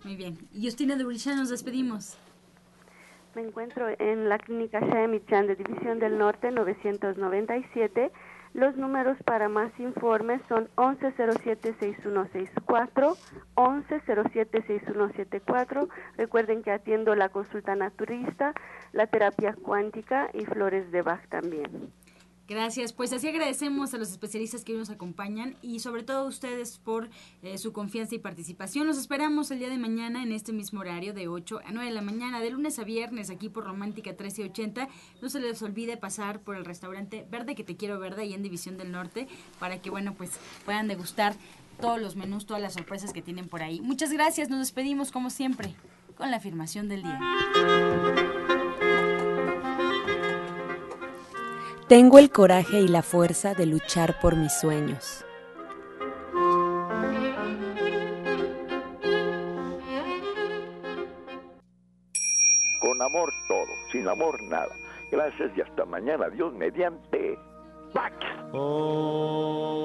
Muy 0.04 0.16
bien. 0.16 0.38
Y 0.54 0.64
Justina 0.64 0.96
de 0.96 1.04
nos 1.04 1.50
despedimos. 1.50 2.16
Me 3.34 3.42
encuentro 3.42 3.88
en 3.98 4.30
la 4.30 4.38
clínica 4.38 4.80
Chan 4.80 5.46
de 5.46 5.56
División 5.56 5.98
del 5.98 6.16
Norte 6.16 6.50
997. 6.50 8.10
Los 8.56 8.74
números 8.74 9.16
para 9.26 9.50
más 9.50 9.70
informes 9.78 10.40
son 10.48 10.70
1107-6164, 10.76 13.18
1107-6174. 13.54 15.88
Recuerden 16.16 16.62
que 16.62 16.70
atiendo 16.70 17.14
la 17.14 17.28
consulta 17.28 17.76
naturista, 17.76 18.54
la 18.92 19.08
terapia 19.08 19.54
cuántica 19.60 20.30
y 20.32 20.46
flores 20.46 20.90
de 20.90 21.02
Bach 21.02 21.20
también. 21.28 21.92
Gracias, 22.48 22.92
pues 22.92 23.12
así 23.12 23.26
agradecemos 23.26 23.92
a 23.92 23.98
los 23.98 24.10
especialistas 24.12 24.62
que 24.62 24.72
hoy 24.72 24.78
nos 24.78 24.90
acompañan 24.90 25.56
y 25.62 25.80
sobre 25.80 26.04
todo 26.04 26.18
a 26.18 26.24
ustedes 26.24 26.78
por 26.78 27.10
eh, 27.42 27.58
su 27.58 27.72
confianza 27.72 28.14
y 28.14 28.18
participación. 28.20 28.86
Los 28.86 28.98
esperamos 28.98 29.50
el 29.50 29.58
día 29.58 29.68
de 29.68 29.78
mañana 29.78 30.22
en 30.22 30.30
este 30.30 30.52
mismo 30.52 30.80
horario 30.80 31.12
de 31.12 31.26
8 31.26 31.60
a 31.64 31.72
9 31.72 31.88
de 31.88 31.94
la 31.94 32.02
mañana, 32.02 32.40
de 32.40 32.50
lunes 32.50 32.78
a 32.78 32.84
viernes, 32.84 33.30
aquí 33.30 33.48
por 33.48 33.64
Romántica 33.64 34.10
1380. 34.10 34.88
No 35.20 35.28
se 35.28 35.40
les 35.40 35.60
olvide 35.62 35.96
pasar 35.96 36.38
por 36.38 36.54
el 36.54 36.64
restaurante 36.64 37.26
Verde, 37.28 37.56
que 37.56 37.64
te 37.64 37.76
quiero 37.76 37.98
verde, 37.98 38.22
ahí 38.22 38.34
en 38.34 38.44
División 38.44 38.78
del 38.78 38.92
Norte, 38.92 39.26
para 39.58 39.82
que, 39.82 39.90
bueno, 39.90 40.14
pues 40.14 40.38
puedan 40.64 40.86
degustar 40.86 41.34
todos 41.80 42.00
los 42.00 42.14
menús, 42.14 42.46
todas 42.46 42.62
las 42.62 42.74
sorpresas 42.74 43.12
que 43.12 43.22
tienen 43.22 43.48
por 43.48 43.62
ahí. 43.62 43.80
Muchas 43.80 44.12
gracias, 44.12 44.48
nos 44.50 44.60
despedimos 44.60 45.10
como 45.10 45.30
siempre 45.30 45.74
con 46.16 46.30
la 46.30 46.36
afirmación 46.36 46.88
del 46.88 47.02
día. 47.02 47.20
Tengo 51.88 52.18
el 52.18 52.30
coraje 52.30 52.80
y 52.80 52.88
la 52.88 53.02
fuerza 53.02 53.54
de 53.54 53.64
luchar 53.64 54.18
por 54.20 54.34
mis 54.34 54.52
sueños. 54.52 55.24
Con 62.80 63.00
amor 63.00 63.32
todo, 63.46 63.68
sin 63.92 64.08
amor 64.08 64.42
nada. 64.42 64.74
Gracias 65.12 65.52
y 65.56 65.60
hasta 65.60 65.84
mañana. 65.84 66.28
Dios 66.30 66.52
mediante. 66.54 67.38
Pax. 67.94 68.16
Oh. 68.52 69.76